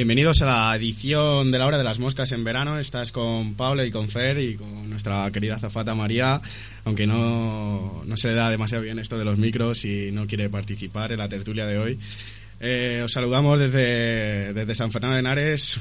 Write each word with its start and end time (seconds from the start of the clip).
Bienvenidos 0.00 0.40
a 0.40 0.46
la 0.46 0.76
edición 0.76 1.52
de 1.52 1.58
la 1.58 1.66
hora 1.66 1.76
de 1.76 1.84
las 1.84 1.98
moscas 1.98 2.32
en 2.32 2.42
verano. 2.42 2.78
Estás 2.78 3.12
con 3.12 3.52
Pablo 3.52 3.84
y 3.84 3.90
con 3.90 4.08
Fer 4.08 4.38
y 4.38 4.56
con 4.56 4.88
nuestra 4.88 5.30
querida 5.30 5.58
zafata 5.58 5.94
María, 5.94 6.40
aunque 6.86 7.06
no, 7.06 8.02
no 8.06 8.16
se 8.16 8.28
le 8.28 8.34
da 8.34 8.48
demasiado 8.48 8.82
bien 8.82 8.98
esto 8.98 9.18
de 9.18 9.26
los 9.26 9.36
micros 9.36 9.84
y 9.84 10.10
no 10.10 10.26
quiere 10.26 10.48
participar 10.48 11.12
en 11.12 11.18
la 11.18 11.28
tertulia 11.28 11.66
de 11.66 11.78
hoy. 11.78 11.98
Eh, 12.60 13.02
os 13.04 13.12
saludamos 13.12 13.60
desde, 13.60 14.54
desde 14.54 14.74
San 14.74 14.90
Fernando 14.90 15.16
de 15.16 15.20
Henares, 15.20 15.78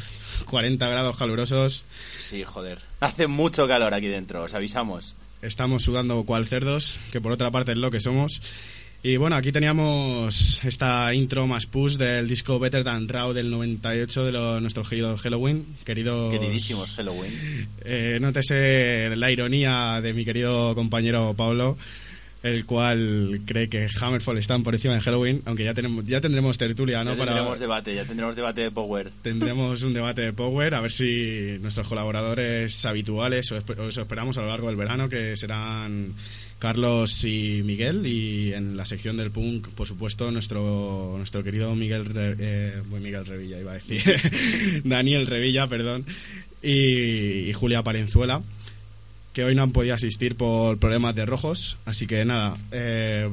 40 0.48 0.86
grados 0.90 1.18
calurosos. 1.18 1.86
Sí, 2.20 2.44
joder. 2.44 2.80
Hace 3.00 3.28
mucho 3.28 3.70
calor 3.70 3.94
aquí 3.94 4.08
dentro, 4.08 4.44
os 4.44 4.54
avisamos. 4.54 5.16
Estamos 5.42 5.84
sudando 5.84 6.26
cual 6.26 6.46
cerdos, 6.46 7.00
que 7.14 7.22
por 7.22 7.32
otra 7.32 7.52
parte 7.52 7.72
es 7.72 7.78
lo 7.78 7.90
que 7.90 8.02
somos. 8.02 8.42
Y 9.02 9.16
bueno, 9.16 9.38
aquí 9.38 9.54
teníamos 9.54 10.62
esta 10.66 11.14
intro 11.14 11.48
más 11.48 11.66
push 11.66 11.96
del 11.96 12.28
disco 12.28 12.60
Better 12.60 12.84
Than 12.84 13.08
Raw 13.08 13.32
del 13.32 13.50
98 13.50 14.26
de 14.26 14.32
lo, 14.34 14.60
nuestro 14.60 14.84
querido 14.84 15.16
Halloween. 15.16 15.66
Querido, 15.86 16.30
Queridísimos 16.30 16.96
Halloween. 16.96 17.70
Eh, 17.86 18.18
nótese 18.20 19.16
la 19.16 19.32
ironía 19.32 20.02
de 20.02 20.14
mi 20.14 20.26
querido 20.26 20.76
compañero 20.76 21.34
Pablo, 21.34 21.78
el 22.44 22.66
cual 22.66 23.40
cree 23.46 23.70
que 23.70 23.88
Hammerfall 24.02 24.38
están 24.38 24.64
por 24.64 24.76
encima 24.76 24.96
de 24.96 25.00
Halloween, 25.00 25.44
aunque 25.46 25.64
ya 25.64 25.74
tenemos 25.74 26.04
ya 26.04 26.20
tendremos 26.20 26.58
tertulia, 26.58 27.02
¿no? 27.02 27.16
Ya 27.16 27.24
tendremos 27.24 27.58
debate, 27.58 27.96
ya 27.96 28.04
tendremos 28.04 28.36
debate 28.36 28.62
de 28.64 28.72
Power. 28.72 29.12
Tendremos 29.22 29.82
un 29.82 29.94
debate 29.94 30.24
de 30.24 30.34
Power, 30.34 30.76
a 30.76 30.82
ver 30.82 30.92
si 30.92 31.58
nuestros 31.62 31.88
colaboradores 31.88 32.86
habituales, 32.86 33.50
os, 33.54 33.64
os 33.78 33.98
esperamos 33.98 34.38
a 34.38 34.42
lo 34.42 34.50
largo 34.50 34.68
del 34.68 34.76
verano, 34.76 35.08
que 35.08 35.38
serán 35.38 36.16
Carlos 36.60 37.24
y 37.24 37.62
Miguel 37.64 38.06
y 38.06 38.54
en 38.54 38.76
la 38.76 38.86
sección 38.86 39.16
del 39.16 39.32
punk 39.32 39.70
por 39.70 39.88
supuesto 39.88 40.30
nuestro 40.30 41.16
nuestro 41.18 41.42
querido 41.44 41.74
Miguel 41.74 42.06
eh, 42.16 42.82
Miguel 42.92 43.26
Revilla 43.26 43.60
iba 43.60 43.72
a 43.72 43.76
decir. 43.76 44.04
Daniel 44.84 45.26
Revilla 45.26 45.68
perdón. 45.68 46.06
Y, 46.62 47.54
Julia 47.54 47.82
Palenzuela 47.82 48.42
que 49.34 49.46
hoy 49.46 49.56
no 49.56 49.64
han 49.64 49.72
podido 49.72 49.96
asistir 49.96 50.36
por 50.36 50.78
problemas 50.78 51.16
de 51.16 51.26
rojos. 51.26 51.78
Así 51.86 52.06
que 52.06 52.26
nada 52.26 52.58
eh, 52.72 53.30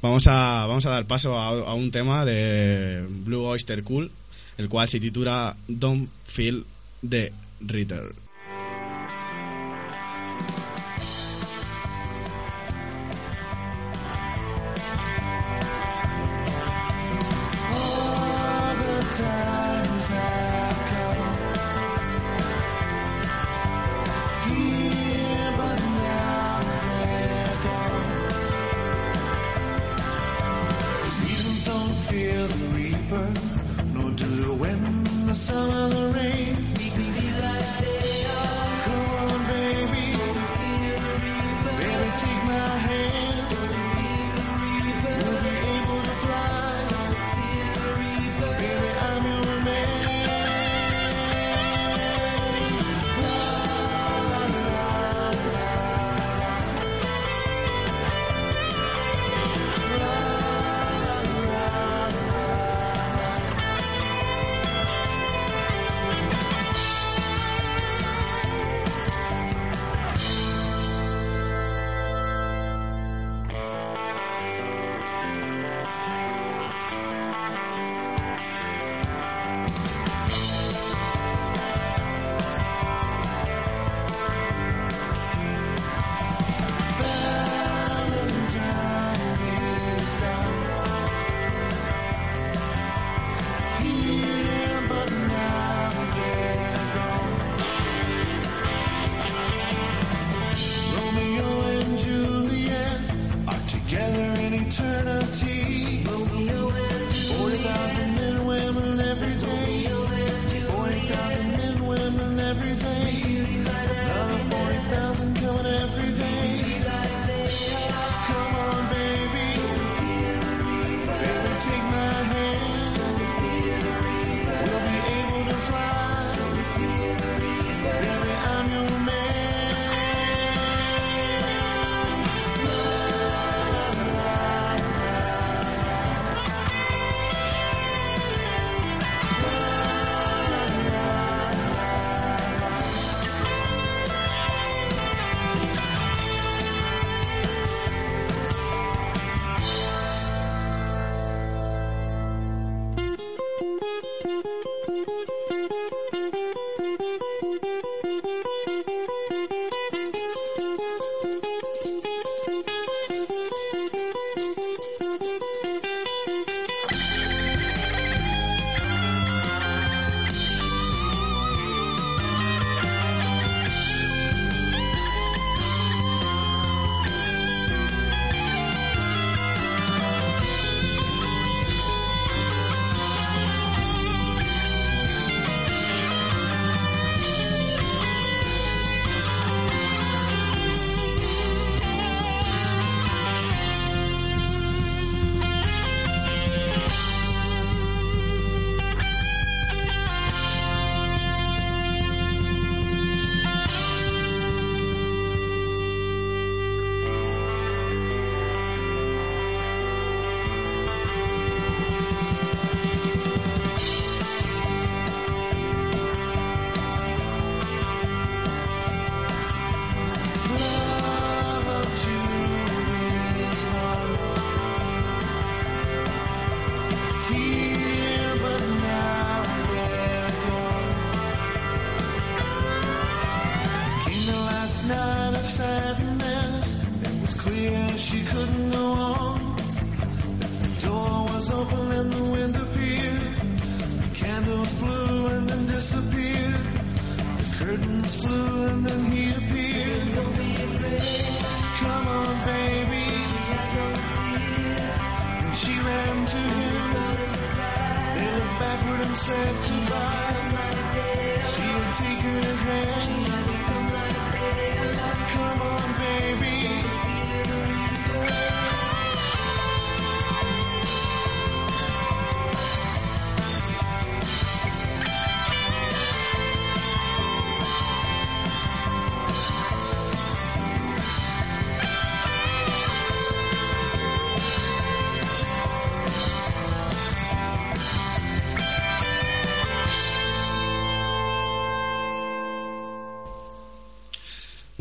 vamos 0.00 0.28
a 0.28 0.66
vamos 0.66 0.86
a 0.86 0.90
dar 0.90 1.06
paso 1.06 1.36
a, 1.36 1.48
a 1.48 1.74
un 1.74 1.90
tema 1.90 2.24
de 2.24 3.04
Blue 3.08 3.44
Oyster 3.44 3.82
Cool 3.82 4.10
el 4.58 4.68
cual 4.68 4.88
se 4.88 5.00
titula 5.00 5.56
Don't 5.66 6.08
Feel 6.26 6.64
the 7.08 7.32
Return 7.60 8.29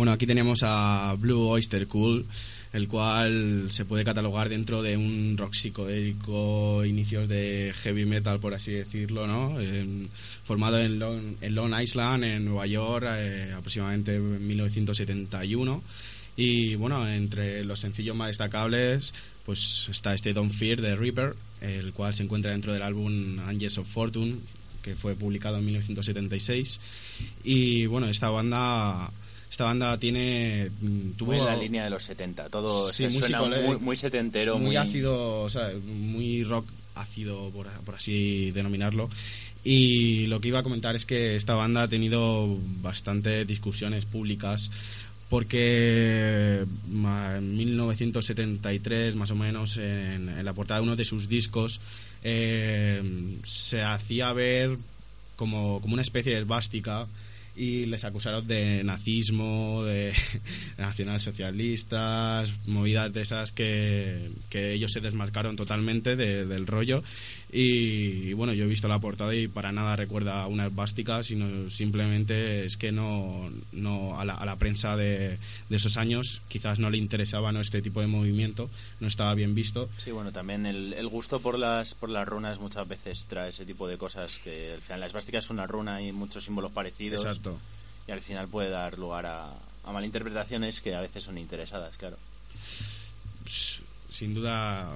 Bueno, 0.09 0.15
aquí 0.15 0.25
tenemos 0.25 0.61
a 0.63 1.13
Blue 1.19 1.47
Oyster 1.49 1.85
Cult, 1.85 2.25
el 2.73 2.87
cual 2.87 3.67
se 3.69 3.85
puede 3.85 4.03
catalogar 4.03 4.49
dentro 4.49 4.81
de 4.81 4.97
un 4.97 5.35
rock 5.37 5.53
psicodélico, 5.53 6.83
inicios 6.83 7.29
de 7.29 7.73
heavy 7.75 8.05
metal, 8.07 8.39
por 8.39 8.55
así 8.55 8.71
decirlo, 8.71 9.27
¿no? 9.27 9.61
En- 9.61 10.09
formado 10.43 10.79
en 10.79 10.97
Long, 10.97 11.35
en 11.41 11.53
Long 11.53 11.79
Island, 11.79 12.23
en 12.23 12.45
Nueva 12.45 12.65
York, 12.65 13.05
eh, 13.07 13.53
aproximadamente 13.55 14.15
en 14.15 14.47
1971. 14.47 15.83
Y 16.35 16.73
bueno, 16.73 17.07
entre 17.07 17.63
los 17.65 17.79
sencillos 17.81 18.15
más 18.15 18.29
destacables, 18.29 19.13
pues 19.45 19.89
está 19.91 20.15
este 20.15 20.33
Don't 20.33 20.51
Fear 20.51 20.81
de 20.81 20.95
Reaper, 20.95 21.35
el 21.61 21.93
cual 21.93 22.15
se 22.15 22.23
encuentra 22.23 22.51
dentro 22.51 22.73
del 22.73 22.81
álbum 22.81 23.37
Angels 23.45 23.77
of 23.77 23.87
Fortune, 23.87 24.37
que 24.81 24.95
fue 24.95 25.13
publicado 25.13 25.57
en 25.59 25.65
1976. 25.65 26.79
Y 27.43 27.85
bueno, 27.85 28.09
esta 28.09 28.31
banda. 28.31 29.11
Esta 29.49 29.65
banda 29.65 29.97
tiene. 29.97 30.69
mm, 30.81 31.11
Tuvo 31.11 31.31
Muy 31.31 31.39
en 31.39 31.45
la 31.45 31.55
línea 31.55 31.83
de 31.83 31.89
los 31.89 32.03
70. 32.03 32.49
Todo 32.49 32.89
Sí, 32.91 33.03
se 33.09 33.09
muy 33.09 33.21
suena 33.21 33.41
muy, 33.41 33.77
muy 33.77 33.95
setentero. 33.95 34.59
muy, 34.59 34.75
ácido, 34.75 35.41
o 35.41 35.49
sea, 35.49 35.71
muy 35.85 36.43
rock 36.43 36.67
ácido, 36.95 37.49
por, 37.51 37.67
por 37.85 37.95
así 37.95 38.51
denominarlo. 38.51 39.09
Y 39.63 40.27
lo 40.27 40.39
que 40.39 40.49
iba 40.49 40.59
a 40.59 40.63
comentar 40.63 40.95
es 40.95 41.05
que 41.05 41.35
esta 41.35 41.55
banda 41.55 41.83
ha 41.83 41.87
tenido 41.87 42.57
bastantes 42.81 43.45
discusiones 43.45 44.05
públicas 44.05 44.71
porque 45.29 46.65
en 46.65 47.57
1973, 47.57 49.15
más 49.15 49.29
o 49.31 49.35
menos, 49.35 49.77
en, 49.77 50.27
en 50.29 50.43
la 50.45 50.53
portada 50.53 50.79
de 50.79 50.87
uno 50.87 50.95
de 50.95 51.05
sus 51.05 51.29
discos, 51.29 51.79
eh, 52.23 53.01
se 53.43 53.83
hacía 53.83 54.33
ver 54.33 54.77
como, 55.35 55.79
como 55.81 55.93
una 55.93 56.01
especie 56.01 56.33
de 56.33 56.39
esvástica 56.41 57.05
y 57.59 57.85
les 57.87 58.05
acusaron 58.05 58.47
de 58.47 58.83
nazismo, 58.85 59.83
de 59.89 60.13
nacionalsocialistas, 60.77 62.53
movidas 62.65 63.11
de 63.13 63.21
esas 63.21 63.51
que, 63.51 64.31
que 64.49 64.73
ellos 64.73 64.91
se 64.93 65.01
desmarcaron 65.01 65.55
totalmente 65.55 66.15
de- 66.15 66.45
del 66.45 66.65
rollo. 66.67 67.03
Y, 67.51 68.29
y 68.29 68.33
bueno, 68.33 68.53
yo 68.53 68.65
he 68.65 68.67
visto 68.67 68.87
la 68.87 68.99
portada 68.99 69.33
y 69.35 69.47
para 69.47 69.71
nada 69.71 69.95
recuerda 69.95 70.43
a 70.43 70.47
una 70.47 70.67
esvástica, 70.67 71.23
sino 71.23 71.67
simplemente 71.69 72.63
es 72.63 72.77
que 72.77 72.91
no, 72.91 73.49
no 73.71 74.19
a, 74.19 74.23
la, 74.25 74.35
a 74.35 74.45
la 74.45 74.55
prensa 74.57 74.95
de, 74.95 75.39
de 75.67 75.75
esos 75.75 75.97
años 75.97 76.41
quizás 76.47 76.79
no 76.79 76.91
le 76.91 76.99
interesaba 76.99 77.51
¿no? 77.51 77.59
este 77.59 77.81
tipo 77.81 78.01
de 78.01 78.07
movimiento, 78.07 78.69
no 78.99 79.07
estaba 79.07 79.33
bien 79.33 79.55
visto. 79.55 79.89
Sí, 79.97 80.11
bueno, 80.11 80.31
también 80.31 80.67
el, 80.67 80.93
el 80.93 81.07
gusto 81.07 81.39
por 81.39 81.57
las 81.57 81.95
por 81.95 82.09
las 82.11 82.27
runas 82.27 82.59
muchas 82.59 82.87
veces 82.87 83.25
trae 83.25 83.49
ese 83.49 83.65
tipo 83.65 83.87
de 83.87 83.97
cosas 83.97 84.37
que 84.43 84.73
al 84.73 84.81
final 84.81 84.99
la 84.99 85.05
esvástica 85.07 85.39
es 85.39 85.49
una 85.49 85.65
runa 85.65 86.03
y 86.03 86.11
muchos 86.11 86.43
símbolos 86.43 86.71
parecidos 86.71 87.25
Exacto. 87.25 87.48
Y 88.07 88.11
al 88.11 88.21
final 88.21 88.47
puede 88.47 88.69
dar 88.69 88.97
lugar 88.97 89.25
a, 89.25 89.53
a 89.83 89.91
malinterpretaciones 89.91 90.81
que 90.81 90.95
a 90.95 91.01
veces 91.01 91.23
son 91.23 91.37
interesadas, 91.37 91.95
claro. 91.97 92.17
sin 94.09 94.33
duda, 94.33 94.89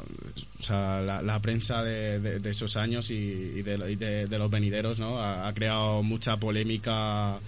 o 0.59 0.63
sea, 0.63 0.99
la, 1.01 1.21
la 1.21 1.39
prensa 1.39 1.81
de, 1.83 2.19
de- 2.19 2.39
de 2.39 2.49
esos 2.49 2.75
años 2.75 3.09
y, 3.11 3.15
y 3.15 3.61
de, 3.61 3.91
y 3.91 3.95
de- 3.95 4.27
de 4.27 4.37
los 4.39 4.49
venideros, 4.51 4.99
¿no? 4.99 5.19
Ha, 5.19 5.47
ha 5.47 5.53
creado 5.53 6.03
mucha 6.03 6.35
polémica 6.37 7.39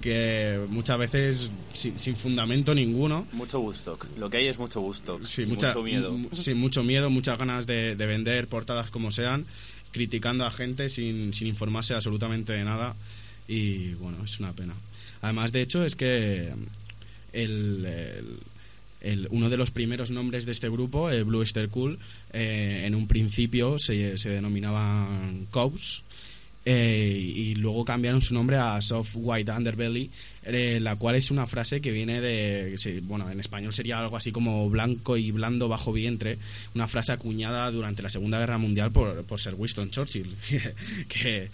que 0.00 0.60
muchas 0.68 0.98
veces 0.98 1.50
sin, 1.72 1.98
sin 1.98 2.16
fundamento 2.16 2.74
ninguno. 2.74 3.26
Mucho 3.32 3.60
gusto. 3.60 3.98
Lo 4.18 4.28
que 4.28 4.38
hay 4.38 4.46
es 4.48 4.58
mucho 4.58 4.80
gusto. 4.80 5.18
Sí, 5.24 5.46
mucha, 5.46 5.68
mucho 5.68 5.82
miedo. 5.82 6.16
sí, 6.32 6.52
mucho 6.54 6.82
miedo, 6.82 7.10
muchas 7.10 7.38
ganas 7.38 7.64
de, 7.66 7.94
de 7.96 8.06
vender 8.06 8.48
portadas 8.48 8.90
como 8.90 9.10
sean, 9.12 9.46
criticando 9.92 10.44
a 10.44 10.50
gente 10.50 10.88
sin, 10.88 11.32
sin 11.32 11.46
informarse 11.48 11.94
absolutamente 11.94 12.52
de 12.54 12.64
nada. 12.64 12.96
Y 13.46 13.94
bueno, 13.94 14.24
es 14.24 14.40
una 14.40 14.52
pena. 14.52 14.74
Además, 15.20 15.52
de 15.52 15.62
hecho, 15.62 15.84
es 15.84 15.96
que 15.96 16.52
el, 17.32 17.86
uno 19.30 19.50
de 19.50 19.56
los 19.56 19.70
primeros 19.70 20.10
nombres 20.10 20.46
de 20.46 20.52
este 20.52 20.68
grupo, 20.68 21.10
el 21.10 21.24
Blue 21.24 21.40
Oyster 21.40 21.68
Cool, 21.68 21.98
eh, 22.32 22.82
en 22.84 22.94
un 22.94 23.06
principio 23.06 23.78
se, 23.78 24.18
se 24.18 24.30
denominaban 24.30 25.46
Cows. 25.50 26.04
eh, 26.66 27.14
y 27.18 27.54
luego 27.56 27.84
cambiaron 27.84 28.22
su 28.22 28.32
nombre 28.32 28.56
a 28.56 28.80
Soft 28.80 29.12
White 29.14 29.52
Underbelly, 29.52 30.10
eh, 30.44 30.78
la 30.80 30.96
cual 30.96 31.16
es 31.16 31.30
una 31.30 31.46
frase 31.46 31.82
que 31.82 31.90
viene 31.90 32.22
de, 32.22 33.02
bueno, 33.02 33.30
en 33.30 33.38
español 33.38 33.74
sería 33.74 33.98
algo 33.98 34.16
así 34.16 34.32
como 34.32 34.68
blanco 34.70 35.18
y 35.18 35.30
blando 35.30 35.68
bajo 35.68 35.92
vientre, 35.92 36.38
una 36.74 36.88
frase 36.88 37.12
acuñada 37.12 37.70
durante 37.70 38.02
la 38.02 38.08
Segunda 38.08 38.38
Guerra 38.38 38.56
Mundial 38.56 38.92
por, 38.92 39.24
por 39.24 39.38
Sir 39.40 39.54
Winston 39.54 39.90
Churchill, 39.90 40.34
que, 41.08 41.50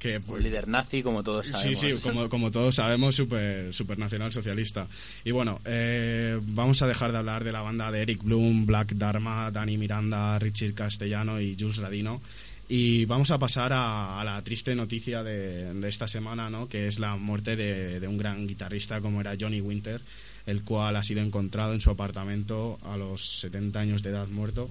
que 0.00 0.16
Un 0.16 0.22
pues, 0.24 0.42
líder 0.42 0.66
nazi, 0.66 1.02
como 1.02 1.22
todos 1.22 1.46
Sí, 1.46 1.52
sabemos. 1.52 1.78
sí, 2.02 2.08
como, 2.08 2.28
como 2.28 2.50
todos 2.50 2.74
sabemos, 2.74 3.14
super, 3.14 3.72
super 3.72 3.98
nacional 3.98 4.32
socialista. 4.32 4.88
Y 5.24 5.30
bueno, 5.30 5.60
eh, 5.64 6.40
vamos 6.42 6.82
a 6.82 6.88
dejar 6.88 7.12
de 7.12 7.18
hablar 7.18 7.44
de 7.44 7.52
la 7.52 7.60
banda 7.60 7.92
de 7.92 8.00
Eric 8.02 8.24
Bloom, 8.24 8.66
Black 8.66 8.94
Dharma, 8.94 9.50
Dani 9.52 9.76
Miranda, 9.78 10.38
Richard 10.40 10.74
Castellano 10.74 11.40
y 11.40 11.56
Jules 11.56 11.76
Radino. 11.76 12.20
Y 12.68 13.04
vamos 13.04 13.30
a 13.30 13.38
pasar 13.38 13.72
a, 13.72 14.20
a 14.20 14.24
la 14.24 14.42
triste 14.42 14.74
noticia 14.74 15.22
de, 15.22 15.74
de 15.74 15.88
esta 15.88 16.06
semana, 16.08 16.48
¿no? 16.50 16.68
que 16.68 16.86
es 16.86 16.98
la 17.00 17.16
muerte 17.16 17.56
de, 17.56 17.98
de 18.00 18.06
un 18.08 18.16
gran 18.16 18.46
guitarrista 18.46 19.00
como 19.00 19.20
era 19.20 19.34
Johnny 19.38 19.60
Winter, 19.60 20.00
el 20.46 20.62
cual 20.62 20.94
ha 20.96 21.02
sido 21.02 21.20
encontrado 21.20 21.74
en 21.74 21.80
su 21.80 21.90
apartamento 21.90 22.78
a 22.84 22.96
los 22.96 23.40
70 23.40 23.80
años 23.80 24.02
de 24.04 24.10
edad 24.10 24.28
muerto. 24.28 24.70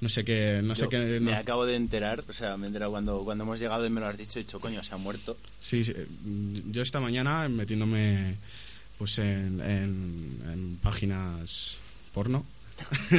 No 0.00 0.08
sé 0.10 0.24
qué, 0.24 0.60
no 0.62 0.74
sé 0.74 0.88
qué. 0.90 1.18
me 1.20 1.34
acabo 1.34 1.64
de 1.64 1.74
enterar, 1.74 2.22
o 2.28 2.32
sea, 2.32 2.56
me 2.58 2.64
he 2.64 2.68
enterado 2.68 2.90
cuando, 2.92 3.24
cuando 3.24 3.44
hemos 3.44 3.58
llegado 3.58 3.86
y 3.86 3.90
me 3.90 4.00
lo 4.00 4.06
has 4.06 4.18
dicho, 4.18 4.38
he 4.38 4.42
dicho, 4.42 4.60
coño, 4.60 4.82
se 4.82 4.94
ha 4.94 4.98
muerto. 4.98 5.36
Sí, 5.58 5.82
sí, 5.84 5.94
mm, 6.24 6.70
yo 6.70 6.82
esta 6.82 7.00
mañana 7.00 7.48
metiéndome 7.48 8.36
pues 8.98 9.18
en, 9.18 9.60
en, 9.60 10.38
en 10.52 10.78
páginas 10.82 11.78
porno. 12.12 12.44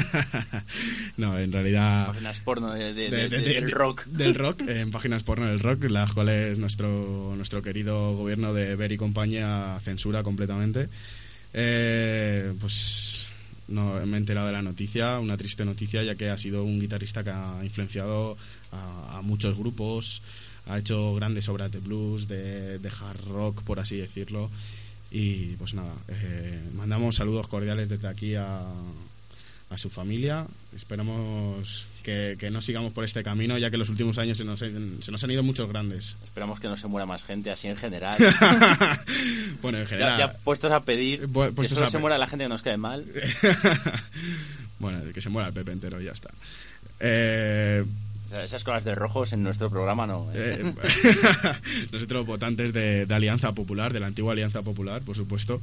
no, 1.18 1.36
en 1.38 1.52
realidad 1.52 2.08
Páginas 2.08 2.40
porno 2.42 2.74
de, 2.74 2.94
de- 2.94 3.10
de- 3.10 3.10
de- 3.10 3.30
de- 3.30 3.38
de- 3.42 3.54
del 3.56 3.66
de- 3.66 3.72
rock. 3.72 4.06
del 4.06 4.36
rock, 4.36 4.62
en 4.68 4.92
páginas 4.92 5.24
porno 5.24 5.48
del 5.48 5.60
rock, 5.60 5.84
las 5.90 6.14
cuales 6.14 6.58
nuestro 6.60 7.34
nuestro 7.36 7.62
querido 7.64 8.16
gobierno 8.16 8.54
de 8.54 8.76
Ver 8.76 8.92
y 8.92 8.98
compañía 8.98 9.78
censura 9.82 10.22
completamente. 10.24 10.90
Eh, 11.54 12.54
pues 12.60 13.27
no 13.68 14.06
me 14.06 14.18
he 14.18 14.20
enterado 14.20 14.48
de 14.48 14.54
la 14.54 14.62
noticia, 14.62 15.20
una 15.20 15.38
triste 15.38 15.66
noticia, 15.66 16.04
ya 16.04 16.16
que 16.16 16.30
ha 16.30 16.38
sido 16.38 16.64
un 16.64 16.80
guitarrista 16.80 17.24
que 17.24 17.32
ha 17.32 17.60
influenciado 17.64 18.38
a, 18.72 19.22
muchos 19.22 19.58
grupos, 19.58 20.22
ha 20.66 20.78
hecho 20.78 21.14
grandes 21.16 21.50
obras 21.50 21.72
de 21.72 21.80
blues, 21.80 22.28
de, 22.28 22.80
de 22.80 22.90
hard 22.90 23.28
rock, 23.28 23.64
por 23.64 23.80
así 23.80 23.98
decirlo. 23.98 24.50
Y 25.10 25.56
pues 25.56 25.74
nada, 25.74 25.94
eh, 26.08 26.62
mandamos 26.76 27.16
saludos 27.16 27.48
cordiales 27.48 27.88
desde 27.88 28.08
aquí 28.08 28.36
a, 28.36 28.66
a 29.70 29.78
su 29.78 29.90
familia. 29.90 30.48
Esperamos 30.76 31.88
que, 32.04 32.36
que 32.40 32.50
no 32.50 32.62
sigamos 32.62 32.94
por 32.94 33.04
este 33.04 33.22
camino, 33.24 33.58
ya 33.58 33.70
que 33.70 33.76
en 33.76 33.80
los 33.80 33.90
últimos 33.90 34.18
años 34.18 34.38
se 34.38 34.46
nos, 34.46 34.60
se 34.60 35.12
nos 35.12 35.24
han 35.24 35.32
ido 35.32 35.44
muchos 35.44 35.68
grandes. 35.68 36.16
Esperamos 36.24 36.60
que 36.60 36.68
no 36.68 36.78
se 36.78 36.88
muera 36.88 37.06
más 37.06 37.24
gente, 37.26 37.52
así 37.52 37.68
en 37.68 37.76
general. 37.76 38.18
bueno, 39.62 39.80
en 39.80 39.86
general. 39.88 40.18
ya 40.20 40.34
puestos 40.34 40.72
a 40.72 40.80
pedir 40.82 41.28
Bu- 41.28 41.48
que 41.48 41.52
puestos 41.54 41.78
solo 41.78 41.88
a 41.88 41.92
se 41.92 41.98
muera 41.98 42.18
la 42.18 42.28
gente 42.28 42.46
que 42.46 42.50
nos 42.50 42.62
cae 42.62 42.78
mal. 42.78 43.06
bueno, 44.80 45.00
que 45.14 45.22
se 45.22 45.30
muera 45.30 45.50
el 45.50 45.54
Pepe 45.54 45.72
entero, 45.72 46.00
ya 46.00 46.12
está. 46.12 46.30
Eh, 47.00 47.84
esas 48.44 48.64
cosas 48.64 48.84
de 48.84 48.94
rojos 48.96 49.34
en 49.34 49.44
nuestro 49.44 49.70
programa 49.70 50.06
no. 50.08 50.30
¿eh? 50.34 50.62
eh, 50.62 50.74
nosotros 51.92 52.26
votantes 52.26 52.74
de, 52.74 53.06
de 53.06 53.16
Alianza 53.16 53.52
Popular, 53.54 53.94
de 53.94 54.00
la 54.00 54.08
antigua 54.08 54.34
Alianza 54.34 54.62
Popular, 54.62 55.02
por 55.02 55.16
supuesto. 55.16 55.62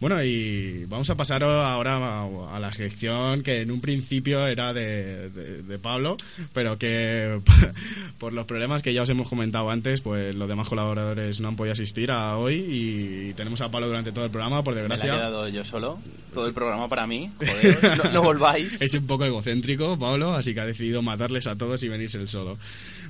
Bueno, 0.00 0.22
y 0.22 0.84
vamos 0.86 1.10
a 1.10 1.16
pasar 1.16 1.42
ahora 1.42 1.96
a, 1.96 2.56
a 2.56 2.60
la 2.60 2.72
sección 2.72 3.42
que 3.42 3.62
en 3.62 3.70
un 3.72 3.80
principio 3.80 4.46
era 4.46 4.72
de, 4.72 5.28
de- 5.30 5.62
de 5.64 5.78
Pablo, 5.80 6.16
pero 6.52 6.78
que 6.78 7.40
por 8.18 8.32
los 8.32 8.46
problemas 8.46 8.80
que 8.82 8.92
ya 8.94 9.02
os 9.02 9.10
hemos 9.10 9.28
comentado 9.28 9.70
antes, 9.70 10.00
pues 10.00 10.34
los 10.36 10.48
demás 10.48 10.68
colaboradores 10.68 11.40
no 11.40 11.48
han 11.48 11.56
podido 11.56 11.72
asistir 11.72 12.12
a 12.12 12.36
hoy 12.36 12.54
y 12.68 13.32
tenemos 13.34 13.60
a 13.60 13.70
Pablo 13.70 13.88
durante 13.88 14.12
todo 14.12 14.24
el 14.24 14.30
programa, 14.30 14.62
por 14.62 14.74
Me 14.74 14.82
la 14.82 14.86
he 14.86 14.88
desgracia. 14.90 15.14
quedado 15.14 15.48
yo 15.48 15.64
solo. 15.64 15.98
Todo 16.32 16.46
el 16.46 16.54
programa 16.54 16.88
para 16.88 17.06
mí. 17.06 17.30
Joder, 17.38 17.98
no, 17.98 18.12
no 18.12 18.22
volváis. 18.22 18.80
Es 18.80 18.94
un 18.94 19.06
poco 19.06 19.24
egocéntrico, 19.24 19.98
Pablo, 19.98 20.32
así 20.32 20.54
que 20.54 20.60
ha 20.60 20.66
decidido 20.66 21.02
matarles 21.02 21.46
a 21.48 21.56
todos 21.56 21.82
y 21.82 21.88
venirse 21.88 22.18
él 22.18 22.28
solo. 22.28 22.56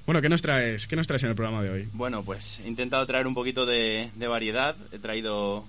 Bueno, 0.07 0.23
¿qué 0.23 0.31
nos 0.31 0.41
traes? 0.41 0.87
¿Qué 0.87 0.97
nos 0.97 1.07
traes 1.07 1.23
en 1.25 1.29
el 1.31 1.37
programa 1.37 1.63
de 1.63 1.69
hoy? 1.71 1.89
Bueno, 1.93 2.23
pues 2.23 2.61
he 2.65 2.69
intentado 2.69 3.05
traer 3.07 3.27
un 3.27 3.35
poquito 3.35 3.67
de, 3.67 4.09
de 4.15 4.27
variedad. 4.27 4.75
He 4.91 4.99
traído, 4.99 5.67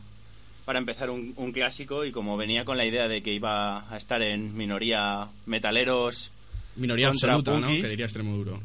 para 0.70 0.78
empezar, 0.78 1.10
un, 1.10 1.34
un 1.36 1.52
clásico 1.52 2.06
y 2.06 2.12
como 2.12 2.38
venía 2.38 2.64
con 2.64 2.78
la 2.78 2.86
idea 2.86 3.08
de 3.08 3.24
que 3.24 3.34
iba 3.34 3.92
a 3.92 3.98
estar 3.98 4.22
en 4.22 4.56
minoría 4.56 5.28
metaleros, 5.48 6.32
Minoría 6.76 7.08
absoluta, 7.08 7.60
¿no? 7.60 7.66
Que 7.70 7.88
diría 7.88 8.06
extremo 8.06 8.36
duro. 8.36 8.62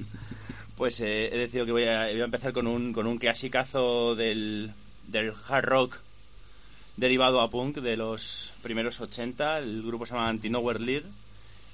pues 0.78 1.00
eh, 1.00 1.28
he 1.30 1.36
decidido 1.36 1.66
que 1.66 1.72
voy 1.72 1.84
a, 1.84 2.06
voy 2.06 2.22
a 2.22 2.24
empezar 2.24 2.54
con 2.54 2.66
un, 2.66 2.94
con 2.94 3.06
un 3.06 3.18
clasicazo 3.18 4.14
del, 4.16 4.72
del 5.06 5.34
hard 5.50 5.66
rock 5.66 6.00
derivado 6.96 7.42
a 7.42 7.50
punk 7.50 7.76
de 7.76 7.98
los 7.98 8.54
primeros 8.62 8.98
80. 8.98 9.58
El 9.58 9.82
grupo 9.82 10.06
se 10.06 10.14
llama 10.14 10.30
Anti-Nowhere 10.30 10.80
League. 10.80 11.06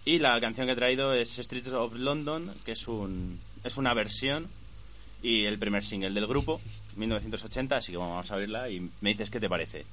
Y 0.04 0.18
la 0.18 0.40
canción 0.40 0.66
que 0.66 0.72
he 0.72 0.76
traído 0.76 1.12
es 1.12 1.38
Streets 1.38 1.74
of 1.74 1.94
London, 1.94 2.52
que 2.64 2.72
es, 2.72 2.88
un, 2.88 3.38
es 3.62 3.76
una 3.76 3.94
versión 3.94 4.48
y 5.22 5.44
el 5.44 5.60
primer 5.60 5.84
single 5.84 6.10
del 6.10 6.26
grupo, 6.26 6.60
1980, 6.96 7.76
así 7.76 7.92
que 7.92 7.98
vamos 7.98 8.30
a 8.30 8.34
abrirla 8.34 8.68
y 8.70 8.80
me 9.00 9.10
dices 9.10 9.30
qué 9.30 9.40
te 9.40 9.48
parece. 9.48 9.84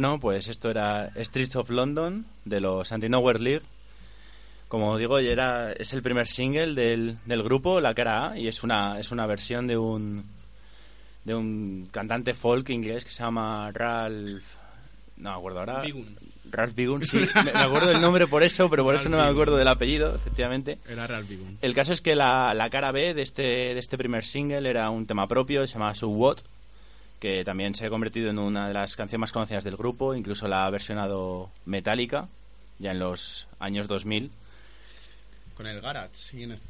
Bueno, 0.00 0.18
pues 0.18 0.48
esto 0.48 0.70
era 0.70 1.10
Streets 1.14 1.56
of 1.56 1.68
London 1.68 2.24
de 2.46 2.58
los 2.58 2.90
Anti-Nowhere 2.90 3.38
League. 3.38 3.66
Como 4.66 4.96
digo, 4.96 5.18
era, 5.18 5.72
es 5.72 5.92
el 5.92 6.00
primer 6.00 6.26
single 6.26 6.74
del, 6.74 7.18
del 7.26 7.42
grupo, 7.42 7.82
la 7.82 7.92
cara 7.92 8.30
A, 8.30 8.38
y 8.38 8.48
es 8.48 8.62
una, 8.62 8.98
es 8.98 9.12
una 9.12 9.26
versión 9.26 9.66
de 9.66 9.76
un, 9.76 10.24
de 11.26 11.34
un 11.34 11.86
cantante 11.92 12.32
folk 12.32 12.70
inglés 12.70 13.04
que 13.04 13.10
se 13.10 13.22
llama 13.22 13.70
Ralph... 13.72 14.42
No 15.18 15.32
me 15.32 15.36
acuerdo 15.36 15.58
ahora. 15.58 15.82
Bigun. 15.82 16.16
Ralph 16.50 16.74
Bigun, 16.74 17.04
sí. 17.04 17.18
Me, 17.44 17.60
acuerdo 17.60 17.88
del 17.88 18.00
nombre 18.00 18.26
por 18.26 18.42
eso, 18.42 18.70
pero 18.70 18.84
por 18.84 18.94
Ralph 18.94 19.02
eso 19.02 19.10
no 19.10 19.18
me 19.18 19.24
Bigun. 19.24 19.34
acuerdo 19.34 19.56
del 19.58 19.68
apellido, 19.68 20.14
efectivamente. 20.14 20.78
Era 20.88 21.06
Ralph 21.06 21.28
Bigun. 21.28 21.58
El 21.60 21.74
caso 21.74 21.92
es 21.92 22.00
que 22.00 22.16
la, 22.16 22.54
la 22.54 22.70
cara 22.70 22.90
B 22.90 23.12
de 23.12 23.20
este, 23.20 23.42
de 23.42 23.78
este 23.78 23.98
primer 23.98 24.24
single 24.24 24.66
era 24.66 24.88
un 24.88 25.04
tema 25.04 25.26
propio, 25.26 25.66
se 25.66 25.74
llama 25.74 25.94
So 25.94 26.08
What, 26.08 26.38
que 27.20 27.44
también 27.44 27.74
se 27.74 27.86
ha 27.86 27.90
convertido 27.90 28.30
en 28.30 28.38
una 28.38 28.66
de 28.66 28.74
las 28.74 28.96
canciones 28.96 29.20
más 29.20 29.32
conocidas 29.32 29.62
del 29.62 29.76
grupo, 29.76 30.14
incluso 30.14 30.48
la 30.48 30.64
ha 30.64 30.70
versionado 30.70 31.50
Metallica, 31.66 32.28
ya 32.78 32.92
en 32.92 32.98
los 32.98 33.46
años 33.58 33.86
2000. 33.86 34.30
con 35.54 35.66
el 35.66 35.82
Garage, 35.82 36.40
INC, 36.40 36.62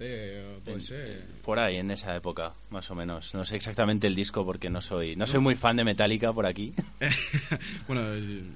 puede 0.65 0.81
ser. 0.81 1.25
Por 1.45 1.61
ahí, 1.61 1.77
en 1.77 1.93
esa 1.93 2.17
época, 2.17 2.53
más 2.71 2.91
o 2.91 2.97
menos. 2.97 3.33
No 3.33 3.45
sé 3.45 3.55
exactamente 3.55 4.09
el 4.09 4.17
disco 4.17 4.45
porque 4.45 4.69
no 4.69 4.83
soy 4.83 5.15
no 5.15 5.29
soy 5.29 5.39
muy 5.39 5.55
fan 5.55 5.77
de 5.77 5.85
Metallica 5.85 6.33
por 6.33 6.45
aquí. 6.45 6.75
bueno, 7.87 8.03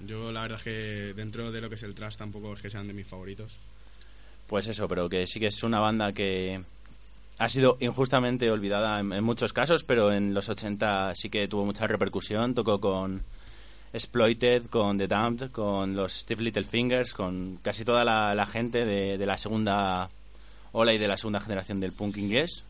yo 0.04 0.33
la 0.33 0.42
verdad 0.42 0.59
es 0.59 0.64
que 0.64 1.14
dentro 1.14 1.52
de 1.52 1.61
lo 1.61 1.68
que 1.68 1.76
es 1.76 1.83
el 1.85 1.94
trash 1.94 2.16
tampoco 2.16 2.52
es 2.54 2.61
que 2.61 2.70
sean 2.70 2.88
de 2.88 2.92
mis 2.92 3.07
favoritos. 3.07 3.57
Pues 4.48 4.66
eso, 4.66 4.88
pero 4.88 5.09
que 5.09 5.28
sí 5.28 5.38
que 5.38 5.46
es 5.46 5.62
una 5.62 5.78
banda 5.78 6.12
que 6.12 6.61
ha 7.38 7.49
sido 7.49 7.77
injustamente 7.81 8.51
olvidada 8.51 9.01
en, 9.01 9.25
muchos 9.25 9.53
casos, 9.53 9.83
pero 9.83 10.12
en 10.12 10.35
los 10.35 10.49
80 10.49 11.14
sí 11.14 11.31
que 11.31 11.49
tuvo 11.49 11.64
mucha 11.64 11.87
repercusión. 11.87 12.55
Tocó 12.55 12.81
con 12.81 13.23
Exploited, 13.92 14.66
con 14.66 14.99
The 14.99 15.09
Damned, 15.09 15.51
con 15.51 15.97
los 15.97 16.12
Steve 16.12 16.42
Little 16.44 16.64
Fingers, 16.64 17.14
con 17.14 17.59
casi 17.62 17.85
toda 17.85 18.05
la, 18.05 18.47
gente 18.47 18.85
de, 18.85 19.18
de 19.18 19.27
la 19.27 19.38
segunda 19.38 20.09
ola 20.73 20.92
y 20.92 20.99
de 20.99 21.09
la 21.09 21.16
segunda 21.16 21.40
generación 21.40 21.81
del 21.81 21.92
punk 21.92 22.16
inglés. 22.16 22.64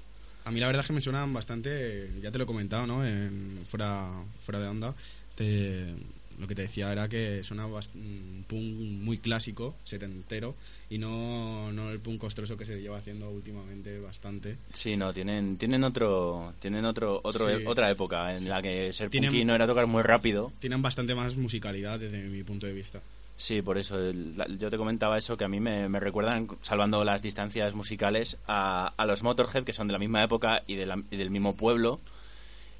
A 0.44 0.50
mí 0.50 0.60
la 0.60 0.66
verdad 0.66 0.80
es 0.80 0.86
que 0.86 0.92
me 0.92 1.00
suenan 1.00 1.32
bastante, 1.32 2.10
ya 2.20 2.30
te 2.30 2.38
lo 2.38 2.44
he 2.44 2.46
comentado, 2.46 2.86
¿no? 2.86 3.06
En, 3.06 3.64
fuera, 3.66 4.10
fuera 4.44 4.60
de 4.60 4.68
onda. 4.68 4.94
Te- 5.34 5.94
lo 6.38 6.46
que 6.46 6.54
te 6.54 6.62
decía 6.62 6.90
era 6.92 7.08
que 7.08 7.42
suena 7.44 7.66
bast- 7.66 7.94
un 7.94 8.44
punk 8.48 8.62
muy 8.62 9.18
clásico, 9.18 9.76
setentero, 9.84 10.54
y 10.90 10.98
no, 10.98 11.72
no 11.72 11.90
el 11.90 12.00
punk 12.00 12.20
costroso 12.20 12.56
que 12.56 12.64
se 12.64 12.80
lleva 12.80 12.98
haciendo 12.98 13.30
últimamente 13.30 13.98
bastante. 13.98 14.56
Sí, 14.72 14.96
no, 14.96 15.12
tienen, 15.12 15.56
tienen 15.56 15.84
otro, 15.84 16.54
tienen 16.60 16.84
otro, 16.84 17.20
otro 17.22 17.46
Sí. 17.46 17.64
otra 17.66 17.90
época 17.90 18.34
en 18.36 18.48
la 18.48 18.60
que 18.62 18.92
ser 18.92 19.10
Tienen- 19.10 19.30
punky 19.30 19.44
no 19.44 19.54
era 19.54 19.66
tocar 19.66 19.86
muy 19.86 20.02
rápido. 20.02 20.52
Tienen 20.60 20.82
bastante 20.82 21.14
más 21.14 21.36
musicalidad 21.36 21.98
desde 21.98 22.22
mi 22.22 22.42
punto 22.42 22.66
de 22.66 22.72
vista. 22.72 23.00
Sí, 23.36 23.62
por 23.62 23.78
eso 23.78 23.98
el- 23.98 24.36
la- 24.36 24.46
yo 24.46 24.70
te 24.70 24.76
comentaba 24.76 25.18
eso 25.18 25.36
que 25.36 25.44
a 25.44 25.48
mí 25.48 25.58
me, 25.58 25.88
me 25.88 25.98
recuerdan, 25.98 26.46
salvando 26.62 27.02
las 27.02 27.20
distancias 27.20 27.74
musicales, 27.74 28.38
a, 28.46 28.92
a 28.96 29.06
los 29.06 29.24
Motorhead 29.24 29.64
que 29.64 29.72
son 29.72 29.88
de 29.88 29.92
la 29.92 29.98
misma 29.98 30.22
época 30.22 30.62
y, 30.68 30.76
de 30.76 30.86
la- 30.86 31.02
y 31.10 31.16
del 31.16 31.30
mismo 31.30 31.56
pueblo 31.56 32.00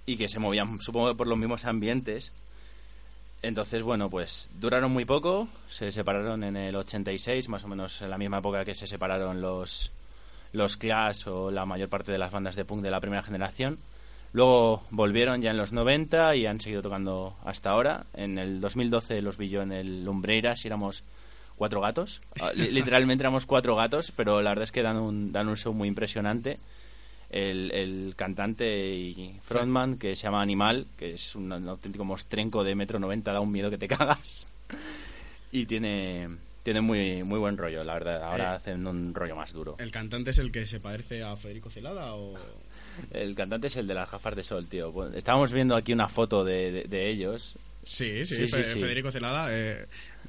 y 0.06 0.16
que 0.16 0.28
se 0.28 0.38
movían, 0.38 0.80
supongo, 0.80 1.16
por 1.16 1.26
los 1.26 1.38
mismos 1.38 1.64
ambientes. 1.64 2.32
Entonces, 3.46 3.82
bueno, 3.82 4.08
pues 4.10 4.48
duraron 4.58 4.90
muy 4.92 5.04
poco, 5.04 5.48
se 5.68 5.92
separaron 5.92 6.42
en 6.44 6.56
el 6.56 6.74
86, 6.76 7.48
más 7.48 7.64
o 7.64 7.68
menos 7.68 8.00
en 8.02 8.10
la 8.10 8.18
misma 8.18 8.38
época 8.38 8.64
que 8.64 8.74
se 8.74 8.86
separaron 8.86 9.40
los, 9.40 9.92
los 10.52 10.76
Clash 10.76 11.28
o 11.28 11.50
la 11.50 11.66
mayor 11.66 11.88
parte 11.88 12.10
de 12.12 12.18
las 12.18 12.32
bandas 12.32 12.56
de 12.56 12.64
punk 12.64 12.82
de 12.82 12.90
la 12.90 13.00
primera 13.00 13.22
generación. 13.22 13.78
Luego 14.32 14.82
volvieron 14.90 15.42
ya 15.42 15.50
en 15.50 15.56
los 15.56 15.72
90 15.72 16.34
y 16.36 16.46
han 16.46 16.60
seguido 16.60 16.82
tocando 16.82 17.36
hasta 17.44 17.70
ahora. 17.70 18.06
En 18.14 18.38
el 18.38 18.60
2012 18.60 19.22
los 19.22 19.36
vi 19.38 19.48
yo 19.48 19.62
en 19.62 19.70
el 19.72 20.04
Lumbreiras 20.04 20.64
y 20.64 20.68
éramos 20.68 21.04
cuatro 21.56 21.80
gatos. 21.80 22.20
Ah, 22.40 22.50
li- 22.54 22.70
Literalmente 22.72 23.22
éramos 23.22 23.46
cuatro 23.46 23.76
gatos, 23.76 24.12
pero 24.16 24.42
la 24.42 24.50
verdad 24.50 24.64
es 24.64 24.72
que 24.72 24.82
dan 24.82 24.96
un, 24.96 25.30
dan 25.32 25.48
un 25.48 25.56
show 25.56 25.72
muy 25.72 25.86
impresionante. 25.86 26.58
El, 27.36 27.72
el 27.72 28.14
cantante 28.16 28.94
y 28.94 29.40
frontman 29.42 29.98
que 29.98 30.14
se 30.14 30.22
llama 30.22 30.40
Animal, 30.40 30.86
que 30.96 31.14
es 31.14 31.34
un, 31.34 31.50
un 31.52 31.68
auténtico 31.68 32.04
mostrenco 32.04 32.62
de 32.62 32.76
metro 32.76 33.00
noventa, 33.00 33.32
da 33.32 33.40
un 33.40 33.50
miedo 33.50 33.70
que 33.70 33.78
te 33.78 33.88
cagas. 33.96 34.46
Y 35.50 35.66
tiene, 35.66 36.28
tiene 36.62 36.80
muy, 36.80 37.24
muy 37.24 37.38
buen 37.40 37.56
rollo, 37.58 37.82
la 37.82 37.94
verdad. 37.94 38.22
Ahora 38.22 38.52
Eh, 38.52 38.56
hacen 38.56 38.86
un 38.86 39.12
rollo 39.14 39.34
más 39.34 39.52
duro. 39.52 39.74
¿El 39.78 39.90
cantante 39.90 40.30
es 40.30 40.38
el 40.38 40.52
que 40.52 40.64
se 40.64 40.78
parece 40.78 41.22
a 41.24 41.34
Federico 41.36 41.70
Celada 41.70 42.14
o...? 42.14 42.34
El 43.10 43.34
cantante 43.34 43.66
es 43.66 43.76
el 43.76 43.88
de 43.88 43.94
las 43.94 44.08
gafas 44.08 44.36
de 44.36 44.44
sol, 44.44 44.66
tío. 44.68 44.92
Bueno, 44.92 45.16
estábamos 45.16 45.52
viendo 45.52 45.74
aquí 45.74 45.92
una 45.92 46.08
foto 46.08 46.44
de, 46.44 46.70
de- 46.70 46.84
de 46.84 47.10
ellos. 47.10 47.56
Sí, 47.82 48.24
sí, 48.24 48.36
Sí, 48.36 48.46
sí, 48.46 48.56
Fe- 48.56 48.64
sí. 48.64 48.78
Federico 48.78 49.10
Celada. 49.10 49.48
eh, 49.50 49.86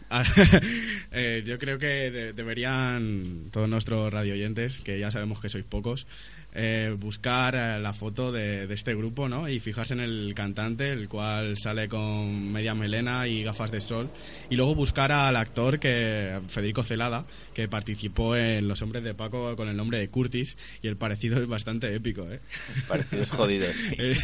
eh, 1.12 1.44
yo 1.46 1.58
creo 1.58 1.78
que 1.78 2.12
de- 2.12 2.34
deberían 2.34 3.50
todos 3.52 3.68
nuestros 3.70 4.12
radioyentes, 4.12 4.80
que 4.80 5.00
ya 5.00 5.12
sabemos 5.12 5.42
que 5.42 5.50
sois 5.50 5.66
pocos, 5.66 6.06
eh, 6.54 6.96
buscar 6.98 7.56
eh, 7.56 7.80
la 7.82 7.94
foto 7.94 8.32
de, 8.32 8.66
de 8.68 8.74
este 8.74 8.96
grupo, 8.96 9.28
¿no? 9.28 9.50
Y 9.50 9.60
fijarse 9.60 9.94
en 9.94 10.00
el 10.00 10.34
cantante, 10.36 10.92
el 10.92 11.10
cual 11.10 11.58
sale 11.58 11.90
con 11.90 12.52
media 12.52 12.74
melena 12.74 13.28
y 13.28 13.44
gafas 13.44 13.72
de 13.72 13.82
sol. 13.82 14.10
Y 14.50 14.56
luego 14.56 14.74
buscar 14.76 15.12
al 15.12 15.36
actor, 15.36 15.80
que 15.80 16.40
Federico 16.48 16.84
Celada, 16.84 17.26
que 17.54 17.68
participó 17.68 18.36
en 18.38 18.68
Los 18.68 18.82
Hombres 18.82 19.04
de 19.04 19.14
Paco 19.14 19.56
con 19.58 19.68
el 19.68 19.76
nombre 19.76 19.98
de 20.00 20.08
Curtis. 20.10 20.56
Y 20.82 20.88
el 20.88 20.96
parecido 20.98 21.42
es 21.42 21.48
bastante 21.48 21.94
épico, 21.94 22.30
¿eh? 22.32 22.40
Parecidos 22.88 23.32
jodidos. 23.32 23.76
Eh, 23.98 24.16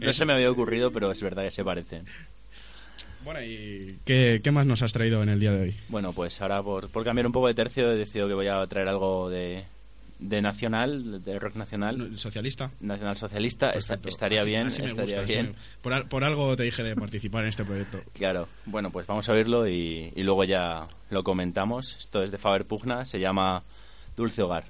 No 0.00 0.12
se 0.12 0.24
me 0.26 0.32
había 0.34 0.50
ocurrido, 0.50 0.92
pero 0.92 1.10
es 1.10 1.20
verdad 1.22 1.44
que 1.44 1.50
se 1.50 1.64
parecen. 1.64 2.04
Bueno, 3.24 3.42
¿y 3.42 3.98
qué, 4.04 4.40
qué 4.42 4.50
más 4.50 4.66
nos 4.66 4.82
has 4.82 4.92
traído 4.92 5.22
en 5.22 5.28
el 5.28 5.38
día 5.40 5.52
de 5.52 5.60
hoy? 5.62 5.76
Bueno, 5.88 6.12
pues 6.12 6.40
ahora 6.40 6.62
por, 6.62 6.88
por 6.90 7.04
cambiar 7.04 7.26
un 7.26 7.32
poco 7.32 7.48
de 7.48 7.54
tercio 7.54 7.90
he 7.92 7.96
decidido 7.96 8.28
que 8.28 8.34
voy 8.34 8.46
a 8.48 8.66
traer 8.66 8.88
algo 8.88 9.28
de, 9.28 9.64
de 10.18 10.40
nacional, 10.40 11.22
de 11.22 11.38
rock 11.38 11.56
nacional, 11.56 12.16
¿Socialista? 12.18 12.70
nacional 12.80 13.16
socialista. 13.18 13.70
Esta- 13.70 13.98
estaría 14.06 14.40
Así- 14.40 14.50
bien, 14.50 14.66
así 14.68 14.82
estaría 14.82 15.02
gusta, 15.04 15.22
así 15.22 15.32
bien. 15.34 15.46
me- 15.48 15.54
por, 15.82 16.08
por 16.08 16.24
algo 16.24 16.56
te 16.56 16.62
dije 16.62 16.82
de 16.82 16.96
participar 16.96 17.42
en 17.42 17.48
este 17.48 17.64
proyecto. 17.64 18.00
Claro. 18.14 18.48
Bueno, 18.64 18.90
pues 18.90 19.06
vamos 19.06 19.28
a 19.28 19.32
oírlo 19.32 19.68
y, 19.68 20.12
y 20.16 20.22
luego 20.22 20.44
ya 20.44 20.88
lo 21.10 21.22
comentamos. 21.22 21.96
Esto 21.98 22.22
es 22.22 22.30
de 22.30 22.38
Faber 22.38 22.64
Pugna, 22.64 23.04
se 23.04 23.20
llama 23.20 23.62
Dulce 24.16 24.42
Hogar. 24.42 24.64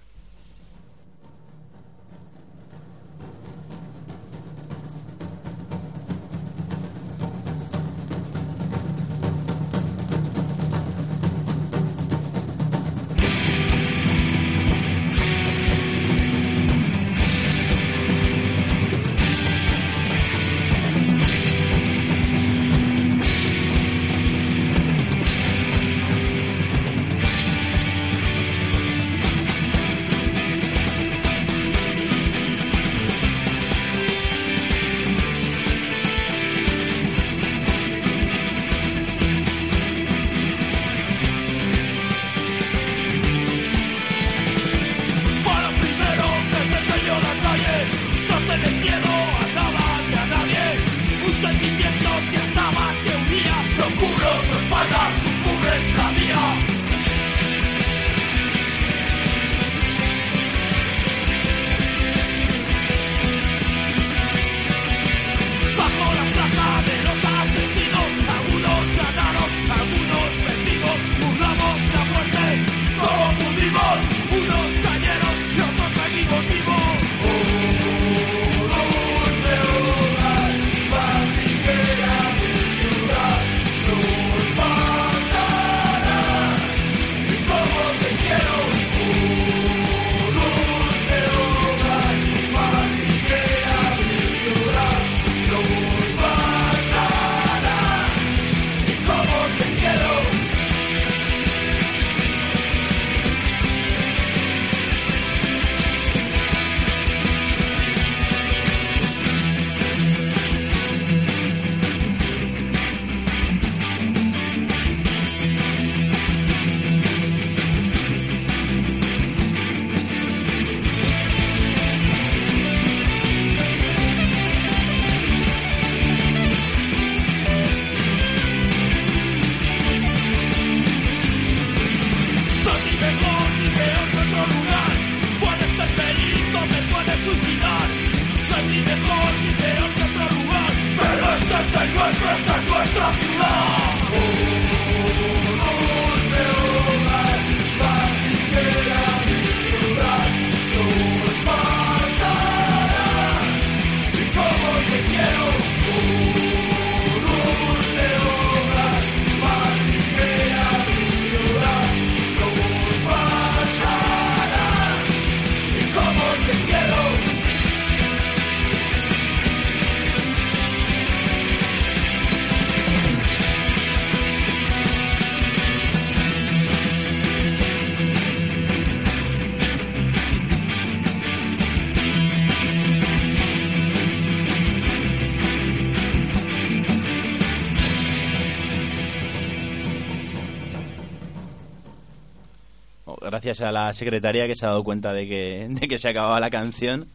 Gracias 193.30 193.60
a 193.62 193.72
la 193.72 193.92
secretaria 193.94 194.46
que 194.46 194.54
se 194.56 194.66
ha 194.66 194.70
dado 194.70 194.84
cuenta 194.84 195.12
de 195.12 195.26
que, 195.26 195.66
de 195.70 195.88
que 195.88 195.98
se 195.98 196.08
acababa 196.08 196.38
la 196.40 196.50
canción. 196.50 197.06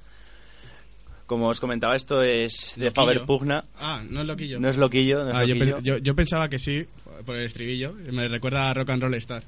Como 1.27 1.47
os 1.47 1.59
comentaba, 1.59 1.95
esto 1.95 2.21
es 2.21 2.73
de. 2.75 2.91
Faber 2.91 3.25
Pugna. 3.25 3.65
Ah, 3.79 4.03
no 4.07 4.21
es 4.21 4.27
loquillo. 4.27 4.59
No 4.59 4.69
es 4.69 4.77
loquillo, 4.77 5.23
no 5.23 5.31
es, 5.31 5.35
Ah, 5.35 5.43
loquillo. 5.45 5.79
yo- 5.79 5.97
yo 5.97 6.15
pensaba 6.15 6.49
que 6.49 6.59
sí, 6.59 6.85
por 7.25 7.35
el 7.35 7.45
estribillo. 7.45 7.93
Me 8.11 8.27
recuerda 8.27 8.69
a 8.69 8.73
Rock 8.75 8.91
and 8.91 9.01
Roll 9.03 9.15
Star. 9.15 9.43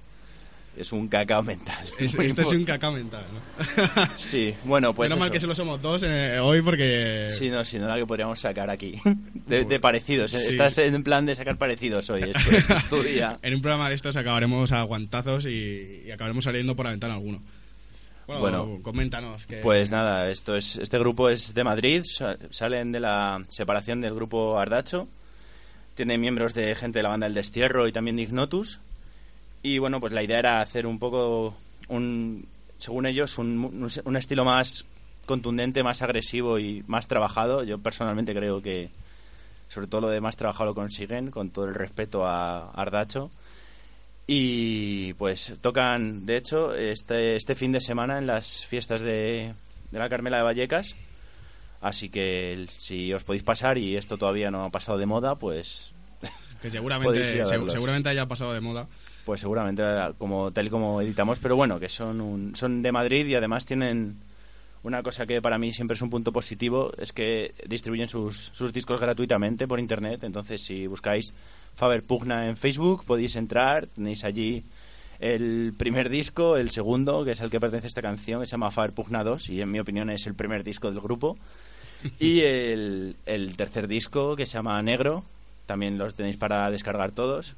Es 0.78 0.92
un 0.92 1.08
cacao 1.08 1.42
mental. 1.44 1.86
Es- 2.00 2.16
esto 2.16 2.42
es 2.44 2.52
un 2.52 2.64
cacao 2.64 2.92
mental, 2.92 3.26
¿no? 3.34 3.40
Sí, 4.18 4.54
bueno, 4.64 4.94
pues 4.94 5.10
Menos 5.10 5.20
mal 5.20 5.32
que 5.32 5.40
solo 5.40 5.56
somos 5.56 5.82
dos 5.82 6.04
eh, 6.04 6.40
hoy 6.40 6.62
porque... 6.62 7.28
Sí, 7.30 7.50
no, 7.50 7.64
sí, 7.66 7.80
no 7.80 7.88
la 7.88 7.96
que 7.98 8.06
podríamos 8.06 8.40
sacar 8.40 8.70
aquí. 8.70 8.94
De, 9.48 9.64
de 9.66 9.80
parecidos. 9.80 10.32
Sí. 10.32 10.38
Estás 10.50 10.78
en 10.80 11.04
plan 11.04 11.26
de 11.26 11.34
sacar 11.36 11.58
parecidos 11.58 12.10
hoy. 12.10 12.24
Esto, 12.24 12.74
es 12.74 12.90
tu 12.90 13.02
día. 13.02 13.38
En 13.42 13.56
un 13.56 13.62
programa 13.62 13.88
de 13.90 13.96
estos 13.96 14.18
acabaremos 14.18 14.72
a 14.74 14.82
guantazos 14.84 15.46
y, 15.46 16.04
y 16.06 16.12
acabaremos 16.12 16.44
saliendo 16.44 16.76
por 16.76 16.86
la 16.86 16.92
ventana 16.92 17.14
alguno. 17.14 17.42
Bueno, 18.28 18.42
Bueno, 18.42 18.80
coméntanos. 18.84 19.46
Que... 19.46 19.58
Pues 19.58 19.90
nada, 19.90 20.30
esto 20.30 20.58
es, 20.58 20.76
este 20.76 21.00
grupo 21.00 21.30
es 21.30 21.54
de 21.54 21.64
Madrid, 21.64 22.02
sa- 22.04 22.36
salen 22.50 22.92
de 22.92 23.00
la 23.00 23.42
separación 23.48 24.02
del 24.02 24.14
grupo 24.16 24.60
Ardacho, 24.60 25.08
tiene 25.96 26.18
miembros 26.18 26.54
de 26.54 26.76
gente 26.76 27.00
de 27.00 27.04
la 27.04 27.10
banda 27.10 27.26
El 27.28 27.34
Destierro 27.34 27.88
y 27.88 27.94
también 27.94 28.18
de 28.18 28.24
Ignotus, 28.24 28.82
y 29.76 29.80
bueno, 29.80 30.00
pues 30.00 30.14
la 30.14 30.24
idea 30.24 30.40
era 30.40 30.62
hacer 30.62 30.86
un 30.86 31.00
poco, 31.00 31.56
un, 31.90 32.48
según 32.78 33.06
ellos, 33.06 33.38
un, 33.38 33.90
un- 34.06 34.16
estilo 34.18 34.46
más 34.46 34.86
contundente, 35.26 35.84
más 35.84 36.02
agresivo 36.02 36.58
y 36.60 36.84
más 36.88 37.08
trabajado. 37.08 37.64
Yo 37.64 37.78
personalmente 37.80 38.34
creo 38.34 38.62
que 38.62 38.90
sobre 39.68 39.88
todo 39.88 40.02
lo 40.02 40.10
de 40.10 40.22
más 40.22 40.38
trabajado 40.38 40.66
lo 40.70 40.76
consiguen, 40.76 41.32
con 41.32 41.50
todo 41.50 41.66
el 41.66 41.74
respeto 41.76 42.26
a 42.26 42.72
Ardacho. 42.72 43.30
Y 44.26 45.14
pues 45.14 45.54
tocan, 45.62 46.26
de 46.26 46.38
hecho, 46.38 46.74
este, 46.76 47.36
este 47.38 47.56
fin 47.56 47.72
de 47.72 47.80
semana 47.80 48.18
en 48.18 48.28
las 48.28 48.66
fiestas 48.66 49.02
de, 49.02 49.54
de 49.92 50.00
la 50.00 50.10
Carmela 50.10 50.38
de 50.38 50.44
Vallecas. 50.44 50.96
Así 51.80 52.10
que 52.10 52.68
si 52.78 53.14
os 53.14 53.24
podéis 53.24 53.44
pasar 53.44 53.78
y 53.78 53.96
esto 53.96 54.18
todavía 54.18 54.52
no 54.52 54.64
ha 54.64 54.70
pasado 54.70 54.98
de 54.98 55.06
moda, 55.06 55.36
pues, 55.36 55.94
Que 56.62 56.70
seguramente, 56.70 57.22
seg- 57.22 57.50
verlos. 57.50 57.72
seguramente 57.74 58.10
haya 58.10 58.26
pasado 58.26 58.52
de 58.54 58.60
moda. 58.62 58.88
Pues 59.28 59.42
seguramente 59.42 59.84
como 60.18 60.52
tal 60.54 60.68
y 60.68 60.70
como 60.70 61.02
editamos. 61.02 61.38
Pero 61.40 61.58
bueno, 61.58 61.80
que 61.82 61.90
son, 61.90 62.22
un- 62.22 62.56
son 62.56 62.82
de 62.82 62.94
Madrid 62.94 63.26
y 63.28 63.36
además 63.36 63.66
tienen 63.66 64.16
una 64.84 65.04
cosa 65.04 65.26
que 65.26 65.42
para 65.42 65.58
mí 65.58 65.74
siempre 65.74 65.96
es 65.96 66.02
un 66.02 66.10
punto 66.10 66.32
positivo, 66.32 66.92
es 66.98 67.12
que 67.12 67.54
distribuyen 67.68 68.08
sus, 68.08 68.52
sus 68.54 68.72
discos 68.72 69.02
gratuitamente 69.02 69.68
por 69.68 69.82
internet. 69.82 70.24
Entonces 70.24 70.62
si 70.64 70.88
buscáis 70.88 71.34
Faber 71.76 72.04
Pugna 72.04 72.48
en 72.48 72.56
Facebook 72.56 73.04
podéis 73.06 73.36
entrar, 73.36 73.88
tenéis 73.88 74.24
allí 74.24 74.64
el 75.20 75.74
primer 75.78 76.10
disco, 76.10 76.56
el 76.56 76.70
segundo, 76.70 77.26
que 77.26 77.32
es 77.32 77.42
el 77.42 77.50
que 77.50 77.60
pertenece 77.60 77.88
a 77.88 77.90
esta 77.90 78.02
canción, 78.02 78.40
que 78.40 78.46
se 78.48 78.52
llama 78.52 78.72
Faber 78.72 78.94
Pugna 78.94 79.26
2 79.26 79.50
y 79.50 79.60
en 79.62 79.70
mi 79.72 79.80
opinión 79.80 80.10
es 80.10 80.26
el 80.26 80.36
primer 80.36 80.64
disco 80.64 80.90
del 80.90 81.02
grupo. 81.02 81.38
Y 82.20 82.40
el, 82.42 83.16
el 83.26 83.58
tercer 83.58 83.88
disco, 83.88 84.36
que 84.38 84.46
se 84.46 84.54
llama 84.54 84.80
Negro, 84.84 85.24
también 85.66 85.98
los 85.98 86.14
tenéis 86.14 86.38
para 86.38 86.70
descargar 86.72 87.12
todos. 87.12 87.56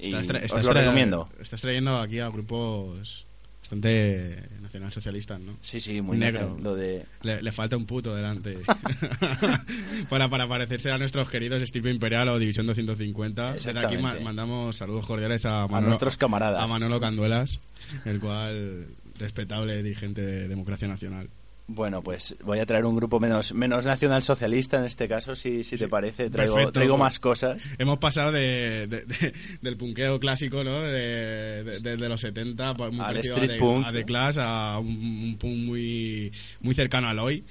Y 0.00 0.14
os 0.14 0.26
lo 0.64 0.72
recomiendo. 0.72 1.28
Estás 1.40 1.60
trayendo 1.60 1.96
aquí 1.98 2.18
a 2.20 2.28
grupos 2.28 3.26
bastante 3.60 4.44
nacionalsocialistas, 4.62 5.40
¿no? 5.40 5.58
Sí, 5.60 5.78
sí, 5.80 6.00
muy 6.00 6.16
Negro. 6.16 6.56
Lo 6.62 6.74
de... 6.74 7.04
Le, 7.22 7.42
le 7.42 7.52
falta 7.52 7.76
un 7.76 7.84
puto 7.84 8.14
delante. 8.14 8.56
para, 10.08 10.28
para 10.28 10.46
parecerse 10.46 10.90
a 10.90 10.98
nuestros 10.98 11.28
queridos 11.28 11.62
Estilo 11.62 11.90
Imperial 11.90 12.28
o 12.28 12.38
División 12.38 12.66
250. 12.66 13.54
Desde 13.54 13.78
aquí 13.78 13.98
ma- 13.98 14.18
mandamos 14.20 14.76
saludos 14.76 15.06
cordiales 15.06 15.44
a, 15.44 15.66
Manolo, 15.66 15.88
nuestros 15.88 16.16
camaradas. 16.16 16.62
A 16.62 16.66
Manolo 16.66 17.00
Canduelas, 17.00 17.60
el 18.04 18.20
cual 18.20 18.86
respetable 19.18 19.82
dirigente 19.82 20.22
de 20.22 20.48
Democracia 20.48 20.88
Nacional. 20.88 21.28
Bueno, 21.70 22.00
pues 22.02 22.34
voy 22.44 22.60
a 22.60 22.64
traer 22.66 22.86
un 22.86 22.96
grupo 22.96 23.20
menos, 23.20 23.52
menos 23.52 23.84
nacionalsocialista 23.84 24.78
en 24.78 24.84
este 24.86 25.06
caso, 25.06 25.36
si, 25.36 25.64
si 25.64 25.76
te 25.76 25.86
parece. 25.86 26.30
Traigo, 26.30 26.54
Perfecto. 26.54 26.72
traigo 26.72 26.96
más 26.96 27.20
cosas. 27.20 27.68
Hemos 27.76 27.98
pasado 27.98 28.32
de, 28.32 28.86
de- 28.86 29.04
de- 29.04 29.34
del 29.60 29.76
punkeo 29.76 30.18
clásico, 30.18 30.64
¿no? 30.64 30.80
De, 30.82 31.96
los 32.08 32.20
70, 32.22 32.72
pues, 32.74 32.90
muy 32.90 33.00
Al 33.00 33.06
parecido 33.08 33.34
street 33.36 33.52
a, 33.52 33.58
punk. 33.58 33.86
a 33.86 33.92
The 33.92 34.04
Clash, 34.04 34.36
a 34.40 34.78
un, 34.78 34.88
un 34.88 35.36
punk 35.38 35.56
muy, 35.58 36.32
muy 36.60 36.74
cercano 36.74 37.08
al 37.08 37.18
hoy. 37.18 37.44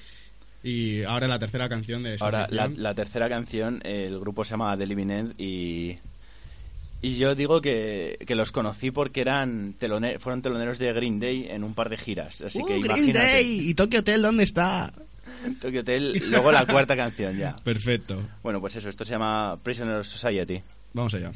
Y 0.64 1.04
ahora 1.04 1.28
la 1.28 1.38
tercera 1.38 1.70
canción 1.70 2.02
de 2.02 2.16
esta 2.16 2.26
Ahora, 2.26 2.48
la, 2.50 2.96
tercera 2.96 3.30
canción, 3.30 3.80
el 3.86 4.20
grupo 4.20 4.44
se 4.44 4.52
llama 4.52 4.76
The 4.76 4.88
Living 4.88 5.10
End 5.12 5.34
y, 5.40 6.00
y 7.02 7.18
yo 7.18 7.36
digo 7.36 7.62
que, 7.62 8.18
que 8.26 8.36
los 8.36 8.52
conocí 8.52 8.92
porque 8.92 9.22
eran 9.22 9.76
telone- 9.80 10.20
fueron 10.20 10.42
teloneros 10.42 10.80
de 10.80 10.92
Green 10.94 11.20
Day 11.20 11.48
en 11.50 11.64
un 11.64 11.74
par 11.74 11.90
de 11.90 11.98
giras. 11.98 12.42
Así 12.42 12.60
que 12.60 12.78
¡Uh, 12.78 12.82
Green 12.82 12.86
imagínate. 13.10 13.26
Day! 13.28 13.70
¿Y 13.70 13.74
Tokyo 13.74 14.00
Hotel 14.00 14.22
dónde 14.22 14.44
está? 14.44 14.94
Tokyo 15.62 15.82
Hotel, 15.82 16.22
luego 16.30 16.52
la 16.52 16.66
cuarta 16.66 16.96
canción 16.96 17.38
ya. 17.38 17.56
Perfecto. 17.64 18.22
Bueno, 18.44 18.60
pues 18.62 18.76
eso, 18.78 18.90
esto 18.90 19.06
se 19.06 19.12
llama 19.12 19.58
Prisoner 19.62 20.06
Society. 20.06 20.62
Vamos 20.94 21.14
allá. 21.14 21.32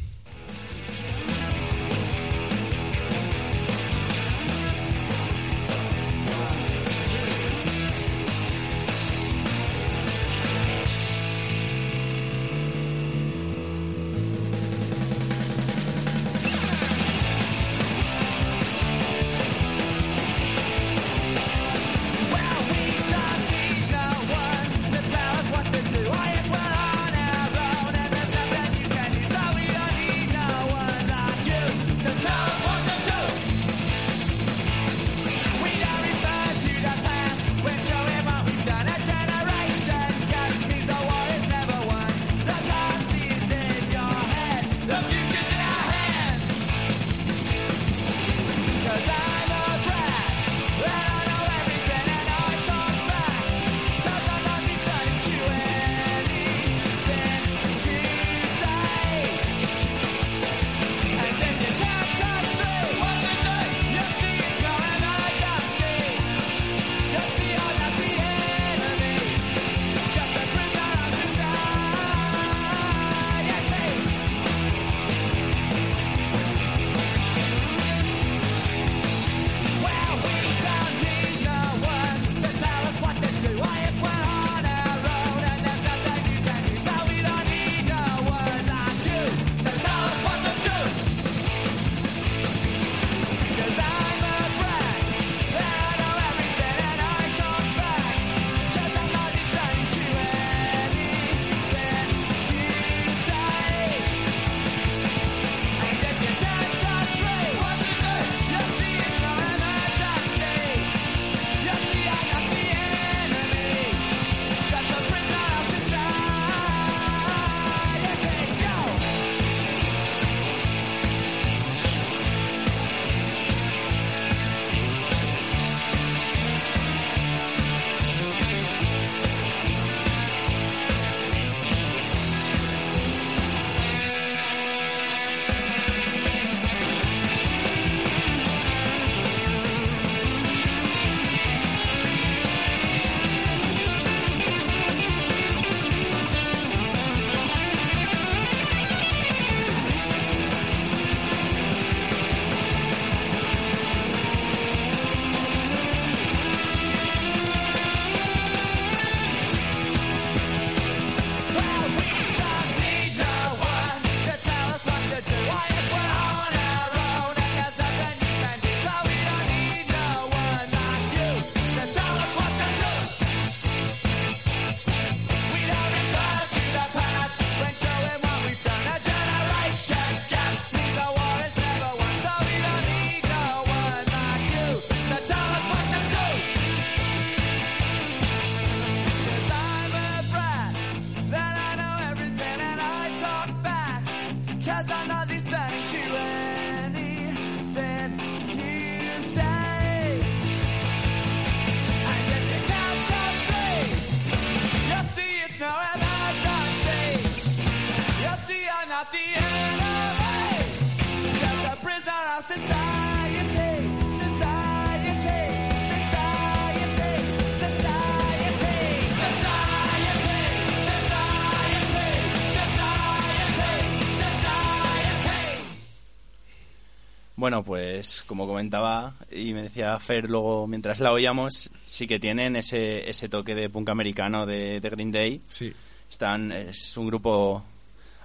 Bueno, 227.51 227.65
pues 227.65 228.23
como 228.25 228.47
comentaba 228.47 229.13
y 229.29 229.53
me 229.53 229.63
decía 229.63 229.99
Fer 229.99 230.29
luego 230.29 230.67
mientras 230.67 231.01
la 231.01 231.11
oíamos, 231.11 231.69
sí 231.85 232.07
que 232.07 232.17
tienen 232.17 232.55
ese, 232.55 233.09
ese 233.09 233.27
toque 233.27 233.53
de 233.55 233.69
punk 233.69 233.89
americano 233.89 234.45
de, 234.45 234.79
de 234.79 234.89
Green 234.89 235.11
Day. 235.11 235.41
Sí. 235.49 235.73
Están, 236.09 236.53
es 236.53 236.95
un 236.95 237.07
grupo 237.07 237.61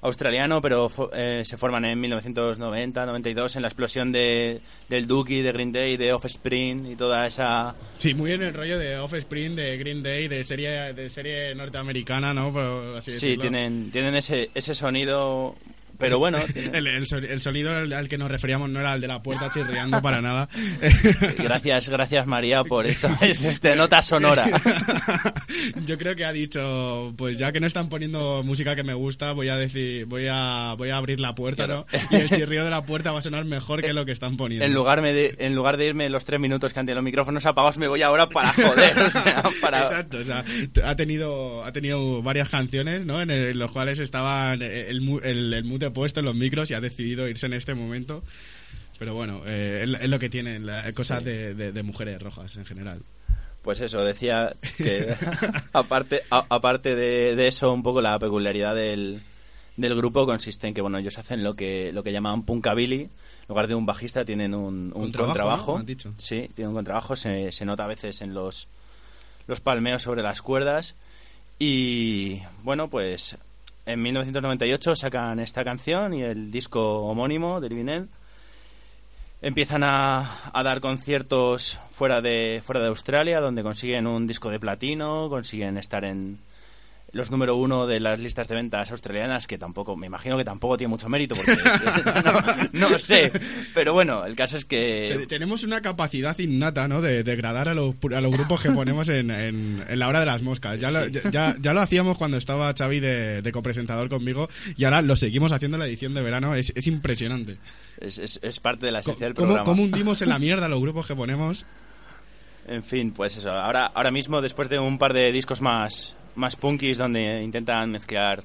australiano, 0.02 0.62
pero 0.62 0.88
eh, 1.12 1.42
se 1.44 1.56
forman 1.56 1.86
en 1.86 1.98
1990, 2.00 3.04
92 3.04 3.56
en 3.56 3.62
la 3.62 3.68
explosión 3.68 4.12
de, 4.12 4.60
del 4.88 5.08
Dookie, 5.08 5.42
de 5.42 5.50
Green 5.50 5.72
Day, 5.72 5.96
de 5.96 6.12
Offspring 6.12 6.86
y 6.92 6.94
toda 6.94 7.26
esa... 7.26 7.74
Sí, 7.98 8.14
muy 8.14 8.30
en 8.30 8.44
el 8.44 8.54
rollo 8.54 8.78
de 8.78 8.96
Offspring, 8.98 9.56
de 9.56 9.76
Green 9.76 10.04
Day, 10.04 10.28
de 10.28 10.44
serie 10.44 10.92
de 10.92 11.10
serie 11.10 11.52
norteamericana, 11.56 12.32
¿no? 12.32 12.56
Así 12.96 13.10
Sí, 13.10 13.30
decirlo. 13.30 13.40
tienen, 13.40 13.90
tienen 13.90 14.14
ese, 14.14 14.50
ese 14.54 14.72
sonido, 14.72 15.56
pero 15.98 16.18
bueno, 16.18 16.38
El, 16.54 16.86
el 16.86 17.04
el 17.28 17.40
sonido 17.40 17.72
al 17.72 18.08
que 18.08 18.18
nos 18.18 18.30
referíamos 18.30 18.68
no 18.70 18.80
era 18.80 18.94
el 18.94 19.00
de 19.00 19.06
la 19.08 19.22
puerta 19.22 19.50
chirriando 19.50 20.00
para 20.02 20.20
nada. 20.20 20.48
gracias, 21.38 21.88
gracias 21.88 22.26
María 22.26 22.62
por 22.64 22.86
esto, 22.86 23.08
es 23.20 23.44
este 23.44 23.76
nota 23.76 24.02
sonora. 24.02 24.46
Yo 25.86 25.98
creo 25.98 26.14
que 26.16 26.24
ha 26.24 26.32
dicho, 26.32 27.12
pues 27.16 27.36
ya 27.36 27.52
que 27.52 27.60
no 27.60 27.66
están 27.66 27.88
poniendo 27.88 28.42
música 28.42 28.74
que 28.76 28.82
me 28.82 28.94
gusta, 28.94 29.32
voy 29.32 29.48
a 29.48 29.56
decir, 29.56 30.06
voy 30.06 30.26
a, 30.30 30.74
voy 30.76 30.90
a 30.90 30.96
abrir 30.96 31.20
la 31.20 31.34
puerta, 31.34 31.64
Claro. 31.66 31.86
¿no? 31.92 31.98
Y 32.18 32.20
el 32.20 32.30
chirrío 32.30 32.64
de 32.64 32.70
la 32.70 32.82
puerta 32.84 33.12
va 33.12 33.18
a 33.18 33.22
sonar 33.22 33.44
mejor 33.44 33.80
que 33.82 33.92
lo 33.92 34.04
que 34.04 34.12
están 34.12 34.36
poniendo. 34.36 34.64
En 34.66 34.74
lugar, 34.74 35.00
me 35.02 35.12
de, 35.12 35.34
en 35.38 35.54
lugar 35.54 35.76
de 35.76 35.86
irme 35.86 36.08
los 36.10 36.24
tres 36.24 36.40
minutos 36.40 36.72
que 36.72 36.80
tenido 36.86 36.96
los 36.96 37.04
micrófonos 37.04 37.46
apagados, 37.46 37.78
me 37.78 37.88
voy 37.88 38.02
ahora 38.02 38.28
para 38.28 38.52
joder, 38.52 38.98
o 38.98 39.10
sea, 39.10 39.42
para... 39.60 39.80
Exacto, 39.80 40.18
o 40.18 40.24
sea, 40.24 40.44
ha 40.84 40.96
tenido, 40.96 41.64
ha 41.64 41.72
tenido 41.72 42.22
varias 42.22 42.48
canciones, 42.48 43.04
¿no? 43.06 43.22
En, 43.22 43.30
el- 43.30 43.46
en 43.50 43.58
los 43.58 43.70
cuales 43.72 44.00
estaban 44.00 44.62
el, 44.62 45.00
mu- 45.00 45.20
el, 45.22 45.52
el 45.54 45.64
mute 45.64 45.85
puesto 45.90 46.20
en 46.20 46.26
los 46.26 46.34
micros 46.34 46.70
y 46.70 46.74
ha 46.74 46.80
decidido 46.80 47.28
irse 47.28 47.46
en 47.46 47.52
este 47.54 47.74
momento. 47.74 48.22
Pero 48.98 49.14
bueno, 49.14 49.42
eh, 49.46 49.84
es, 50.00 50.08
lo 50.08 50.18
que 50.18 50.30
tienen, 50.30 50.64
la- 50.66 50.90
cosas 50.92 51.22
de, 51.22 51.54
de- 51.54 51.72
de 51.72 51.82
mujeres 51.82 52.20
rojas 52.22 52.56
en 52.56 52.64
general. 52.64 53.02
Pues 53.62 53.80
eso, 53.80 54.04
decía 54.04 54.54
que 54.78 55.12
aparte, 55.72 56.22
a- 56.30 56.46
aparte 56.48 56.94
de, 56.94 57.36
de 57.36 57.46
eso, 57.48 57.72
un 57.72 57.82
poco 57.82 58.00
la 58.00 58.18
peculiaridad 58.18 58.74
del, 58.74 59.22
del 59.76 59.94
grupo 59.96 60.24
consiste 60.24 60.66
en 60.68 60.72
que 60.74 60.80
bueno 60.80 60.98
ellos 60.98 61.18
hacen 61.18 61.42
lo 61.44 61.54
que 61.54 61.92
lo 61.92 62.02
que 62.02 62.12
llaman 62.12 62.44
punkabilly. 62.44 63.02
En 63.02 63.10
lugar 63.48 63.66
de 63.66 63.74
un 63.74 63.84
bajista 63.86 64.24
tienen 64.24 64.54
un, 64.54 64.92
un 64.94 65.12
Contrabajo, 65.12 65.34
contrabajo. 65.34 65.72
¿no? 65.72 65.74
¿Me 65.78 65.80
has 65.80 65.86
dicho? 65.86 66.14
Sí, 66.18 66.48
tienen 66.54 66.68
un 66.70 66.74
contrabajo. 66.76 67.16
Se, 67.16 67.52
se 67.52 67.64
nota 67.64 67.84
a 67.84 67.88
veces 67.88 68.20
en 68.22 68.34
los, 68.34 68.66
los 69.46 69.60
palmeos 69.60 70.02
sobre 70.02 70.22
las 70.22 70.42
cuerdas. 70.42 70.96
Y 71.58 72.40
bueno, 72.62 72.88
pues 72.88 73.36
en 73.86 74.02
1998 74.02 74.96
sacan 74.96 75.38
esta 75.38 75.64
canción 75.64 76.12
y 76.12 76.22
el 76.22 76.50
disco 76.50 76.80
homónimo 77.06 77.60
de 77.60 77.68
Living 77.68 77.88
End. 77.88 78.08
Empiezan 79.40 79.84
a, 79.84 80.50
a 80.52 80.62
dar 80.62 80.80
conciertos 80.80 81.78
fuera 81.88 82.20
de, 82.20 82.62
fuera 82.64 82.80
de 82.80 82.88
Australia, 82.88 83.40
donde 83.40 83.62
consiguen 83.62 84.06
un 84.06 84.26
disco 84.26 84.50
de 84.50 84.58
platino, 84.58 85.28
consiguen 85.28 85.78
estar 85.78 86.04
en 86.04 86.38
los 87.12 87.30
número 87.30 87.56
uno 87.56 87.86
de 87.86 87.98
las 88.00 88.20
listas 88.20 88.46
de 88.48 88.56
ventas 88.56 88.90
australianas, 88.90 89.46
que 89.46 89.56
tampoco, 89.56 89.96
me 89.96 90.06
imagino 90.06 90.36
que 90.36 90.44
tampoco 90.44 90.76
tiene 90.76 90.90
mucho 90.90 91.08
mérito, 91.08 91.34
porque 91.34 91.52
es- 91.52 91.62
no, 92.74 92.90
no 92.90 92.98
sé. 92.98 93.32
Pero 93.72 93.92
bueno, 93.94 94.26
el 94.26 94.34
caso 94.36 94.56
es 94.56 94.64
que 94.66 95.24
Tenemos 95.28 95.62
una 95.62 95.80
capacidad 95.80 96.38
innata, 96.38 96.88
¿no? 96.88 97.00
De 97.00 97.22
degradar 97.22 97.68
a 97.70 97.74
los, 97.74 97.94
a 98.14 98.20
los 98.20 98.32
grupos 98.32 98.60
que 98.60 98.70
ponemos 98.70 99.08
en, 99.08 99.30
en- 99.30 99.84
en 99.88 99.98
la 99.98 100.08
hora 100.08 100.20
de 100.20 100.26
las 100.26 100.42
moscas. 100.42 100.78
Ya, 100.78 100.90
lo, 100.90 101.06
ya, 101.06 101.56
ya 101.58 101.72
lo 101.72 101.80
hacíamos 101.80 102.18
cuando 102.18 102.36
estaba 102.36 102.74
Xavi 102.76 103.00
de, 103.00 103.40
de 103.40 103.52
copresentador 103.52 104.08
conmigo 104.10 104.48
y 104.76 104.84
ahora 104.84 105.00
lo 105.00 105.16
seguimos 105.16 105.52
haciendo 105.52 105.76
en 105.76 105.80
la 105.80 105.86
edición 105.86 106.12
de 106.12 106.20
verano. 106.22 106.54
Es, 106.54 106.72
es 106.76 106.86
impresionante. 106.86 107.56
es, 108.00 108.60
parte 108.60 108.86
de 108.86 108.92
la 108.92 108.98
esencia 109.00 109.26
del 109.26 109.34
¿Cómo, 109.34 109.54
programa. 109.54 109.64
cómo 109.64 109.82
hundimos 109.84 110.20
en 110.22 110.28
la 110.28 110.38
mierda 110.38 110.66
a 110.66 110.68
los 110.68 110.82
grupos 110.82 111.06
que 111.06 111.14
ponemos? 111.14 111.64
En 112.68 112.82
fin, 112.82 113.12
pues 113.12 113.36
eso. 113.36 113.50
Ahora, 113.52 113.86
ahora 113.86 114.10
mismo, 114.10 114.42
después 114.42 114.68
de 114.68 114.78
un 114.80 114.98
par 114.98 115.12
de 115.14 115.30
discos 115.32 115.60
más, 115.62 116.14
más 116.36 116.56
punkis 116.56 116.98
donde 116.98 117.42
intentan 117.42 117.90
mezclar 117.90 118.44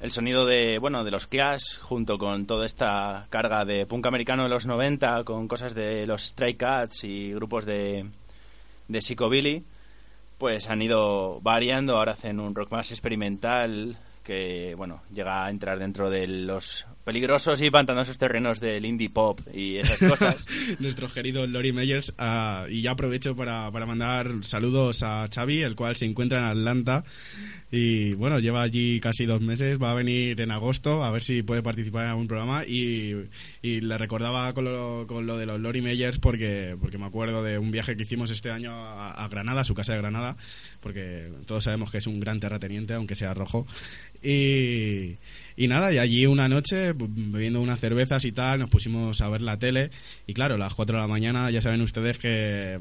el 0.00 0.10
sonido 0.10 0.44
de, 0.44 0.78
bueno, 0.78 1.04
de 1.04 1.12
los 1.12 1.28
Clash 1.28 1.78
junto 1.80 2.18
con 2.18 2.44
toda 2.46 2.66
esta 2.66 3.26
carga 3.30 3.64
de 3.64 3.86
punk 3.86 4.04
americano 4.06 4.42
de 4.42 4.48
los 4.48 4.66
90 4.66 5.22
con 5.22 5.46
cosas 5.46 5.74
de 5.74 6.06
los 6.06 6.22
Stray 6.22 6.54
Cats 6.54 7.04
y 7.04 7.32
grupos 7.32 7.64
de, 7.64 8.06
de 8.88 9.00
Psychobilly, 9.00 9.64
pues 10.38 10.68
han 10.68 10.82
ido 10.82 11.40
variando. 11.40 11.96
Ahora 11.96 12.12
hacen 12.12 12.40
un 12.40 12.54
rock 12.54 12.72
más 12.72 12.90
experimental 12.90 13.96
que, 14.24 14.74
bueno, 14.76 15.02
llega 15.12 15.44
a 15.44 15.50
entrar 15.50 15.78
dentro 15.78 16.10
de 16.10 16.26
los 16.26 16.86
peligrosos 17.04 17.60
y 17.60 17.70
pantanosos 17.70 18.18
terrenos 18.18 18.60
del 18.60 18.84
indie 18.84 19.10
pop 19.10 19.40
y 19.52 19.76
esas 19.76 19.98
cosas. 19.98 20.46
Nuestro 20.78 21.08
querido 21.08 21.46
Lori 21.46 21.72
Meyers. 21.72 22.14
ah, 22.18 22.66
y 22.68 22.82
ya 22.82 22.92
aprovecho 22.92 23.34
para, 23.34 23.70
para 23.70 23.86
mandar 23.86 24.30
saludos 24.42 25.02
a 25.02 25.26
Xavi, 25.32 25.62
el 25.62 25.74
cual 25.74 25.96
se 25.96 26.04
encuentra 26.04 26.38
en 26.38 26.44
Atlanta. 26.44 27.04
Y 27.70 28.12
bueno, 28.14 28.38
lleva 28.38 28.62
allí 28.62 29.00
casi 29.00 29.24
dos 29.24 29.40
meses. 29.40 29.80
Va 29.82 29.92
a 29.92 29.94
venir 29.94 30.40
en 30.40 30.50
agosto 30.50 31.02
a 31.02 31.10
ver 31.10 31.22
si 31.22 31.42
puede 31.42 31.62
participar 31.62 32.04
en 32.04 32.10
algún 32.10 32.28
programa. 32.28 32.64
Y, 32.66 33.14
y 33.62 33.80
le 33.80 33.98
recordaba 33.98 34.52
con 34.52 34.64
lo, 34.64 35.06
con 35.06 35.26
lo 35.26 35.38
de 35.38 35.46
los 35.46 35.58
Lori 35.58 35.80
Meyers 35.80 36.18
porque, 36.18 36.76
porque 36.80 36.98
me 36.98 37.06
acuerdo 37.06 37.42
de 37.42 37.58
un 37.58 37.70
viaje 37.70 37.96
que 37.96 38.02
hicimos 38.02 38.30
este 38.30 38.50
año 38.50 38.72
a, 38.72 39.12
a 39.12 39.28
Granada, 39.28 39.62
a 39.62 39.64
su 39.64 39.74
casa 39.74 39.92
de 39.92 39.98
Granada. 39.98 40.36
Porque 40.80 41.30
todos 41.46 41.64
sabemos 41.64 41.90
que 41.90 41.98
es 41.98 42.06
un 42.06 42.20
gran 42.20 42.40
terrateniente, 42.40 42.94
aunque 42.94 43.14
sea 43.14 43.34
rojo. 43.34 43.66
Y, 44.22 45.18
y 45.56 45.68
nada, 45.68 45.92
y 45.92 45.98
allí 45.98 46.26
una 46.26 46.48
noche, 46.48 46.92
bebiendo 46.94 47.60
unas 47.60 47.80
cervezas 47.80 48.24
y 48.24 48.32
tal, 48.32 48.60
nos 48.60 48.70
pusimos 48.70 49.20
a 49.20 49.28
ver 49.28 49.42
la 49.42 49.58
tele. 49.58 49.90
Y 50.26 50.34
claro, 50.34 50.54
a 50.54 50.58
las 50.58 50.74
4 50.74 50.96
de 50.96 51.02
la 51.02 51.08
mañana 51.08 51.50
ya 51.50 51.60
saben 51.60 51.80
ustedes 51.82 52.18
que, 52.18 52.78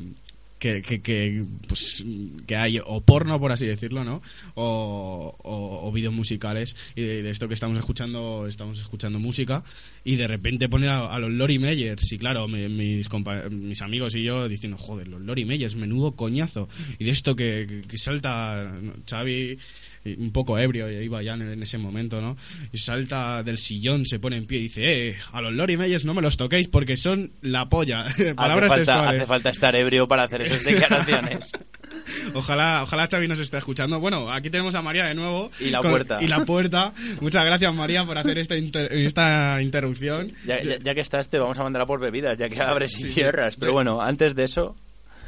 que, 0.60 0.82
que, 0.84 1.02
que, 1.02 1.44
pues, 1.68 2.06
que 2.46 2.56
hay 2.56 2.80
o 2.86 3.02
porno, 3.02 3.40
por 3.40 3.52
así 3.52 3.66
decirlo, 3.66 4.04
¿no? 4.04 4.22
O, 4.54 5.36
o, 5.44 5.88
o 5.88 5.92
vídeos 5.92 6.14
musicales. 6.14 6.76
Y 6.96 7.02
de, 7.02 7.24
de 7.24 7.30
esto 7.32 7.48
que 7.48 7.56
estamos 7.56 7.78
escuchando, 7.80 8.46
estamos 8.48 8.80
escuchando 8.80 9.18
música. 9.20 9.64
Y 10.04 10.16
de 10.18 10.28
repente 10.28 10.70
pone 10.70 10.88
a, 10.88 11.18
los 11.20 11.32
Lori 11.32 11.58
Meyers. 11.60 12.12
Y 12.12 12.18
claro, 12.20 12.48
mi- 12.48 12.70
mis, 12.70 13.10
compa- 13.10 13.50
mis 13.50 13.82
amigos 13.82 14.16
y 14.16 14.24
yo 14.24 14.48
diciendo, 14.48 14.78
joder, 14.78 15.08
los 15.08 15.22
Lori 15.22 15.46
Meyers, 15.46 15.76
menudo 15.76 16.12
coñazo. 16.16 16.70
Y 17.00 17.06
de 17.06 17.12
esto 17.12 17.36
que, 17.36 17.82
que- 17.88 17.98
salta. 17.98 18.72
Xavi 19.10 19.58
un 20.06 20.32
poco 20.32 20.58
ebrio 20.58 20.90
iba 20.90 21.22
ya 21.22 21.34
en, 21.34 21.62
ese 21.64 21.78
momento, 21.78 22.22
¿no? 22.22 22.38
Y 22.72 22.78
salta 22.78 23.44
del 23.44 23.58
sillón, 23.58 24.06
se 24.06 24.20
pone 24.20 24.38
en 24.38 24.46
pie 24.48 24.60
y 24.60 24.64
dice, 24.64 25.10
eh, 25.10 25.16
a 25.32 25.42
los 25.42 25.54
Lori 25.54 25.78
Meyers 25.78 26.06
no 26.06 26.14
me 26.14 26.22
los 26.22 26.38
toquéis 26.38 26.68
porque 26.68 26.98
son 26.98 27.32
la 27.42 27.70
polla. 27.70 28.06
Palabras 28.36 28.72
hace, 28.74 28.86
falta, 28.86 29.10
hace 29.10 29.26
falta 29.26 29.50
estar 29.52 29.76
ebrio 29.76 30.08
para 30.08 30.24
hacer 30.24 30.42
esas 30.44 30.64
declaraciones. 30.66 31.52
Ojalá, 32.34 32.84
ojalá 32.84 33.08
Xavi 33.10 33.28
nos 33.28 33.40
esté 33.40 33.58
escuchando. 33.58 34.00
Bueno, 34.00 34.32
aquí 34.32 34.50
tenemos 34.50 34.76
a 34.76 34.82
María 34.82 35.06
de 35.06 35.14
nuevo. 35.14 35.52
Y 35.60 35.70
la 35.70 35.82
puerta. 35.82 36.18
Y 36.22 36.28
la 36.28 36.46
puerta. 36.46 36.94
Muchas 37.20 37.46
gracias, 37.46 37.74
María, 37.76 38.04
por 38.06 38.18
hacer 38.18 38.38
esta, 38.38 38.58
inter- 38.58 38.92
esta 38.94 39.62
interrupción. 39.62 40.32
Ya, 40.46 40.62
ya- 40.64 40.78
ya 40.80 40.94
que 40.96 41.02
estás, 41.02 41.30
te 41.30 41.38
vamos 41.38 41.58
a 41.60 41.64
mandar 41.64 41.82
a 41.84 41.86
por 41.86 42.00
bebidas, 42.00 42.38
ya 42.38 42.50
que 42.50 42.62
abres 42.62 42.94
y 42.98 43.02
Sí, 43.02 43.08
sí. 43.08 43.14
cierras. 43.14 43.56
Pero 43.58 43.72
Sí. 43.72 43.74
bueno, 43.74 44.02
antes 44.02 44.36
de 44.36 44.44
eso, 44.46 44.76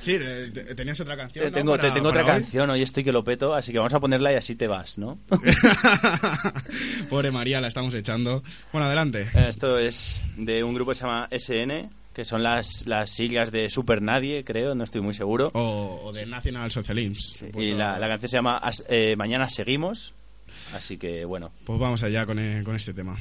Sí, 0.04 0.18
eh, 0.20 0.52
te- 0.54 0.76
tenías 0.76 1.00
otra 1.00 1.16
canción. 1.16 1.46
te 1.46 1.50
¿no? 1.52 1.56
tengo, 1.56 1.74
te 1.74 1.82
Para- 1.84 1.94
tengo 1.94 2.10
otra 2.10 2.22
hoy. 2.22 2.28
canción. 2.28 2.70
Hoy 2.70 2.82
estoy 2.82 3.04
que 3.04 3.12
lo 3.12 3.24
peto, 3.24 3.54
así 3.54 3.72
que 3.72 3.78
vamos 3.80 3.94
a 3.94 4.00
ponerla 4.00 4.32
y 4.34 4.36
así 4.36 4.56
te 4.56 4.68
vas, 4.68 4.98
¿no? 4.98 5.18
Pobre 7.10 7.32
María, 7.32 7.62
la 7.62 7.68
estamos 7.68 7.94
echando. 7.94 8.44
Bueno, 8.72 8.88
adelante. 8.88 9.30
Eh, 9.34 9.46
Esto 9.50 9.78
es 9.80 10.22
de 10.38 10.64
un 10.64 10.74
grupo 10.74 10.92
que 10.92 10.96
se 10.96 11.04
llama 11.06 11.28
SN, 11.32 11.90
que 12.14 12.26
son 12.26 12.44
las, 12.44 12.86
las 12.86 13.10
siglas 13.12 13.52
de 13.52 13.70
Super 13.70 14.02
Nadie, 14.02 14.44
creo, 14.44 14.76
no 14.76 14.84
estoy 14.84 15.02
muy 15.02 15.14
seguro. 15.14 15.52
O, 15.54 16.02
o 16.06 16.12
de 16.14 16.26
National 16.26 16.70
Socialism. 16.72 17.46
Y 17.60 17.72
la, 17.72 17.98
la 17.98 18.08
canción 18.08 18.30
se 18.30 18.38
llama 18.38 18.62
eh, 18.90 19.16
Mañana 19.16 19.50
Seguimos. 19.50 20.14
Así 20.76 20.98
que 20.98 21.26
bueno, 21.26 21.52
Pues 21.66 21.80
vamos 21.80 22.04
allá 22.04 22.26
con, 22.26 22.38
eh, 22.40 22.62
con 22.64 22.76
este 22.76 22.94
tema. 22.94 23.18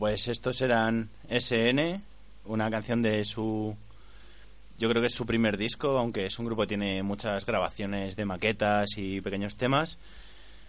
Pues 0.00 0.26
estos 0.28 0.60
eran 0.62 1.10
SN, 1.28 2.00
una 2.46 2.70
canción 2.70 3.02
de 3.02 3.24
su... 3.24 3.76
Yo 4.78 4.88
creo 4.88 5.02
que 5.02 5.08
es 5.08 5.14
su 5.14 5.26
primer 5.26 5.58
disco, 5.58 5.98
aunque 5.98 6.24
es 6.24 6.38
un 6.38 6.46
grupo 6.46 6.62
que 6.62 6.68
tiene 6.68 7.02
muchas 7.02 7.44
grabaciones 7.44 8.16
de 8.16 8.24
maquetas 8.24 8.88
y 8.96 9.20
pequeños 9.20 9.56
temas. 9.56 9.98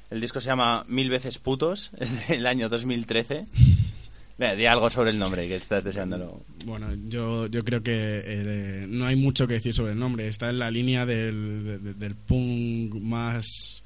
El 0.10 0.20
disco 0.20 0.42
se 0.42 0.48
llama 0.50 0.84
Mil 0.90 1.10
veces 1.10 1.38
putos, 1.38 1.92
es 1.98 2.28
del 2.28 2.46
año 2.46 2.68
2013. 2.68 3.46
Venga, 4.38 4.56
di 4.56 4.66
algo 4.66 4.90
sobre 4.90 5.12
el 5.12 5.18
nombre, 5.20 5.48
que 5.48 5.56
estás 5.56 5.84
deseándolo. 5.86 6.42
Bueno, 6.66 6.88
yo, 7.08 7.48
yo 7.48 7.64
creo 7.64 7.82
que 7.82 7.94
eh, 8.26 8.86
no 8.90 9.06
hay 9.06 9.16
mucho 9.16 9.48
que 9.48 9.54
decir 9.54 9.74
sobre 9.74 9.94
el 9.94 10.00
nombre. 10.00 10.28
Está 10.28 10.50
en 10.50 10.60
la 10.60 10.70
línea 10.70 11.06
del, 11.06 11.64
de- 11.64 11.80
de- 11.80 11.94
del 11.94 12.16
punk 12.16 12.96
más... 12.96 13.81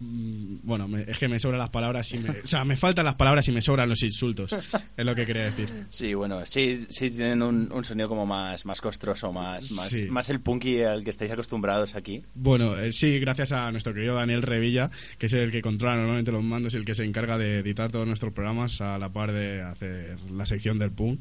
mm, 0.00 0.56
Bueno, 0.62 0.86
me- 0.88 1.02
es 1.02 1.18
que 1.18 1.28
me 1.28 1.38
sobran 1.38 1.58
las 1.60 1.70
palabras 1.70 2.12
y 2.14 2.18
me... 2.18 2.30
O 2.30 2.46
sea, 2.46 2.64
me 2.64 2.76
faltan 2.76 3.04
las 3.04 3.14
palabras 3.16 3.46
y 3.48 3.52
me 3.52 3.60
sobran 3.62 3.88
los 3.88 4.02
insultos. 4.02 4.52
Es 4.96 5.04
lo 5.04 5.14
que 5.14 5.26
quería 5.26 5.44
decir. 5.44 5.68
Sí, 5.90 6.14
bueno, 6.14 6.44
sí, 6.46 6.86
sí 6.88 7.10
tienen 7.10 7.42
un, 7.42 7.70
un 7.72 7.84
sonido 7.84 8.08
como 8.08 8.26
más, 8.26 8.64
más 8.66 8.80
costroso, 8.80 9.32
más, 9.32 9.70
más, 9.72 9.88
Sí. 9.88 10.04
más 10.06 10.28
el 10.30 10.40
punky 10.40 10.82
al 10.82 11.02
que 11.04 11.10
estáis 11.10 11.30
acostumbrados 11.30 11.94
aquí. 11.94 12.22
Bueno, 12.34 12.78
eh, 12.78 12.92
sí, 12.92 13.18
gracias 13.18 13.52
a 13.52 13.70
nuestro 13.70 13.92
querido 13.94 14.14
Daniel 14.14 14.42
Revilla, 14.42 14.90
que 15.18 15.26
es 15.26 15.34
el 15.34 15.50
que 15.50 15.60
controla 15.62 15.96
normalmente 15.96 16.32
los 16.32 16.44
mandos 16.44 16.74
y 16.74 16.76
el 16.78 16.84
que 16.84 16.94
se 16.94 17.04
encarga 17.04 17.38
de 17.38 17.58
editar 17.60 17.90
todos 17.90 18.06
nuestros 18.06 18.32
programas 18.32 18.80
a 18.80 18.98
la 18.98 19.12
par 19.12 19.32
de 19.32 19.62
hacer 19.62 20.18
la 20.30 20.46
sección 20.46 20.78
del 20.78 20.90
punk. 20.92 21.20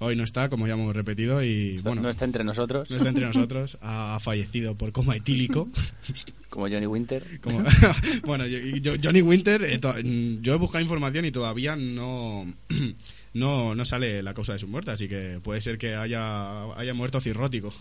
Hoy 0.00 0.16
no 0.16 0.24
está, 0.24 0.48
como 0.48 0.66
ya 0.66 0.74
hemos 0.74 0.94
repetido, 0.94 1.42
y 1.42 1.76
Está- 1.76 1.90
bueno, 1.90 2.02
no 2.02 2.10
está 2.10 2.24
entre 2.24 2.44
nosotros, 2.44 2.90
no 2.90 2.96
está 2.96 3.08
entre 3.08 3.26
nosotros, 3.32 3.78
ha, 3.80 4.18
fallecido 4.20 4.74
por 4.74 4.92
coma 4.92 5.16
etílico. 5.16 5.68
como 6.50 6.68
Johnny 6.68 6.86
Winter. 6.86 7.22
Como- 7.40 7.62
bueno, 8.24 8.46
yo- 8.46 8.58
yo- 8.58 8.94
Johnny 9.02 9.22
Winter, 9.22 9.62
eh, 9.64 9.78
to- 9.78 9.98
yo 10.00 10.54
he 10.54 10.58
buscado 10.58 10.82
información 10.82 11.24
y 11.24 11.30
todavía 11.32 11.76
no, 11.76 12.44
no, 13.34 13.74
no 13.74 13.84
sale 13.84 14.22
la 14.22 14.34
causa 14.34 14.52
de 14.54 14.58
su 14.58 14.68
muerte, 14.68 14.90
así 14.90 15.08
que 15.08 15.38
puede 15.42 15.60
ser 15.60 15.78
que 15.78 15.94
haya, 15.94 16.72
haya 16.74 16.92
muerto 16.94 17.20
cirrótico. 17.20 17.72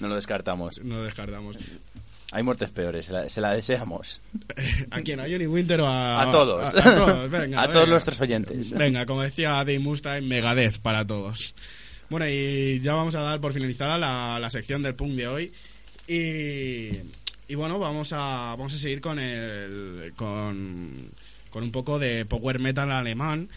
No 0.00 0.08
lo 0.08 0.14
descartamos. 0.14 0.80
No 0.84 0.96
lo 0.98 1.02
descartamos. 1.04 1.56
Hay 2.32 2.42
muertes 2.42 2.70
peores, 2.70 3.06
se 3.06 3.12
la, 3.12 3.28
se 3.28 3.40
la 3.40 3.52
deseamos. 3.52 4.20
¿A 4.90 5.00
quién? 5.00 5.18
¿A 5.20 5.22
Johnny 5.24 5.46
Winter 5.46 5.80
o 5.80 5.86
a...? 5.86 6.22
A 6.22 6.30
todos. 6.30 6.74
A, 6.74 6.78
a 6.78 6.94
todos, 6.94 7.30
venga, 7.30 7.60
A 7.62 7.64
todos 7.64 7.76
venga. 7.80 7.90
nuestros 7.90 8.20
oyentes. 8.20 8.72
Venga, 8.72 9.06
como 9.06 9.22
decía 9.22 9.50
Dave 9.52 9.78
Mustaine, 9.78 10.26
Megadeth 10.26 10.78
para 10.80 11.06
todos. 11.06 11.54
Bueno, 12.10 12.26
y 12.28 12.80
ya 12.80 12.92
vamos 12.94 13.14
a 13.14 13.20
dar 13.22 13.40
por 13.40 13.52
finalizada 13.52 13.96
la, 13.98 14.38
la 14.38 14.50
sección 14.50 14.82
del 14.82 14.94
punk 14.94 15.12
de 15.12 15.26
hoy. 15.28 15.52
Y, 16.06 16.90
y 17.48 17.54
bueno, 17.54 17.78
vamos 17.78 18.12
a, 18.12 18.54
vamos 18.56 18.74
a 18.74 18.78
seguir 18.78 19.00
con, 19.00 19.18
el, 19.18 20.12
con, 20.16 21.10
con 21.50 21.62
un 21.64 21.70
poco 21.72 21.98
de 21.98 22.24
power 22.26 22.58
metal 22.58 22.90
alemán. 22.92 23.48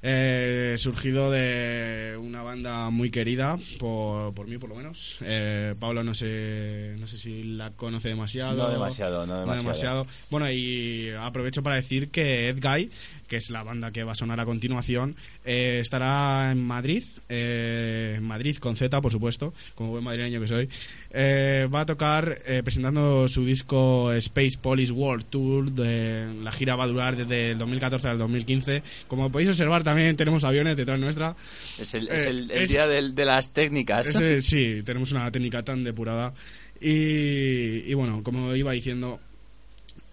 Eh, 0.00 0.76
surgido 0.78 1.30
de 1.30 2.16
una 2.20 2.42
banda 2.42 2.88
muy 2.90 3.10
querida 3.10 3.58
por, 3.78 4.32
por 4.32 4.46
mí 4.46 4.58
por 4.58 4.70
lo 4.70 4.76
menos. 4.76 5.18
Eh, 5.22 5.74
Pablo 5.78 6.04
no 6.04 6.14
sé 6.14 6.94
no 6.98 7.06
sé 7.08 7.16
si 7.16 7.42
la 7.42 7.72
conoce 7.72 8.08
demasiado. 8.08 8.56
No 8.56 8.70
demasiado, 8.70 9.26
no 9.26 9.40
demasiado. 9.54 10.06
bueno, 10.30 10.50
y 10.50 11.10
aprovecho 11.18 11.62
para 11.62 11.76
decir 11.76 12.10
que 12.10 12.48
Ed 12.48 12.58
Guy, 12.62 12.90
que 13.28 13.36
es 13.36 13.50
la 13.50 13.62
banda 13.62 13.92
que 13.92 14.02
va 14.02 14.12
a 14.12 14.14
sonar 14.16 14.40
a 14.40 14.44
continuación, 14.44 15.14
eh, 15.44 15.78
estará 15.80 16.50
en 16.50 16.58
Madrid, 16.60 17.04
eh, 17.28 18.18
Madrid 18.22 18.56
con 18.56 18.76
Z, 18.76 19.00
por 19.00 19.12
supuesto, 19.12 19.54
como 19.74 19.90
buen 19.90 20.02
madrileño 20.04 20.40
que 20.40 20.48
soy. 20.48 20.68
Eh, 21.10 21.68
va 21.72 21.82
a 21.82 21.86
tocar 21.86 22.38
presentando 22.64 23.28
su 23.28 23.44
disco 23.44 24.12
Space 24.14 24.58
Police 24.60 24.92
World 24.92 25.26
Tour. 25.30 25.70
De, 25.70 26.32
la 26.42 26.52
gira 26.52 26.74
va 26.76 26.84
a 26.84 26.88
durar 26.88 27.16
desde 27.16 27.52
el 27.52 27.58
2014 27.58 28.08
al 28.08 28.18
2015. 28.18 28.82
Como 29.06 29.30
podéis 29.30 29.50
observar, 29.50 29.82
también 29.84 30.16
tenemos 30.16 30.44
aviones 30.44 30.76
detrás 30.76 30.98
nuestra. 30.98 31.36
Es 31.78 31.94
el, 31.94 32.08
es 32.08 32.24
el, 32.26 32.50
el 32.50 32.62
es- 32.62 32.70
día 32.70 32.86
del- 32.86 33.14
de 33.14 33.24
las 33.24 33.52
técnicas. 33.52 34.06
Sí, 34.40 34.82
tenemos 34.84 35.12
una 35.12 35.30
técnica 35.30 35.62
tan 35.62 35.84
depurada. 35.84 36.32
Y, 36.80 37.90
y 37.90 37.94
bueno, 37.94 38.22
como 38.22 38.54
iba 38.54 38.72
diciendo, 38.72 39.20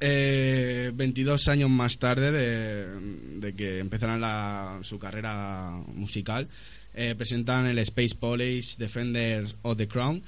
eh, 0.08 0.91
22 0.93 1.47
años 1.47 1.70
más 1.72 1.97
tarde 1.97 2.32
de, 2.32 3.53
que 3.56 3.80
empezaran 3.80 4.22
la- 4.22 4.78
su 4.84 4.99
carrera 4.99 5.72
musical, 5.95 6.47
eh, 6.93 7.16
presentan 7.18 7.66
el 7.66 7.80
Space 7.80 8.14
Police 8.16 8.76
Defenders 8.78 9.56
of 9.64 9.78
the 9.78 9.88
Crown 9.88 10.22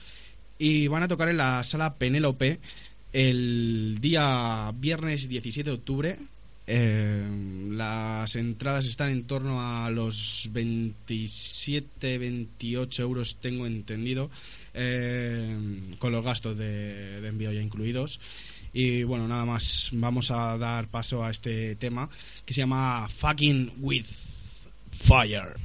y 0.57 0.87
van 0.87 1.03
a 1.03 1.07
tocar 1.07 1.29
en 1.29 1.37
la 1.37 1.63
sala 1.63 1.93
Penélope 1.93 2.59
el 3.13 3.99
día 4.01 4.71
viernes 4.75 5.29
17 5.29 5.69
de 5.69 5.75
octubre. 5.75 6.17
Eh, 6.69 7.23
las 7.71 8.35
entradas 8.35 8.87
están 8.87 9.11
en 9.11 9.23
torno 9.25 9.61
a 9.61 9.89
los 9.91 10.49
27, 10.51 12.17
28 12.17 13.03
euros, 13.03 13.37
tengo 13.37 13.65
entendido, 13.67 14.29
eh, 14.73 15.55
con 15.99 16.11
los 16.11 16.25
gastos 16.25 16.57
de 16.57 17.25
envío 17.25 17.53
ya 17.53 17.61
incluidos. 17.61 18.19
Y 18.73 19.03
bueno, 19.03 19.27
nada 19.27 19.45
más, 19.45 19.89
vamos 19.93 20.31
a 20.31 20.57
dar 20.57 20.87
paso 20.87 21.23
a 21.23 21.31
este 21.31 21.75
tema 21.75 22.09
que 22.45 22.53
se 22.53 22.61
llama 22.61 23.07
Fucking 23.09 23.73
with 23.79 24.05
Fire. 24.91 25.55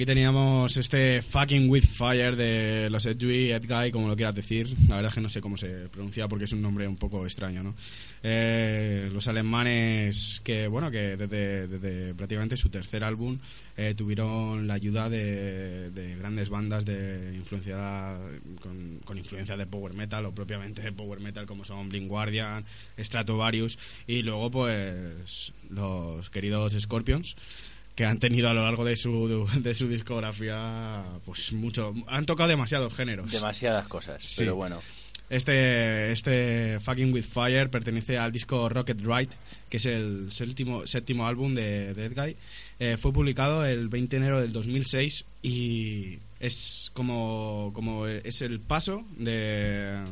Aquí 0.00 0.06
teníamos 0.06 0.78
este 0.78 1.20
Fucking 1.20 1.68
With 1.68 1.84
Fire 1.84 2.34
de 2.34 2.88
los 2.88 3.04
Edgy, 3.04 3.50
Edguy, 3.50 3.90
como 3.90 4.08
lo 4.08 4.16
quieras 4.16 4.34
decir. 4.34 4.74
La 4.88 4.96
verdad 4.96 5.10
es 5.10 5.14
que 5.14 5.20
no 5.20 5.28
sé 5.28 5.42
cómo 5.42 5.58
se 5.58 5.90
pronuncia 5.90 6.26
porque 6.26 6.46
es 6.46 6.52
un 6.54 6.62
nombre 6.62 6.88
un 6.88 6.96
poco 6.96 7.26
extraño, 7.26 7.62
¿no? 7.62 7.74
Eh, 8.22 9.10
los 9.12 9.28
alemanes 9.28 10.40
que, 10.42 10.68
bueno, 10.68 10.90
que 10.90 11.18
desde, 11.18 12.14
prácticamente 12.14 12.56
su 12.56 12.70
tercer 12.70 13.04
álbum 13.04 13.38
eh, 13.76 13.94
tuvieron 13.94 14.66
la 14.66 14.72
ayuda 14.72 15.10
de, 15.10 15.90
de 15.90 16.16
grandes 16.16 16.48
bandas 16.48 16.86
de 16.86 17.34
influencia 17.34 18.16
con, 18.62 19.00
con 19.04 19.18
influencia 19.18 19.58
de 19.58 19.66
power 19.66 19.92
metal 19.92 20.24
o 20.24 20.34
propiamente 20.34 20.92
power 20.92 21.20
metal 21.20 21.44
como 21.44 21.62
son 21.62 21.90
Blind 21.90 22.08
Guardian, 22.08 22.64
Stratovarius 22.98 23.78
y 24.06 24.22
luego 24.22 24.50
pues 24.50 25.52
los 25.68 26.30
queridos 26.30 26.72
Scorpions 26.72 27.36
que 28.00 28.06
han 28.06 28.18
tenido 28.18 28.48
a 28.48 28.54
lo 28.54 28.64
largo 28.64 28.82
de 28.82 28.96
su, 28.96 29.46
de 29.60 29.74
su 29.74 29.86
discografía 29.86 31.02
pues 31.22 31.52
mucho 31.52 31.92
han 32.06 32.24
tocado 32.24 32.48
demasiados 32.48 32.94
géneros 32.94 33.30
Demasiadas 33.30 33.86
cosas, 33.88 34.22
Sí. 34.22 34.36
pero 34.38 34.56
bueno. 34.56 34.80
este, 35.28 36.10
este 36.10 36.80
Fucking 36.80 37.12
With 37.12 37.24
Fire 37.24 37.68
pertenece 37.68 38.16
al 38.16 38.32
disco 38.32 38.70
Rocket 38.70 39.02
Ride, 39.02 39.28
que 39.68 39.76
es 39.76 39.84
el 39.84 40.30
séptimo, 40.30 40.86
séptimo 40.86 41.26
álbum 41.26 41.52
de 41.54 41.92
Dead 41.92 42.12
Guy. 42.14 42.36
Eh, 42.78 42.96
fue 42.96 43.12
publicado 43.12 43.66
el 43.66 43.88
20 43.90 44.16
de 44.16 44.22
enero 44.22 44.40
del 44.40 44.52
2006 44.54 45.26
y 45.42 46.18
es 46.40 46.90
como, 46.94 47.70
como 47.74 48.06
es 48.06 48.40
el 48.40 48.60
paso 48.60 49.04
de 49.18 50.02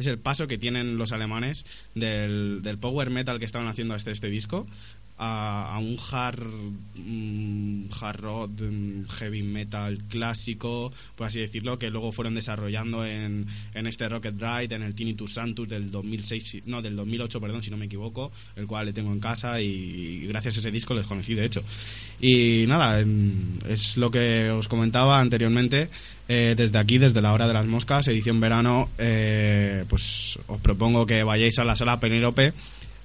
es 0.00 0.06
el 0.06 0.18
paso 0.18 0.46
que 0.48 0.56
tienen 0.56 0.96
los 0.96 1.12
alemanes 1.12 1.66
del, 1.94 2.60
del 2.62 2.78
power 2.78 3.10
metal 3.10 3.38
que 3.38 3.44
estaban 3.44 3.68
haciendo 3.68 3.94
hasta 3.94 4.10
este 4.10 4.28
disco 4.30 4.66
a, 5.22 5.78
un 5.78 5.98
hard 6.10 6.40
mm, 6.94 7.84
hard 8.00 8.20
rock 8.20 8.50
mm, 8.62 9.04
heavy 9.18 9.42
metal 9.42 9.98
clásico 10.08 10.92
por 11.14 11.26
así 11.26 11.40
decirlo 11.40 11.78
que 11.78 11.90
luego 11.90 12.10
fueron 12.10 12.34
desarrollando 12.34 13.04
en, 13.04 13.46
en 13.74 13.86
este 13.86 14.08
Rocket 14.08 14.34
Ride 14.40 14.74
en 14.74 14.82
el 14.82 14.94
Tinnitus 14.94 15.34
Santus 15.34 15.68
del 15.68 15.90
2006 15.90 16.44
si- 16.48 16.62
no 16.64 16.80
del 16.80 16.96
2008 16.96 17.40
perdón 17.40 17.62
si 17.62 17.70
no 17.70 17.76
me 17.76 17.84
equivoco 17.86 18.32
el 18.56 18.66
cual 18.66 18.86
le 18.86 18.92
tengo 18.94 19.12
en 19.12 19.20
casa 19.20 19.60
y, 19.60 20.26
gracias 20.26 20.56
a 20.56 20.60
ese 20.60 20.70
disco 20.70 20.94
les 20.94 21.06
conocí 21.06 21.34
de 21.34 21.44
hecho. 21.44 21.62
Y 22.20 22.66
nada 22.66 23.00
es 23.68 23.96
lo 23.96 24.10
que 24.10 24.50
os 24.50 24.68
comentaba 24.68 25.20
anteriormente 25.20 25.88
eh, 26.28 26.54
desde 26.56 26.78
aquí, 26.78 26.98
desde 26.98 27.20
la 27.20 27.32
hora 27.32 27.46
de 27.48 27.54
las 27.54 27.66
moscas, 27.66 28.06
edición 28.08 28.38
verano, 28.40 28.88
eh, 28.98 29.84
pues 29.88 30.38
os 30.46 30.60
propongo 30.60 31.04
que 31.04 31.22
vayáis 31.24 31.58
a 31.58 31.64
la 31.64 31.74
sala 31.74 31.98
Penélope 31.98 32.52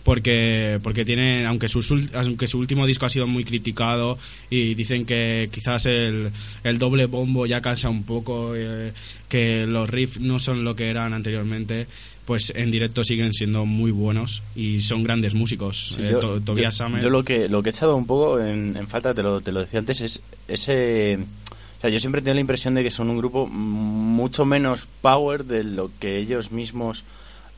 porque 0.05 0.79
porque 0.81 1.03
tienen 1.03 1.45
aunque 1.47 1.67
su 1.67 1.79
aunque 2.13 2.47
su 2.47 2.59
último 2.59 2.85
disco 2.87 3.05
ha 3.07 3.09
sido 3.09 3.27
muy 3.27 3.43
criticado 3.43 4.17
y 4.49 4.75
dicen 4.75 5.05
que 5.05 5.49
quizás 5.51 5.85
el, 5.87 6.31
el 6.63 6.77
doble 6.79 7.07
bombo 7.07 7.45
ya 7.47 7.59
cansa 7.59 7.89
un 7.89 8.03
poco 8.03 8.53
eh, 8.55 8.93
que 9.27 9.65
los 9.65 9.89
riffs 9.89 10.19
no 10.21 10.39
son 10.39 10.63
lo 10.63 10.75
que 10.75 10.89
eran 10.89 11.11
anteriormente 11.13 11.87
pues 12.25 12.53
en 12.55 12.71
directo 12.71 13.03
siguen 13.03 13.33
siendo 13.33 13.65
muy 13.65 13.91
buenos 13.91 14.41
y 14.55 14.81
son 14.81 15.03
grandes 15.03 15.33
músicos. 15.35 15.93
Sí, 15.95 16.01
Eh, 16.01 16.09
yo, 16.13 16.19
To- 16.19 16.41
Tobias 16.41 16.77
yo- 16.77 16.97
yo 16.99 17.09
lo 17.09 17.23
que 17.23 17.47
lo 17.49 17.61
que 17.61 17.69
he 17.69 17.71
echado 17.71 17.95
un 17.95 18.07
poco 18.07 18.39
en, 18.39 18.75
en 18.77 18.87
falta, 18.87 19.13
te 19.13 19.21
lo, 19.21 19.41
te 19.41 19.51
lo 19.51 19.59
decía 19.61 19.79
antes, 19.79 20.01
es 20.01 20.21
ese... 20.47 21.19
O 21.77 21.81
sea, 21.81 21.89
yo 21.91 21.99
siempre 21.99 22.21
tengo 22.23 22.33
la 22.33 22.41
impresión 22.41 22.73
de 22.73 22.81
que 22.83 22.89
son 22.89 23.09
un 23.11 23.17
grupo 23.17 23.45
mucho 23.45 24.43
menos 24.43 24.87
power 25.01 25.45
de 25.45 25.63
lo 25.63 25.91
que 25.99 26.17
ellos 26.17 26.51
mismos 26.51 27.03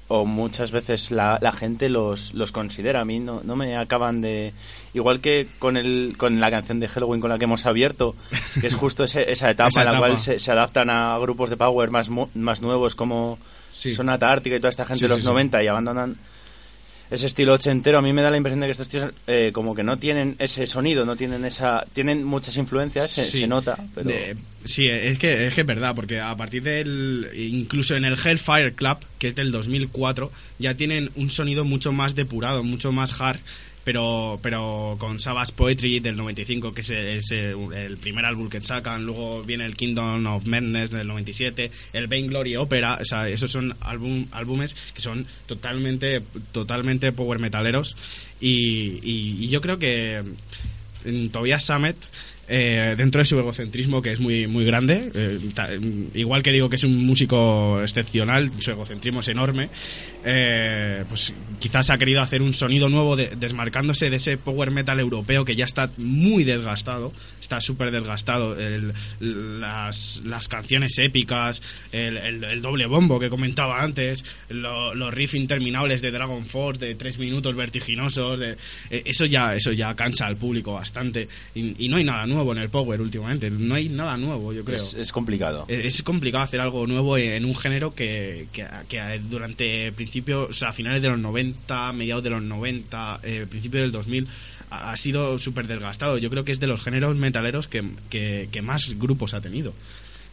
o 0.10 0.26
muchas 0.26 0.72
veces 0.72 1.12
la, 1.12 1.38
la 1.42 1.52
gente 1.52 1.90
los, 1.90 2.34
los 2.34 2.52
considera. 2.52 3.02
A 3.02 3.06
mí 3.06 3.20
no, 3.20 3.42
no 3.44 3.56
me 3.56 3.76
acaban 3.76 4.22
de... 4.22 4.54
Igual 4.94 5.20
que 5.20 5.48
con, 5.60 5.76
el, 5.78 6.16
con 6.18 6.40
la 6.40 6.50
canción 6.50 6.80
de 6.80 6.88
Halloween 6.88 7.20
con 7.22 7.30
la 7.30 7.38
que 7.38 7.44
hemos 7.44 7.66
abierto, 7.66 8.16
que 8.60 8.68
es 8.68 8.76
justo 8.76 9.04
ese- 9.04 9.30
esa 9.32 9.52
etapa 9.52 9.68
Esa 9.68 9.82
en 9.82 9.86
la 9.86 9.92
etapa. 9.92 10.08
cual 10.08 10.20
se, 10.20 10.40
se 10.40 10.52
adaptan 10.52 10.90
a 10.90 11.18
grupos 11.20 11.50
de 11.50 11.58
power 11.58 11.92
más, 11.92 12.10
más 12.36 12.62
nuevos 12.62 12.96
como 12.96 13.38
Sí. 13.72 13.94
Sonata 13.94 14.32
Ártica 14.32 14.56
y 14.56 14.60
toda 14.60 14.70
esta 14.70 14.86
gente 14.86 15.00
Sí, 15.00 15.04
de 15.06 15.10
los 15.10 15.20
sí. 15.20 15.26
90 15.28 15.62
y 15.62 15.68
abandonan 15.68 16.16
ese 17.10 17.28
estilo 17.28 17.54
ochentero, 17.54 17.98
a 18.00 18.02
mí 18.02 18.12
me 18.14 18.22
da 18.22 18.30
la 18.30 18.38
impresión 18.38 18.60
de 18.60 18.68
que 18.68 18.72
estos 18.72 18.90
tíos 18.90 19.12
eh, 19.28 19.52
como 19.54 19.74
que 19.76 19.84
no 19.84 19.98
tienen 19.98 20.36
ese 20.40 20.68
sonido, 20.68 21.06
no 21.06 21.16
tienen 21.16 21.46
esa... 21.46 21.86
Tienen 21.94 22.24
muchas 22.24 22.58
influencias, 22.58 23.10
se, 23.10 23.24
se 23.24 23.48
nota, 23.48 23.78
pero... 23.96 24.10
De- 24.10 24.36
sí, 24.66 24.88
es 24.88 25.18
que, 25.18 25.48
es 25.48 25.54
que 25.54 25.62
es 25.62 25.68
verdad, 25.68 25.96
porque 25.96 26.20
a 26.20 26.36
partir 26.36 26.64
del. 26.64 27.30
Incluso 27.34 27.96
en 27.96 28.04
el 28.06 28.14
Hellfire 28.14 28.74
Club, 28.74 28.98
que 29.20 29.28
es 29.28 29.36
del 29.36 29.52
2004, 29.52 30.32
ya 30.60 30.74
tienen 30.76 31.10
un 31.16 31.30
sonido 31.30 31.64
mucho 31.64 31.92
más 31.92 32.16
depurado, 32.16 32.64
mucho 32.64 32.92
más 32.92 33.20
hard. 33.22 33.40
Pero, 33.88 34.38
pero 34.42 34.98
con 35.00 35.18
Savage 35.18 35.54
Poetry 35.54 36.02
del 36.02 36.18
95, 36.18 36.74
que 36.74 36.82
es, 36.82 36.90
el, 37.32 37.96
primer 38.02 38.26
álbum 38.26 38.50
que 38.50 38.62
sacan, 38.62 39.06
luego 39.06 39.44
viene 39.44 39.64
el 39.66 39.78
Kingdom 39.78 40.26
of 40.28 40.46
Madness 40.46 40.92
del 40.92 41.08
97, 41.08 41.72
el 41.94 42.08
Vainglory 42.08 42.58
Opera, 42.58 43.00
o 43.02 43.06
sea, 43.06 43.30
esos 43.30 43.50
son 43.50 43.78
álbum, 43.80 44.26
álbumes 44.32 44.74
que 44.94 45.00
son 45.00 45.26
totalmente, 45.46 46.22
totalmente 46.52 47.14
power 47.14 47.40
metaleros. 47.40 47.96
Y, 48.42 49.00
y- 49.10 49.38
y 49.46 49.48
yo 49.48 49.62
creo 49.62 49.80
que 49.80 50.22
en 51.06 51.30
Tobias 51.30 51.64
Sammet, 51.64 51.96
eh, 52.48 52.96
dentro 52.98 53.20
de 53.20 53.26
su 53.26 53.38
egocentrismo 53.38 54.02
que 54.02 54.12
es 54.14 54.20
muy 54.20 54.48
muy 54.48 54.64
grande, 54.66 55.12
eh, 55.14 55.40
igual 56.14 56.44
que 56.44 56.52
digo 56.52 56.70
que 56.70 56.76
es 56.78 56.84
un 56.84 57.06
músico 57.06 57.82
excepcional, 57.82 58.52
su 58.60 58.72
egocentrismo 58.72 59.20
es 59.20 59.28
enorme, 59.28 59.70
eh, 60.26 61.04
pues 61.10 61.34
quizás 61.60 61.90
ha 61.90 61.98
querido 61.98 62.22
hacer 62.22 62.42
un 62.42 62.54
sonido 62.54 62.90
nuevo 62.90 63.16
de- 63.16 63.36
desmarcándose 63.36 64.10
de 64.10 64.16
ese 64.18 64.38
power 64.38 64.72
metal 64.72 65.00
europeo 65.00 65.46
que 65.46 65.56
ya 65.56 65.66
está 65.66 65.90
muy 65.98 66.44
desgastado, 66.44 67.12
está 67.42 67.60
súper 67.62 67.92
desgastado, 67.92 68.58
el- 68.60 68.94
las, 69.20 70.22
las 70.26 70.48
canciones 70.48 70.98
épicas, 71.00 71.62
el 71.92 72.62
doble 72.62 72.86
bombo 72.86 73.20
que 73.20 73.30
comentaba 73.30 73.82
antes, 73.84 74.24
lo- 74.50 74.94
los 74.96 75.14
riffs 75.14 75.34
interminables 75.36 76.02
de 76.02 76.12
Dragon 76.12 76.46
Force 76.46 76.86
de 76.86 76.96
tres 76.96 77.18
minutos 77.20 77.56
vertiginosos, 77.56 78.40
de, 78.40 78.56
eh, 78.90 79.04
eso 79.06 79.26
ya 79.26 79.56
eso 79.56 79.72
ya 79.72 79.94
cansa 79.96 80.26
al 80.28 80.38
público 80.38 80.74
bastante 80.74 81.28
y, 81.56 81.86
y 81.86 81.90
no 81.90 81.98
hay 81.98 82.04
nada 82.04 82.26
nuevo 82.26 82.37
en 82.52 82.58
el 82.60 82.70
power 82.70 83.02
últimamente, 83.02 83.50
no 83.50 83.76
hay 83.76 83.90
nada 83.90 84.18
nuevo 84.18 84.54
yo 84.54 84.64
creo. 84.64 84.76
es, 84.76 84.94
es 84.94 85.12
complicado. 85.12 85.66
Eh, 85.68 85.82
Es 85.86 86.02
complicado 86.04 86.44
hacer 86.44 86.62
algo 86.62 86.86
nuevo 86.88 87.18
en 87.18 87.46
un 87.46 87.56
género 87.56 87.94
que, 87.94 88.48
que, 88.52 88.66
que 88.88 89.00
durante 89.30 89.92
principios, 89.92 90.50
o 90.50 90.54
sea, 90.54 90.72
finales 90.72 91.02
de 91.02 91.10
los 91.10 91.20
90, 91.20 91.94
mediados 91.94 92.24
de 92.24 92.30
los 92.30 92.42
90, 92.44 93.20
eh, 93.24 93.46
principios 93.50 93.82
del 93.82 93.92
2000, 93.92 94.28
ha, 94.70 94.92
ha 94.92 94.96
sido 94.98 95.38
súper 95.40 95.68
desgastado. 95.68 96.18
Yo 96.18 96.30
creo 96.30 96.44
que 96.44 96.52
es 96.52 96.60
de 96.60 96.68
los 96.68 96.82
géneros 96.84 97.16
metaleros 97.16 97.68
que, 97.68 97.84
que, 98.10 98.50
que 98.52 98.62
más 98.62 98.98
grupos 98.98 99.34
ha 99.34 99.42
tenido. 99.42 99.74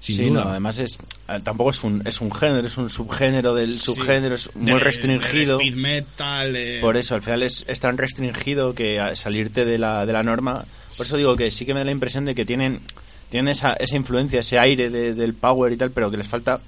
Sin 0.04 0.16
sí, 0.16 0.28
duda. 0.28 0.44
no, 0.44 0.50
además 0.50 0.78
es 0.78 0.98
eh, 1.28 1.40
tampoco 1.42 1.70
es 1.70 1.82
un 1.82 2.02
es 2.06 2.20
un 2.20 2.30
género, 2.30 2.66
es 2.66 2.76
un 2.76 2.90
subgénero 2.90 3.54
del 3.54 3.72
Sí. 3.72 3.78
subgénero, 3.78 4.34
es 4.34 4.54
muy 4.54 4.74
De- 4.74 4.80
restringido. 4.80 5.56
de 5.58 5.64
speed 5.64 5.76
metal, 5.80 6.52
de- 6.52 6.78
Por 6.80 6.96
eso, 6.96 7.14
al 7.14 7.22
final 7.22 7.42
es, 7.42 7.64
es 7.68 7.80
tan 7.80 7.96
restringido 7.96 8.74
que 8.74 9.00
salirte 9.14 9.64
de 9.64 9.78
la, 9.78 10.04
de 10.04 10.12
la 10.12 10.22
norma. 10.22 10.64
Por 10.96 11.06
eso 11.06 11.16
digo 11.16 11.36
que 11.36 11.50
sí 11.50 11.64
que 11.64 11.72
me 11.74 11.80
da 11.80 11.84
la 11.86 11.90
impresión 11.92 12.24
de 12.26 12.34
que 12.34 12.44
tienen, 12.44 12.80
tienen 13.30 13.48
esa, 13.52 13.72
esa 13.74 13.96
influencia, 13.96 14.40
ese 14.40 14.58
aire 14.58 14.90
de- 14.90 15.14
del 15.14 15.32
power 15.34 15.72
y 15.72 15.76
tal, 15.78 15.90
pero 15.90 16.10
que 16.10 16.18
les 16.18 16.28
falta 16.28 16.60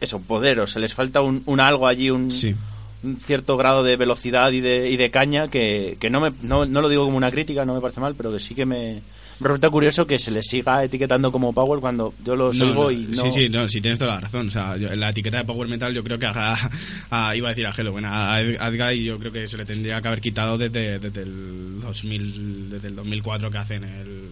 eso, 0.00 0.20
poder, 0.20 0.60
o 0.60 0.66
se 0.66 0.78
les 0.78 0.92
falta 0.92 1.22
un, 1.22 1.42
un 1.46 1.58
algo 1.60 1.86
allí, 1.86 2.10
un, 2.10 2.30
Sí. 2.30 2.54
un 3.02 3.16
cierto 3.16 3.56
grado 3.56 3.82
de 3.82 3.96
velocidad 3.96 4.52
y 4.52 4.60
de, 4.60 4.90
y 4.90 4.98
de 4.98 5.10
caña 5.10 5.48
que, 5.48 5.96
que 5.98 6.10
no, 6.10 6.20
me, 6.20 6.32
no, 6.42 6.66
no 6.66 6.82
lo 6.82 6.90
digo 6.90 7.06
como 7.06 7.16
una 7.16 7.30
crítica, 7.30 7.64
no 7.64 7.74
me 7.74 7.80
parece 7.80 8.00
mal, 8.00 8.14
pero 8.14 8.30
que 8.30 8.38
sí 8.40 8.54
que 8.54 8.66
me, 8.66 9.00
me 9.40 9.48
resulta 9.48 9.70
curioso 9.70 10.06
que 10.06 10.18
se 10.18 10.30
les 10.30 10.46
siga 10.46 10.82
etiquetando 10.84 11.30
como 11.30 11.52
power 11.52 11.80
cuando 11.80 12.14
yo 12.24 12.36
los 12.36 12.56
No, 12.58 12.66
oigo 12.66 12.84
no, 12.84 12.90
y 12.90 12.96
no... 13.06 13.14
Sí, 13.22 13.30
sí, 13.30 13.48
no, 13.48 13.68
sí, 13.68 13.80
tienes 13.80 13.98
toda 13.98 14.14
la 14.14 14.20
razón. 14.20 14.48
O 14.48 14.50
sea, 14.50 14.76
yo- 14.76 14.94
la 14.94 15.10
etiqueta 15.10 15.38
de 15.38 15.44
Power 15.44 15.68
Metal 15.68 15.92
yo 15.94 16.02
creo 16.02 16.18
que 16.18 16.26
a, 16.26 16.56
a- 17.10 17.36
iba 17.36 17.48
a 17.48 17.50
decir 17.50 17.66
a 17.66 17.72
Halloween, 17.72 18.04
a, 18.06 18.34
a 18.34 18.40
Edguy 18.40 19.04
yo 19.04 19.18
creo 19.18 19.32
que 19.32 19.46
se 19.48 19.56
le 19.58 19.64
tendría 19.64 20.00
que 20.00 20.08
haber 20.08 20.20
quitado 20.20 20.56
desde, 20.56 20.98
desde 20.98 21.22
el 21.22 21.80
2000, 21.80 22.70
desde 22.70 22.88
el 22.88 22.96
2004 22.96 23.50
que 23.50 23.58
hacen 23.58 23.84
el, 23.84 24.30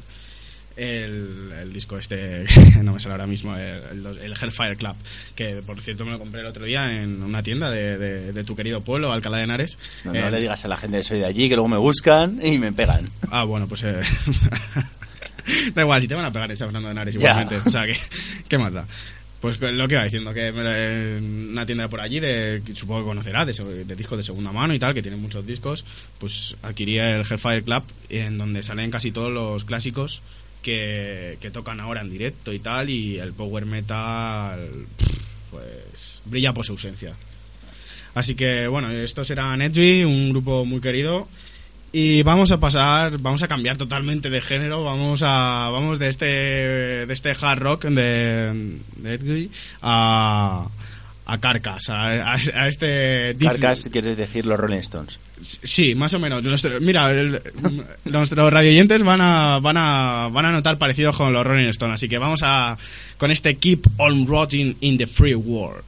el, 0.77 1.53
el 1.61 1.73
disco 1.73 1.99
este, 1.99 2.45
no 2.83 2.93
me 2.95 3.01
sale 3.01 3.13
ahora 3.15 3.27
mismo, 3.27 3.57
el, 3.57 4.07
el, 4.07 4.07
el 4.23 4.33
Hellfire 4.33 4.77
Club, 4.77 4.95
que 5.35 5.63
por 5.65 5.81
cierto 5.81 6.05
me 6.05 6.13
lo 6.13 6.19
compré 6.19 6.41
el 6.41 6.47
otro 6.47 6.65
día 6.65 6.91
en 7.03 7.23
una 7.23 7.43
tienda 7.43 7.71
de, 7.71 7.97
de- 7.99 8.33
de 8.33 8.45
tu 8.45 8.57
querido 8.57 8.81
pueblo, 8.81 9.13
Alcalá 9.13 9.39
de 9.39 9.45
Henares. 9.45 9.79
No, 10.05 10.13
no 10.13 10.19
Eh, 10.27 10.31
le 10.31 10.41
digas 10.41 10.65
a 10.65 10.69
la 10.69 10.77
gente 10.77 10.97
que 10.99 11.05
soy 11.05 11.19
de 11.19 11.27
allí, 11.27 11.49
que 11.49 11.55
luego 11.57 11.69
me 11.69 11.77
buscan 11.79 12.41
y 12.45 12.59
me 12.59 12.73
pegan. 12.73 13.09
Ah, 13.31 13.45
bueno, 13.45 13.67
pues. 13.69 13.83
eh, 13.85 14.01
da 15.75 15.83
igual, 15.83 16.01
si 16.01 16.09
te 16.09 16.15
van 16.15 16.25
a 16.25 16.33
pegar 16.33 16.51
echando 16.51 16.81
de 16.81 16.91
Henares 16.91 17.15
Ya. 17.15 17.21
igualmente. 17.21 17.57
O 17.69 17.71
sea, 17.71 17.87
que, 17.87 17.97
¿qué 18.49 18.59
más 18.59 18.73
da? 18.73 18.87
Pues 19.41 19.61
lo 19.61 19.87
que 19.87 19.93
iba 19.95 20.05
diciendo, 20.05 20.33
que 20.33 20.51
una 21.21 21.67
tienda 21.67 21.87
por 21.89 22.01
allí, 22.01 22.19
de, 22.19 22.63
supongo 22.73 23.01
que 23.01 23.07
conocerá, 23.09 23.45
de, 23.45 23.53
de 23.85 23.95
discos 23.95 24.17
de 24.17 24.25
segunda 24.25 24.53
mano 24.53 24.73
y 24.73 24.79
tal, 24.79 24.95
que 24.95 25.03
tiene 25.03 25.19
muchos 25.19 25.47
discos, 25.47 25.85
pues 26.19 26.57
adquiría 26.63 27.11
el 27.11 27.27
Hellfire 27.31 27.63
Club, 27.63 27.83
en 28.09 28.39
donde 28.39 28.63
salen 28.63 28.91
casi 28.91 29.13
todos 29.13 29.31
los 29.31 29.65
clásicos 29.65 30.23
que, 30.65 31.51
tocan 31.53 31.79
ahora 31.79 32.01
en 32.01 32.11
directo 32.11 32.53
y 32.53 32.59
tal, 32.59 32.91
y 32.91 33.19
el 33.19 33.33
power 33.33 33.67
metal, 33.67 34.87
pues 35.51 36.19
brilla 36.25 36.53
por 36.53 36.65
su 36.65 36.73
ausencia. 36.73 37.15
Así 38.15 38.35
que 38.35 38.67
bueno, 38.67 38.91
estos 38.91 39.31
eran 39.31 39.61
Edgy, 39.61 40.05
un 40.05 40.31
grupo 40.31 40.65
muy 40.65 40.81
querido. 40.81 41.29
Y 41.93 42.25
vamos 42.25 42.51
a 42.51 42.59
pasar, 42.59 43.19
vamos 43.19 43.45
a 43.45 43.49
cambiar 43.49 43.77
totalmente 43.77 44.29
de 44.29 44.41
género, 44.41 44.83
vamos 44.83 45.23
a 45.25 45.69
vamos 45.71 46.01
de 46.01 46.09
este 46.09 46.27
de 46.27 47.13
este 47.13 47.35
hard 47.41 47.61
rock 47.61 47.85
de, 47.85 48.81
de 48.97 49.15
Edguy 49.15 49.51
a 49.81 50.67
a 51.27 51.39
a- 52.35 52.35
a 52.35 52.69
este 52.69 53.35
Carcas, 53.41 53.89
quieres 53.91 54.17
decir 54.17 54.45
los 54.47 54.59
Rolling 54.59 54.79
Stones. 54.79 55.19
Sí, 55.41 55.95
más 55.95 56.13
o 56.15 56.19
menos. 56.19 56.43
Nuestro- 56.43 56.81
mira, 56.81 57.11
el- 57.11 57.41
nuestros 58.05 58.53
radioyentes 58.53 59.03
van 59.03 59.21
a, 59.21 59.59
van 59.61 59.77
a 59.77 60.29
van 60.33 60.47
a 60.47 60.53
notar 60.53 60.79
parecidos 60.79 61.17
con 61.17 61.33
los 61.33 61.45
Rolling 61.47 61.69
Stones, 61.69 61.95
así 61.95 62.09
que 62.09 62.19
vamos 62.19 62.41
a 62.43 62.77
con 63.19 63.31
este 63.31 63.55
Keep 63.57 63.87
on 63.99 64.27
Rotting 64.27 64.77
in 64.81 64.99
the 64.99 65.07
Free 65.07 65.35
World. 65.35 65.83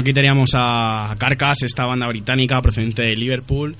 Aquí 0.00 0.12
teníamos 0.12 0.50
a 0.54 1.14
Carcass, 1.18 1.62
esta 1.62 1.86
banda 1.86 2.06
británica 2.08 2.60
procedente 2.60 3.02
de 3.02 3.10
Liverpool. 3.16 3.76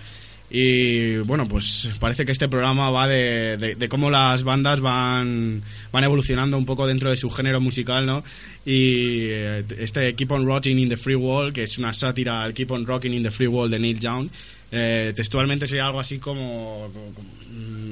Y 0.53 1.19
bueno, 1.19 1.47
pues 1.47 1.91
parece 2.01 2.27
que 2.27 2.33
este 2.33 2.49
programa 2.49 2.91
va 2.91 3.07
de, 3.07 3.57
de- 3.57 3.75
de 3.77 3.89
cómo 3.89 4.11
las 4.11 4.43
bandas 4.43 4.81
van, 4.81 5.63
van 5.93 6.05
evolucionando 6.05 6.59
un 6.59 6.67
poco 6.67 6.89
dentro 6.89 7.09
de 7.11 7.17
su 7.17 7.31
género 7.31 7.61
musical, 7.61 8.05
¿no? 8.05 8.25
Y 8.67 9.27
eh, 9.29 9.65
este 9.79 10.13
Keep 10.17 10.33
on 10.33 10.45
Rocking 10.45 10.77
in 10.81 10.89
the 10.89 10.97
Free 10.97 11.15
World, 11.15 11.55
que 11.55 11.63
es 11.63 11.79
una 11.79 11.93
sátira 11.93 12.43
al 12.43 12.53
Keep 12.53 12.73
on 12.73 12.85
Rocking 12.85 13.13
in 13.15 13.23
the 13.23 13.31
Free 13.31 13.47
World 13.47 13.73
de 13.73 13.79
Neil 13.79 14.01
Young, 14.01 14.29
eh, 14.73 15.13
textualmente 15.15 15.69
sería 15.69 15.87
algo 15.87 16.01
así 16.01 16.19
como, 16.19 16.91
como- 16.93 17.31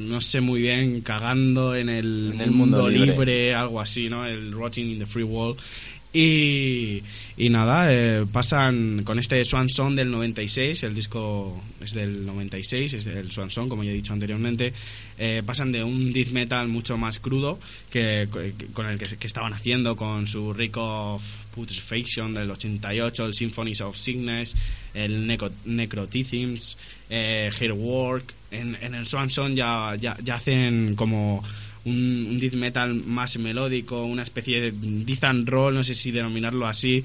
no 0.09 0.20
sé 0.20 0.41
muy 0.41 0.62
bien, 0.62 1.01
cagando 1.03 1.76
en 1.76 1.89
el, 1.89 2.33
En 2.35 2.41
el 2.41 2.51
mundo 2.51 2.89
libre. 2.89 3.12
libre, 3.12 3.55
algo 3.55 3.81
así, 3.81 4.09
¿no? 4.09 4.24
El 4.26 4.51
Rotting 4.51 4.91
in 4.95 4.99
the 4.99 5.07
Free 5.07 5.22
World. 5.22 5.61
Y, 6.13 7.03
y 7.37 7.51
nada, 7.51 7.93
eh, 7.93 8.25
pasan 8.33 9.05
con 9.05 9.19
este 9.19 9.45
Swan 9.45 9.69
Song 9.69 9.95
del 9.95 10.11
96, 10.11 10.83
el 10.85 10.95
disco 10.95 11.63
es 11.83 11.93
del 11.93 12.25
96, 12.25 12.95
es 12.95 13.05
del 13.05 13.31
Swan 13.31 13.51
Song, 13.51 13.69
como 13.69 13.85
ya 13.85 13.91
he 13.91 13.95
dicho 13.95 14.15
anteriormente, 14.15 14.73
eh, 15.19 15.43
pasan 15.45 15.71
de 15.71 15.85
un 15.85 16.13
death 16.13 16.31
metal 16.31 16.67
mucho 16.69 16.97
más 16.97 17.19
crudo 17.19 17.59
que, 17.91 18.27
con 18.73 18.87
el 18.87 18.99
que, 18.99 19.27
estaban 19.27 19.53
haciendo 19.53 19.97
con 19.97 20.27
su 20.27 20.55
Rick 20.55 20.79
of 20.79 21.23
Putrefaction 21.55 22.33
del 22.33 22.51
88, 22.51 23.27
el 23.27 23.35
Symphonies 23.35 23.83
of 23.83 23.97
Sickness, 23.97 24.57
el 24.95 25.27
Necro, 25.27 25.51
Necrotisms, 25.67 26.79
eh, 27.11 27.51
Hair 27.61 27.73
Work. 27.73 28.35
En, 28.51 28.79
en 28.81 28.95
el 28.95 29.07
Swan 29.07 29.29
Song 29.29 29.53
ya, 29.53 29.95
ya, 30.01 30.17
ya 30.25 30.37
hacen 30.37 30.97
como 30.97 31.45
un, 31.85 32.26
un 32.31 32.39
death 32.41 32.55
metal 32.55 32.95
más 32.95 33.37
melódico, 33.39 34.05
una 34.05 34.22
especie 34.22 34.61
de 34.61 34.72
death 34.72 35.24
and 35.24 35.49
roll, 35.49 35.74
no 35.74 35.85
sé 35.85 35.95
si 35.95 36.11
denominarlo 36.11 36.66
así, 36.66 37.05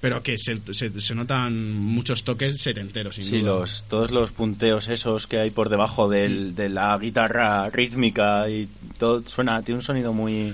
pero 0.00 0.22
que 0.22 0.36
se, 0.38 0.58
se, 0.72 1.00
se 1.00 1.14
notan 1.14 1.72
muchos 1.72 2.24
toques 2.24 2.60
setenteros, 2.60 3.14
sin 3.16 3.24
Sí, 3.24 3.38
duda. 3.40 3.52
los, 3.60 3.84
todos 3.88 4.10
los 4.10 4.32
punteos 4.32 4.88
esos 4.88 5.26
que 5.26 5.38
hay 5.38 5.50
por 5.50 5.68
debajo 5.70 6.08
del- 6.08 6.54
de 6.54 6.68
la 6.68 6.96
guitarra 6.98 7.70
rítmica 7.70 8.48
y 8.50 8.68
todo 8.98 9.22
suena, 9.26 9.62
tiene 9.62 9.78
un 9.78 9.82
sonido 9.82 10.12
muy, 10.12 10.52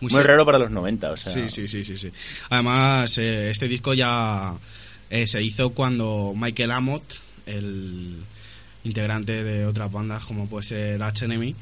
muy, 0.00 0.22
raro 0.22 0.46
para 0.46 0.58
los 0.58 0.70
90, 0.70 1.10
o 1.12 1.16
sea. 1.16 1.32
Sí, 1.32 1.50
sí, 1.50 1.68
sí, 1.68 1.84
sí, 1.84 1.96
sí. 1.98 2.08
Además, 2.48 3.18
eh, 3.18 3.50
este 3.50 3.68
disco 3.68 3.92
ya 3.94 4.54
eh, 5.10 5.26
se 5.26 5.42
hizo 5.42 5.70
cuando 5.70 6.32
Michael 6.36 6.70
Amott, 6.70 7.02
el 7.44 8.16
integrante 8.84 9.42
de 9.44 9.66
otras 9.66 9.90
bandas 9.92 10.24
como 10.24 10.48
puede 10.48 10.64
ser 10.66 11.02
Arch 11.02 11.22
Enemy, 11.22 11.54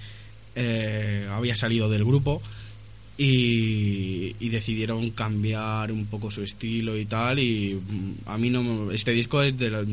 eh, 0.57 1.29
había 1.31 1.55
salido 1.55 1.89
del 1.89 2.05
grupo 2.05 2.43
y, 3.19 4.37
y 4.41 4.49
decidieron 4.51 5.11
cambiar 5.11 5.91
un 5.91 6.05
poco 6.07 6.31
su 6.31 6.43
estilo 6.43 6.99
y 6.99 7.07
tal 7.07 7.39
y 7.39 7.75
mm, 7.75 8.13
a 8.29 8.37
mí 8.37 8.51
no 8.51 8.91
este 8.93 9.13
disco 9.13 9.43
es 9.43 9.59
de 9.59 9.71
lo- 9.71 9.85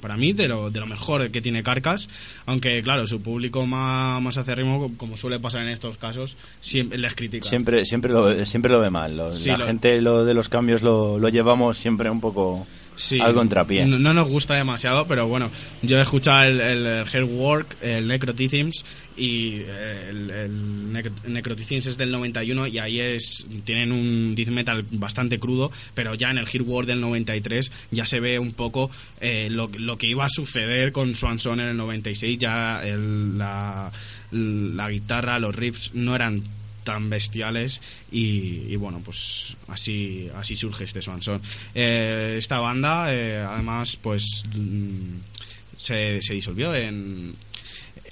para 0.00 0.16
mí 0.16 0.32
de 0.32 0.48
lo, 0.48 0.70
de 0.70 0.80
lo 0.80 0.86
mejor 0.86 1.30
que 1.30 1.40
tiene 1.40 1.62
Carcas 1.62 2.08
aunque 2.46 2.82
claro 2.82 3.06
su 3.06 3.22
público 3.22 3.64
más, 3.64 4.20
más 4.20 4.38
acérrimo 4.38 4.92
como 4.96 5.16
suele 5.16 5.38
pasar 5.38 5.62
en 5.62 5.68
estos 5.68 5.96
casos 5.98 6.36
siempre 6.60 6.98
les 6.98 7.14
critica 7.14 7.46
Siempre, 7.48 7.84
siempre, 7.84 8.12
lo, 8.12 8.44
siempre 8.44 8.72
lo 8.72 8.80
ve 8.80 8.90
mal. 8.90 9.16
lo- 9.16 9.30
Sí, 9.32 9.50
la 9.50 9.58
gente 9.60 10.00
lo 10.00 10.24
de 10.24 10.34
los 10.34 10.48
cambios 10.48 10.82
lo, 10.82 11.18
lo 11.18 11.28
llevamos 11.28 11.78
siempre 11.78 12.10
un 12.10 12.20
poco 12.20 12.66
Sí, 12.96 13.18
al 13.20 13.34
contrapié. 13.34 13.84
No, 13.86 13.98
no 13.98 14.14
nos 14.14 14.28
gusta 14.28 14.54
demasiado, 14.54 15.06
pero 15.06 15.26
bueno, 15.26 15.50
yo 15.82 15.98
he 15.98 16.02
escuchado 16.02 16.44
el, 16.44 16.60
el, 16.60 16.86
el 16.86 17.04
Hairwork, 17.12 17.76
el 17.82 18.06
Necroticisms 18.06 18.84
y 19.16 19.56
eh, 19.66 20.06
el, 20.10 20.30
el 20.30 20.92
Necro- 20.92 21.58
es 21.88 21.96
del 21.98 22.10
91 22.12 22.66
y 22.68 22.78
ahí 22.78 23.00
es 23.00 23.46
tienen 23.64 23.90
un 23.92 24.34
death 24.34 24.48
metal 24.48 24.84
bastante 24.92 25.38
crudo, 25.38 25.70
pero 25.94 26.14
ya 26.14 26.30
en 26.30 26.38
el 26.38 26.46
Hairwork 26.46 26.86
del 26.86 27.00
93 27.00 27.70
ya 27.90 28.06
se 28.06 28.20
ve 28.20 28.38
un 28.38 28.52
poco 28.52 28.90
eh, 29.20 29.48
lo, 29.50 29.68
lo 29.76 29.98
que 29.98 30.06
iba 30.06 30.24
a 30.24 30.28
suceder 30.28 30.92
con 30.92 31.14
Swanson 31.14 31.60
en 31.60 31.68
el 31.68 31.76
96, 31.76 32.38
ya 32.38 32.84
el- 32.86 33.36
la, 33.38 33.90
la 34.30 34.90
guitarra, 34.90 35.38
los 35.38 35.54
riffs 35.54 35.94
no 35.94 36.14
eran 36.14 36.42
tan 36.84 37.10
bestiales 37.10 37.80
y, 38.12 38.76
bueno 38.76 39.00
pues 39.04 39.56
así 39.68 40.28
así 40.36 40.54
surge 40.54 40.84
este 40.84 41.02
Swanson. 41.02 41.40
Eh, 41.74 42.36
esta 42.38 42.60
banda 42.60 43.12
eh, 43.12 43.38
además 43.38 43.96
pues 44.00 44.44
mm, 44.54 45.16
se, 45.76 46.22
se 46.22 46.34
disolvió 46.34 46.74
en 46.74 47.34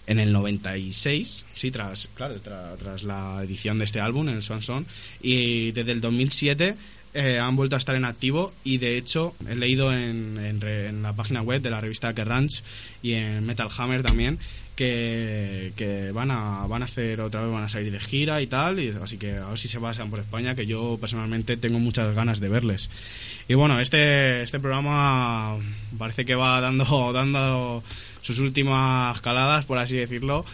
en 0.09 0.19
el 0.19 0.33
96 0.33 1.45
sí 1.55 1.71
tras 1.71 2.09
claro 2.15 2.35
tra- 2.43 2.77
tras 2.77 3.05
la 3.05 3.41
edición 3.45 3.79
de 3.79 3.85
este 3.85 4.01
álbum 4.01 4.29
el 4.29 4.43
Swanson 4.43 4.85
y 5.23 5.71
desde 5.71 5.93
el 5.93 6.01
2007 6.01 6.75
eh, 7.15 7.39
han 7.39 7.55
vuelto 7.57 7.77
a 7.77 7.79
estar 7.79 7.95
en 7.95 8.05
activo 8.07 8.53
y 8.65 8.79
de 8.79 8.97
hecho 8.97 9.35
he 9.49 9.55
leído 9.55 9.93
en, 9.93 10.39
en 10.39 10.61
re- 10.61 10.89
en 10.89 11.03
la 11.03 11.13
página 11.13 11.43
web 11.43 11.61
de 11.63 11.71
la 11.71 11.81
revista 11.81 12.15
Kerrang 12.15 12.49
y 13.03 13.13
en 13.13 13.45
Metal 13.45 13.69
Hammer 13.79 14.03
también 14.03 14.39
que, 14.77 16.11
van 16.15 16.31
a 16.31 16.67
van 16.67 16.83
a 16.83 16.87
hacer 16.87 17.21
otra 17.21 17.43
vez 17.43 17.53
van 17.53 17.65
a 17.65 17.69
salir 17.69 17.93
de 17.93 18.01
gira 18.01 18.41
y 18.43 18.47
tal 18.47 18.81
y 18.81 18.89
así 19.03 19.19
que 19.19 19.37
a 19.37 19.49
ver 19.49 19.59
si 19.59 19.69
se 19.69 19.79
pasan 19.81 20.11
por 20.11 20.21
España 20.21 20.55
que 20.55 20.67
yo 20.67 20.97
personalmente 21.01 21.57
tengo 21.57 21.79
muchas 21.79 22.15
ganas 22.15 22.41
de 22.41 22.49
verles 22.49 22.91
y 23.49 23.55
bueno 23.55 23.81
este 23.81 24.43
este 24.43 24.59
programa 24.61 25.57
parece 25.99 26.25
que 26.25 26.35
va 26.35 26.61
dando 26.61 26.85
dando 27.13 27.83
sus 28.23 28.39
últimas 28.39 29.21
caladas 29.21 29.65
por 29.65 29.79
así 29.79 29.97
decirlo 29.97 30.45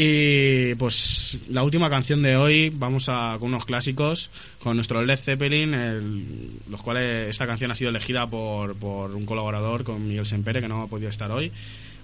y 0.00 0.76
pues 0.76 1.36
la 1.48 1.64
última 1.64 1.90
canción 1.90 2.22
de 2.22 2.36
hoy 2.36 2.70
vamos 2.72 3.08
a 3.08 3.36
con 3.40 3.48
unos 3.48 3.64
clásicos 3.64 4.30
con 4.60 4.76
nuestro 4.76 5.04
Led 5.04 5.18
Zeppelin, 5.18 5.74
el- 5.74 6.24
los 6.70 6.80
cuales 6.82 7.28
esta 7.30 7.48
canción 7.48 7.72
ha 7.72 7.74
sido 7.74 7.90
elegida 7.90 8.24
por, 8.24 8.76
por 8.76 9.10
un 9.16 9.26
colaborador 9.26 9.82
con 9.82 10.06
Miguel 10.06 10.26
Sempere 10.28 10.60
que 10.60 10.68
no 10.68 10.82
ha 10.82 10.86
podido 10.86 11.10
estar 11.10 11.32
hoy. 11.32 11.50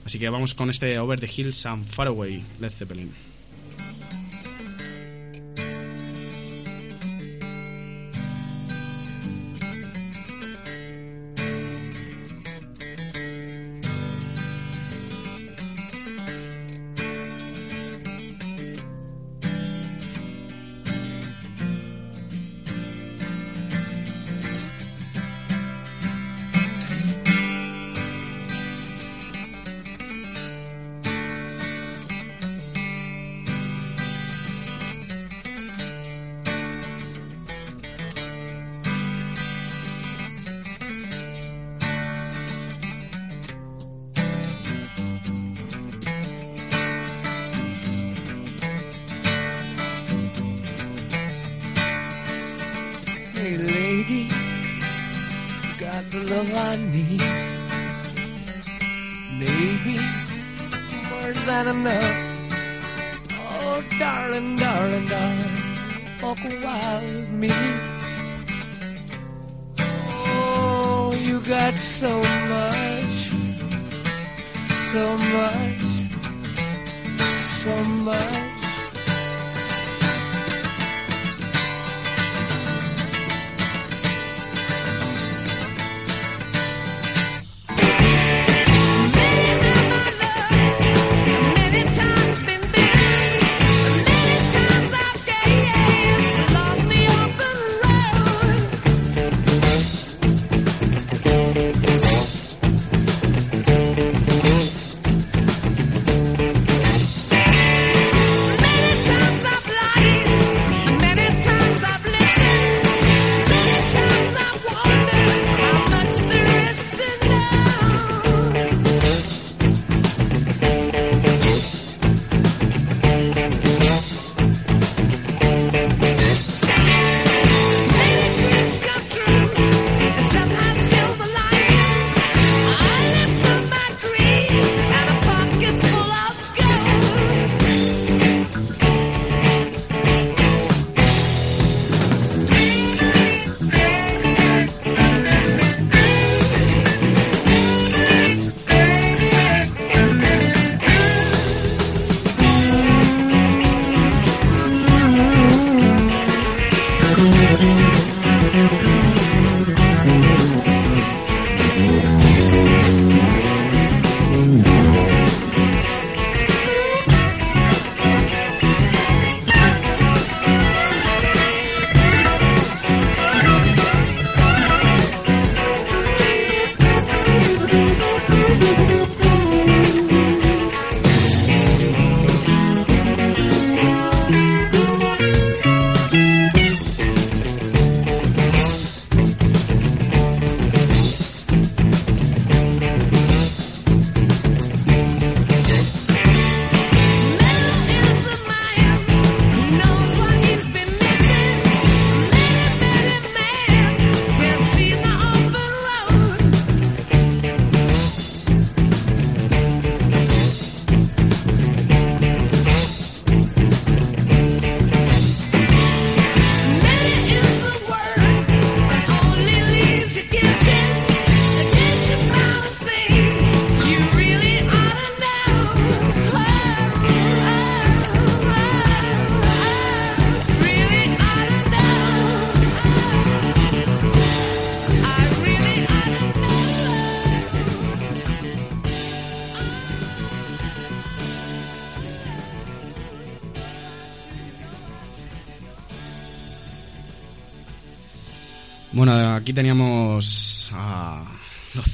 Así 0.04 0.18
que 0.18 0.28
vamos 0.28 0.54
con 0.54 0.70
este 0.70 0.98
Over 0.98 1.18
the 1.20 1.30
Hills 1.34 1.64
and 1.66 1.86
Far 1.86 2.08
Away, 2.08 2.44
Led 2.60 2.72
Zeppelin. 2.72 3.12
Love 56.30 56.54
I 56.54 56.76
need. 56.76 57.20
Maybe 59.38 59.96
more 61.10 61.32
than 61.46 61.68
enough. 61.68 62.16
Oh, 63.32 63.84
darling, 63.98 64.56
darling, 64.56 65.06
darling, 65.06 65.54
walk 66.22 66.38
a 66.44 66.50
while 66.64 67.02
with 67.02 67.30
me. 67.30 67.93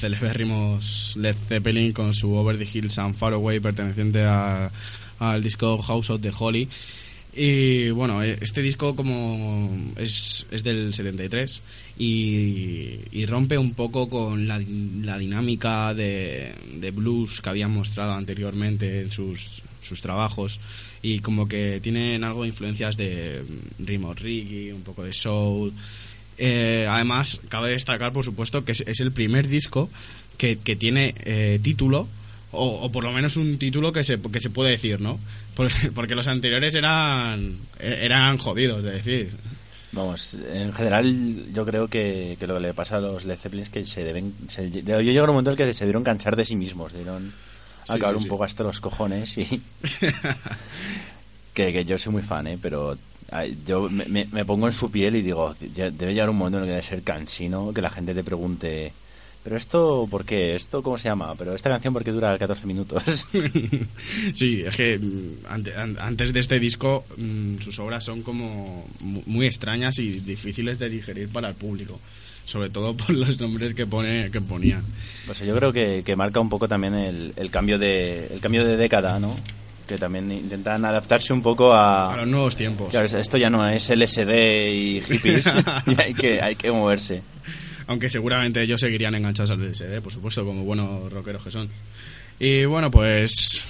Celebérrimos 0.00 1.14
Led 1.16 1.36
Zeppelin 1.48 1.92
con 1.92 2.14
su 2.14 2.32
Over 2.34 2.58
the 2.58 2.66
Hills 2.72 2.98
and 2.98 3.14
Far 3.14 3.34
Away 3.34 3.60
perteneciente 3.60 4.22
a- 4.24 4.70
al 5.18 5.42
disco 5.42 5.80
House 5.82 6.10
of 6.10 6.20
the 6.20 6.32
Holy. 6.36 6.68
Y 7.32 7.90
bueno, 7.90 8.24
eh, 8.24 8.38
este 8.40 8.60
disco 8.60 8.96
como 8.96 9.70
es, 9.96 10.46
es 10.50 10.64
del 10.64 10.92
73 10.92 11.62
y, 11.96 12.96
y 13.12 13.26
rompe 13.26 13.56
un 13.56 13.72
poco 13.74 14.08
con 14.08 14.48
la, 14.48 14.60
la 15.02 15.16
dinámica 15.16 15.94
de, 15.94 16.52
blues 16.92 17.40
que 17.40 17.48
habían 17.50 17.70
mostrado 17.70 18.14
anteriormente 18.14 19.02
en 19.02 19.10
sus, 19.12 19.62
sus 19.80 20.02
trabajos 20.02 20.58
y 21.02 21.20
como 21.20 21.46
que 21.46 21.78
tienen 21.80 22.24
algo 22.24 22.42
de 22.42 22.48
influencias 22.48 22.96
de 22.96 23.44
mm, 23.46 23.84
ritmo 23.86 24.12
reggae, 24.12 24.72
un 24.72 24.82
poco 24.82 25.04
de 25.04 25.12
soul. 25.12 25.72
Eh, 26.42 26.86
además, 26.88 27.38
cabe 27.50 27.70
destacar, 27.72 28.12
por 28.14 28.24
supuesto, 28.24 28.64
que 28.64 28.72
es, 28.72 28.80
es 28.86 29.00
el 29.00 29.12
primer 29.12 29.46
disco 29.46 29.90
que, 30.38 30.56
que 30.56 30.74
tiene 30.74 31.14
eh, 31.20 31.60
título, 31.62 32.08
o, 32.50 32.66
o 32.80 32.90
por 32.90 33.04
lo 33.04 33.12
menos 33.12 33.36
un 33.36 33.58
título 33.58 33.92
que 33.92 34.02
se, 34.02 34.18
que 34.18 34.40
se 34.40 34.48
puede 34.48 34.70
decir, 34.70 35.02
¿no? 35.02 35.20
Porque, 35.54 35.90
porque 35.94 36.14
los 36.14 36.26
anteriores 36.28 36.74
eran, 36.74 37.58
eran 37.78 38.38
jodidos 38.38 38.82
de 38.82 38.90
decir. 38.92 39.30
Vamos, 39.92 40.34
en 40.50 40.72
general 40.72 41.52
yo 41.52 41.66
creo 41.66 41.88
que, 41.88 42.36
que 42.40 42.46
lo 42.46 42.54
que 42.54 42.60
le 42.60 42.74
pasa 42.74 42.96
a 42.96 43.00
los 43.00 43.26
Led 43.26 43.36
Zeppelin 43.36 43.64
es 43.64 43.70
que 43.70 43.84
se 43.84 44.02
deben... 44.02 44.32
Se, 44.48 44.70
yo 44.70 45.00
llego 45.00 45.20
a 45.20 45.24
un 45.24 45.30
momento 45.34 45.50
en 45.50 45.58
el 45.58 45.66
que 45.66 45.74
se 45.74 45.84
dieron 45.84 46.04
cansar 46.04 46.36
de 46.36 46.44
sí 46.46 46.56
mismos, 46.56 46.94
dieron 46.94 47.32
Sí, 47.86 47.92
acabar 47.94 48.10
sí, 48.14 48.16
un 48.16 48.22
sí. 48.22 48.28
poco 48.28 48.44
hasta 48.44 48.62
los 48.62 48.80
cojones 48.80 49.36
y... 49.36 49.44
que, 51.54 51.72
que 51.72 51.84
yo 51.84 51.98
soy 51.98 52.12
muy 52.12 52.22
fan, 52.22 52.46
¿eh? 52.46 52.58
Pero 52.62 52.96
yo 53.66 53.88
me, 53.90 54.04
me- 54.06 54.26
me 54.32 54.44
pongo 54.44 54.66
en 54.66 54.72
su 54.72 54.90
piel 54.90 55.16
y 55.16 55.22
digo, 55.22 55.54
debe 55.60 56.12
llegar 56.14 56.30
un 56.30 56.36
momento 56.36 56.58
en 56.58 56.64
el 56.64 56.68
que 56.68 56.74
debe 56.76 56.86
ser 56.86 57.02
cansino 57.02 57.72
que 57.72 57.82
la 57.82 57.90
gente 57.90 58.14
te 58.14 58.24
pregunte... 58.24 58.92
¿Pero 59.42 59.56
esto 59.56 60.06
por 60.10 60.26
qué? 60.26 60.54
¿Esto 60.54 60.82
cómo 60.82 60.98
se 60.98 61.04
llama? 61.08 61.34
¿Pero 61.34 61.54
esta 61.54 61.70
canción 61.70 61.94
por 61.94 62.04
qué 62.04 62.10
dura 62.12 62.36
14 62.36 62.66
minutos? 62.66 63.02
sí, 64.34 64.62
es 64.66 64.76
que 64.76 64.98
mm, 64.98 65.46
ante- 65.48 65.74
an- 65.74 65.96
antes 65.98 66.32
de 66.34 66.40
este 66.40 66.58
disco 66.60 67.04
mm, 67.16 67.56
sus 67.58 67.78
obras 67.78 68.04
son 68.04 68.22
como 68.22 68.86
mu- 69.00 69.22
muy 69.24 69.46
extrañas 69.46 69.98
y 69.98 70.20
difíciles 70.20 70.78
de 70.78 70.90
digerir 70.90 71.28
para 71.30 71.48
el 71.48 71.54
público. 71.54 71.98
Sobre 72.44 72.68
todo 72.68 72.94
por 72.98 73.10
los 73.14 73.40
nombres 73.40 73.72
que, 73.74 73.86
pone, 73.86 74.30
que 74.30 74.42
ponían. 74.42 74.82
Pues 75.24 75.38
yo 75.40 75.54
creo 75.56 75.72
que, 75.72 76.02
que 76.04 76.16
marca 76.16 76.38
un 76.40 76.48
poco 76.50 76.68
también 76.68 76.94
el, 76.94 77.32
el 77.36 77.50
cambio 77.50 77.78
de 77.78 78.26
el 78.32 78.40
cambio 78.40 78.66
de 78.66 78.76
década, 78.76 79.18
¿no? 79.18 79.36
Que 79.90 79.98
también 79.98 80.30
intentan 80.30 80.84
adaptarse 80.84 81.32
un 81.32 81.42
poco 81.42 81.72
a... 81.74 82.12
A 82.12 82.16
los 82.18 82.28
nuevos 82.28 82.54
tiempos. 82.54 82.90
Claro, 82.90 83.06
es- 83.06 83.14
esto 83.14 83.36
ya 83.36 83.50
no 83.50 83.68
es 83.68 83.90
LSD 83.90 84.30
y 84.72 85.00
hippies, 85.00 85.52
y 85.88 86.00
hay 86.00 86.14
que, 86.14 86.40
hay 86.40 86.54
que 86.54 86.70
moverse. 86.70 87.22
Aunque 87.88 88.08
seguramente 88.08 88.62
ellos 88.62 88.80
seguirían 88.80 89.16
enganchados 89.16 89.50
al 89.50 89.58
LSD, 89.68 90.00
por 90.00 90.12
supuesto, 90.12 90.44
como 90.46 90.62
buenos 90.62 91.12
rockeros 91.12 91.42
que 91.42 91.50
son. 91.50 91.68
Y 92.38 92.66
bueno, 92.66 92.88
pues 92.88 93.64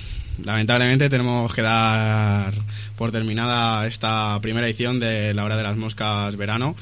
lamentablemente 0.44 1.08
tenemos 1.08 1.54
que 1.54 1.62
dar 1.62 2.52
por 2.98 3.10
terminada 3.10 3.86
esta 3.86 4.38
primera 4.42 4.66
edición 4.68 5.00
de 5.00 5.32
La 5.32 5.44
Hora 5.44 5.56
de 5.56 5.62
las 5.62 5.78
Moscas 5.78 6.36
Verano. 6.36 6.76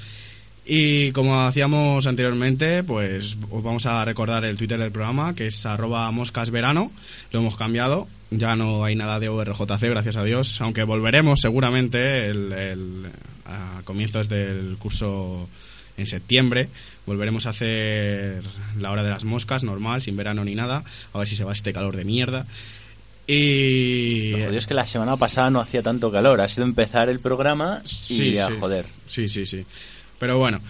Y 0.66 1.12
como 1.12 1.40
hacíamos 1.42 2.08
anteriormente, 2.08 2.82
pues 2.82 3.36
os 3.52 3.62
vamos 3.62 3.86
a 3.86 4.04
recordar 4.04 4.44
el 4.44 4.56
Twitter 4.56 4.80
del 4.80 4.90
programa, 4.90 5.32
que 5.36 5.46
es 5.46 5.64
arroba 5.64 6.10
moscasverano. 6.10 6.90
Lo 7.30 7.38
hemos 7.38 7.56
cambiado. 7.56 8.08
Ya 8.30 8.56
no 8.56 8.84
hay 8.84 8.94
nada 8.94 9.18
de 9.18 9.28
ORJC, 9.28 9.82
gracias 9.88 10.16
a 10.16 10.24
Dios. 10.24 10.60
Aunque 10.60 10.82
volveremos 10.82 11.40
seguramente 11.40 12.26
el, 12.28 12.52
el- 12.52 13.06
a 13.46 13.80
comienzos 13.84 14.28
del 14.28 14.76
curso 14.78 15.48
en 15.96 16.06
septiembre. 16.06 16.68
Volveremos 17.06 17.46
a 17.46 17.50
hacer 17.50 18.42
la 18.78 18.90
hora 18.92 19.02
de 19.02 19.08
las 19.10 19.24
moscas, 19.24 19.64
normal, 19.64 20.02
sin 20.02 20.16
verano 20.16 20.44
ni 20.44 20.54
nada. 20.54 20.82
A 21.14 21.18
ver 21.18 21.26
si 21.26 21.36
se 21.36 21.44
va 21.44 21.54
este 21.54 21.72
calor 21.72 21.96
de 21.96 22.04
mierda. 22.04 22.46
Y... 23.26 24.30
Lo 24.32 24.38
jodido 24.38 24.58
es 24.58 24.66
que 24.66 24.74
la 24.74 24.86
semana 24.86 25.16
pasada 25.16 25.50
no 25.50 25.60
hacía 25.60 25.82
tanto 25.82 26.10
calor. 26.10 26.40
Ha 26.40 26.48
sido 26.48 26.64
empezar 26.66 27.08
el 27.08 27.20
programa 27.20 27.80
y 27.84 27.88
Sí, 27.88 28.38
a 28.38 28.46
sí. 28.46 28.52
joder. 28.60 28.86
Sí, 29.06 29.28
sí, 29.28 29.46
sí. 29.46 29.64
Pero 30.18 30.38
bueno. 30.38 30.60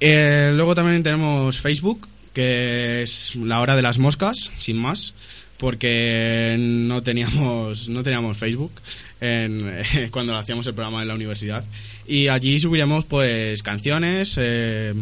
Eh, 0.00 0.52
luego 0.54 0.74
también 0.76 1.02
tenemos 1.02 1.58
Facebook, 1.58 2.06
que 2.32 3.02
es 3.02 3.34
la 3.34 3.60
hora 3.60 3.74
de 3.74 3.82
las 3.82 3.98
moscas, 3.98 4.52
sin 4.56 4.76
más, 4.76 5.14
porque 5.58 6.56
no 6.58 7.02
teníamos, 7.02 7.88
no 7.88 8.02
teníamos 8.02 8.36
Facebook 8.38 8.72
en, 9.20 9.82
cuando 10.10 10.36
hacíamos 10.36 10.66
el 10.66 10.74
programa 10.74 11.02
en 11.02 11.08
la 11.08 11.14
universidad. 11.14 11.64
Y 12.06 12.28
allí 12.28 12.58
subiremos 12.60 13.04
pues 13.04 13.62
canciones, 13.62 14.36
eh, 14.40 14.94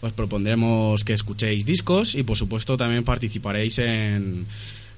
os 0.00 0.12
propondremos 0.12 1.04
que 1.04 1.12
escuchéis 1.12 1.66
discos 1.66 2.14
y 2.14 2.22
por 2.22 2.36
supuesto 2.36 2.76
también 2.76 3.04
participaréis 3.04 3.78
en 3.78 4.46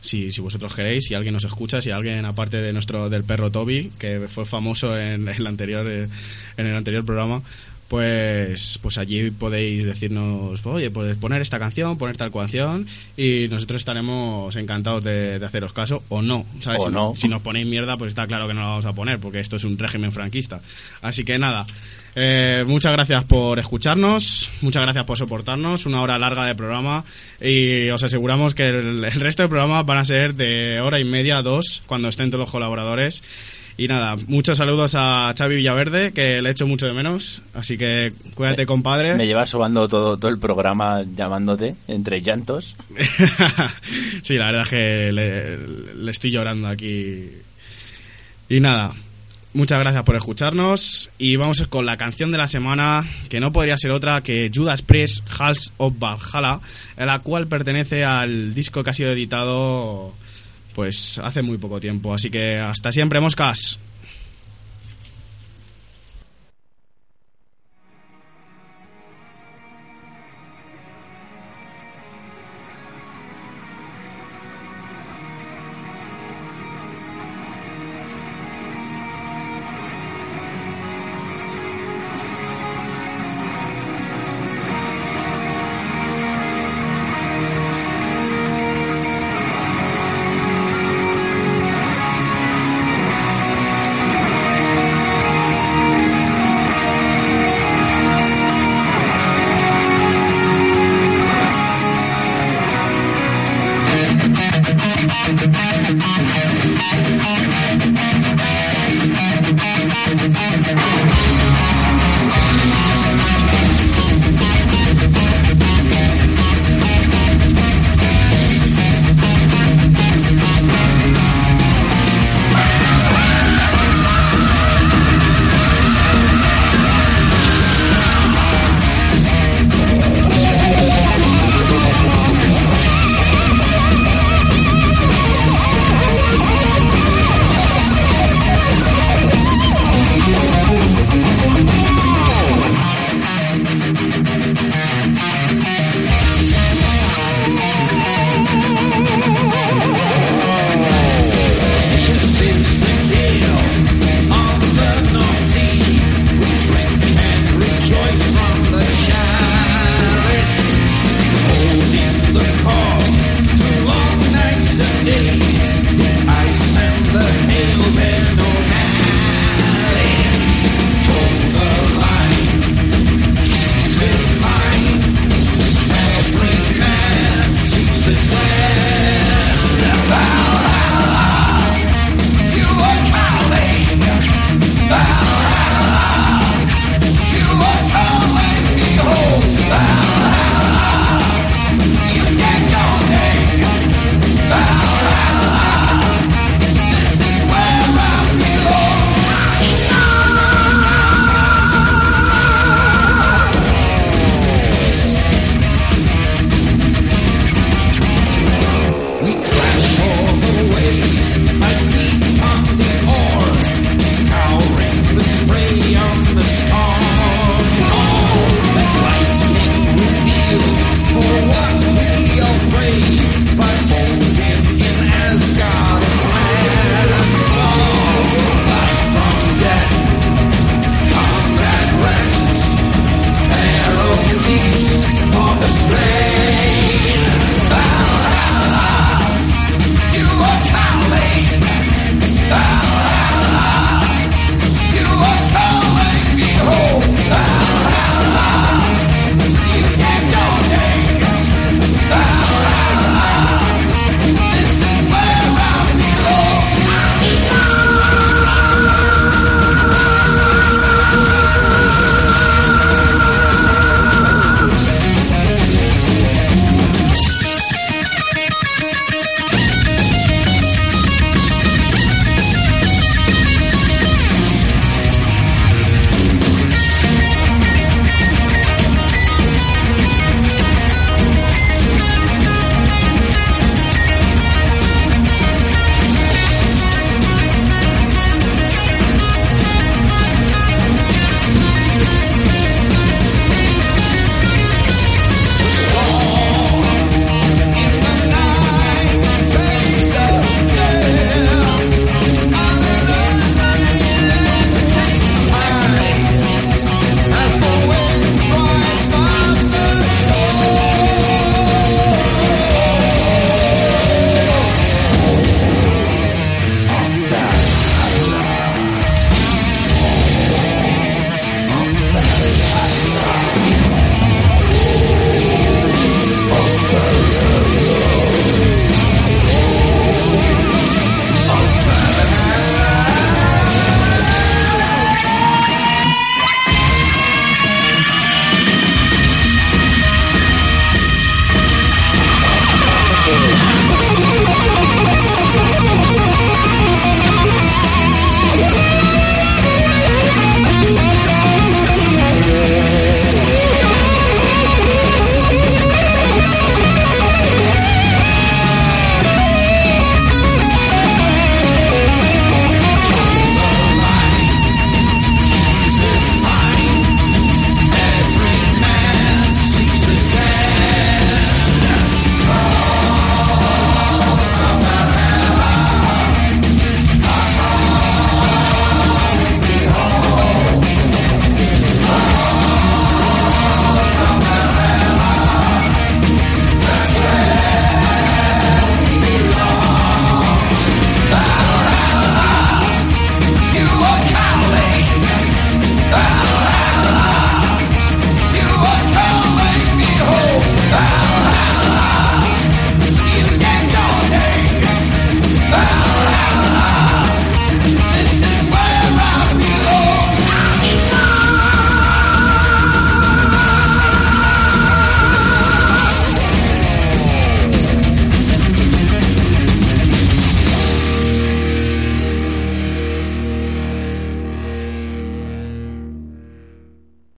si, 0.02 0.32
si 0.32 0.40
vosotros 0.40 0.74
queréis, 0.74 1.06
si 1.06 1.14
alguien 1.14 1.34
nos 1.34 1.44
escucha, 1.44 1.80
si 1.80 1.90
alguien 1.90 2.24
aparte 2.24 2.58
de 2.58 2.72
nuestro 2.72 3.08
del 3.08 3.24
perro 3.24 3.50
Toby, 3.50 3.92
que 3.98 4.28
fue 4.28 4.44
famoso 4.44 4.98
en, 4.98 5.28
el 5.28 5.46
anterior 5.46 5.86
eh, 5.90 6.08
en 6.56 6.66
el 6.66 6.76
anterior 6.76 7.04
programa, 7.04 7.42
pues 7.90 8.78
pues 8.80 8.98
allí 8.98 9.32
podéis 9.32 9.84
decirnos, 9.84 10.64
oye, 10.64 10.92
puedes 10.92 11.16
poner 11.16 11.42
esta 11.42 11.58
canción, 11.58 11.98
poner 11.98 12.16
tal 12.16 12.30
canción 12.30 12.86
y 13.16 13.48
nosotros 13.50 13.80
estaremos 13.80 14.54
encantados 14.54 15.02
de, 15.02 15.40
de 15.40 15.44
haceros 15.44 15.72
caso 15.72 16.04
o 16.08 16.22
no, 16.22 16.46
¿sabes? 16.60 16.82
O 16.82 16.88
si, 16.88 16.94
no. 16.94 17.14
si 17.16 17.26
nos 17.26 17.42
ponéis 17.42 17.66
mierda, 17.66 17.96
pues 17.96 18.10
está 18.10 18.28
claro 18.28 18.46
que 18.46 18.54
no 18.54 18.60
la 18.60 18.68
vamos 18.68 18.86
a 18.86 18.92
poner 18.92 19.18
porque 19.18 19.40
esto 19.40 19.56
es 19.56 19.64
un 19.64 19.76
régimen 19.76 20.12
franquista. 20.12 20.60
Así 21.02 21.24
que 21.24 21.36
nada, 21.36 21.66
eh, 22.14 22.62
muchas 22.64 22.92
gracias 22.92 23.24
por 23.24 23.58
escucharnos, 23.58 24.48
muchas 24.60 24.82
gracias 24.84 25.04
por 25.04 25.18
soportarnos, 25.18 25.84
una 25.84 26.00
hora 26.00 26.16
larga 26.16 26.44
de 26.44 26.54
programa 26.54 27.04
y 27.40 27.90
os 27.90 28.04
aseguramos 28.04 28.54
que 28.54 28.66
el, 28.66 29.04
el 29.04 29.20
resto 29.20 29.42
de 29.42 29.48
programas 29.48 29.84
van 29.84 29.98
a 29.98 30.04
ser 30.04 30.34
de 30.34 30.80
hora 30.80 31.00
y 31.00 31.04
media 31.04 31.38
a 31.38 31.42
dos 31.42 31.82
cuando 31.86 32.08
estén 32.08 32.30
todos 32.30 32.42
los 32.42 32.50
colaboradores. 32.52 33.20
Y 33.80 33.88
nada, 33.88 34.14
muchos 34.26 34.58
saludos 34.58 34.94
a 34.94 35.32
Xavi 35.34 35.56
Villaverde, 35.56 36.12
que 36.12 36.42
le 36.42 36.50
echo 36.50 36.66
mucho 36.66 36.84
de 36.84 36.92
menos, 36.92 37.40
así 37.54 37.78
que 37.78 38.12
cuídate 38.34 38.66
compadre. 38.66 39.14
Me 39.14 39.26
llevas 39.26 39.48
sobando 39.48 39.88
todo, 39.88 40.18
todo 40.18 40.30
el 40.30 40.38
programa 40.38 41.02
llamándote 41.16 41.76
entre 41.88 42.20
llantos. 42.20 42.76
sí, 44.22 44.34
la 44.34 44.52
verdad 44.52 44.62
es 44.64 44.68
que 44.68 45.10
le, 45.10 45.94
le 45.94 46.10
estoy 46.10 46.30
llorando 46.30 46.68
aquí. 46.68 47.24
Y 48.50 48.60
nada, 48.60 48.94
muchas 49.54 49.78
gracias 49.78 50.04
por 50.04 50.14
escucharnos 50.14 51.10
y 51.16 51.36
vamos 51.36 51.64
con 51.70 51.86
la 51.86 51.96
canción 51.96 52.30
de 52.30 52.36
la 52.36 52.48
semana, 52.48 53.08
que 53.30 53.40
no 53.40 53.50
podría 53.50 53.78
ser 53.78 53.92
otra 53.92 54.20
que 54.20 54.50
Judas 54.54 54.82
Priest, 54.82 55.26
Halls 55.38 55.72
of 55.78 55.94
Valhalla, 55.98 56.60
la 56.98 57.20
cual 57.20 57.46
pertenece 57.46 58.04
al 58.04 58.52
disco 58.52 58.84
que 58.84 58.90
ha 58.90 58.92
sido 58.92 59.12
editado 59.12 60.12
pues 60.74 61.18
hace 61.18 61.42
muy 61.42 61.58
poco 61.58 61.80
tiempo. 61.80 62.14
Así 62.14 62.30
que 62.30 62.58
hasta 62.58 62.92
siempre, 62.92 63.20
moscas. 63.20 63.78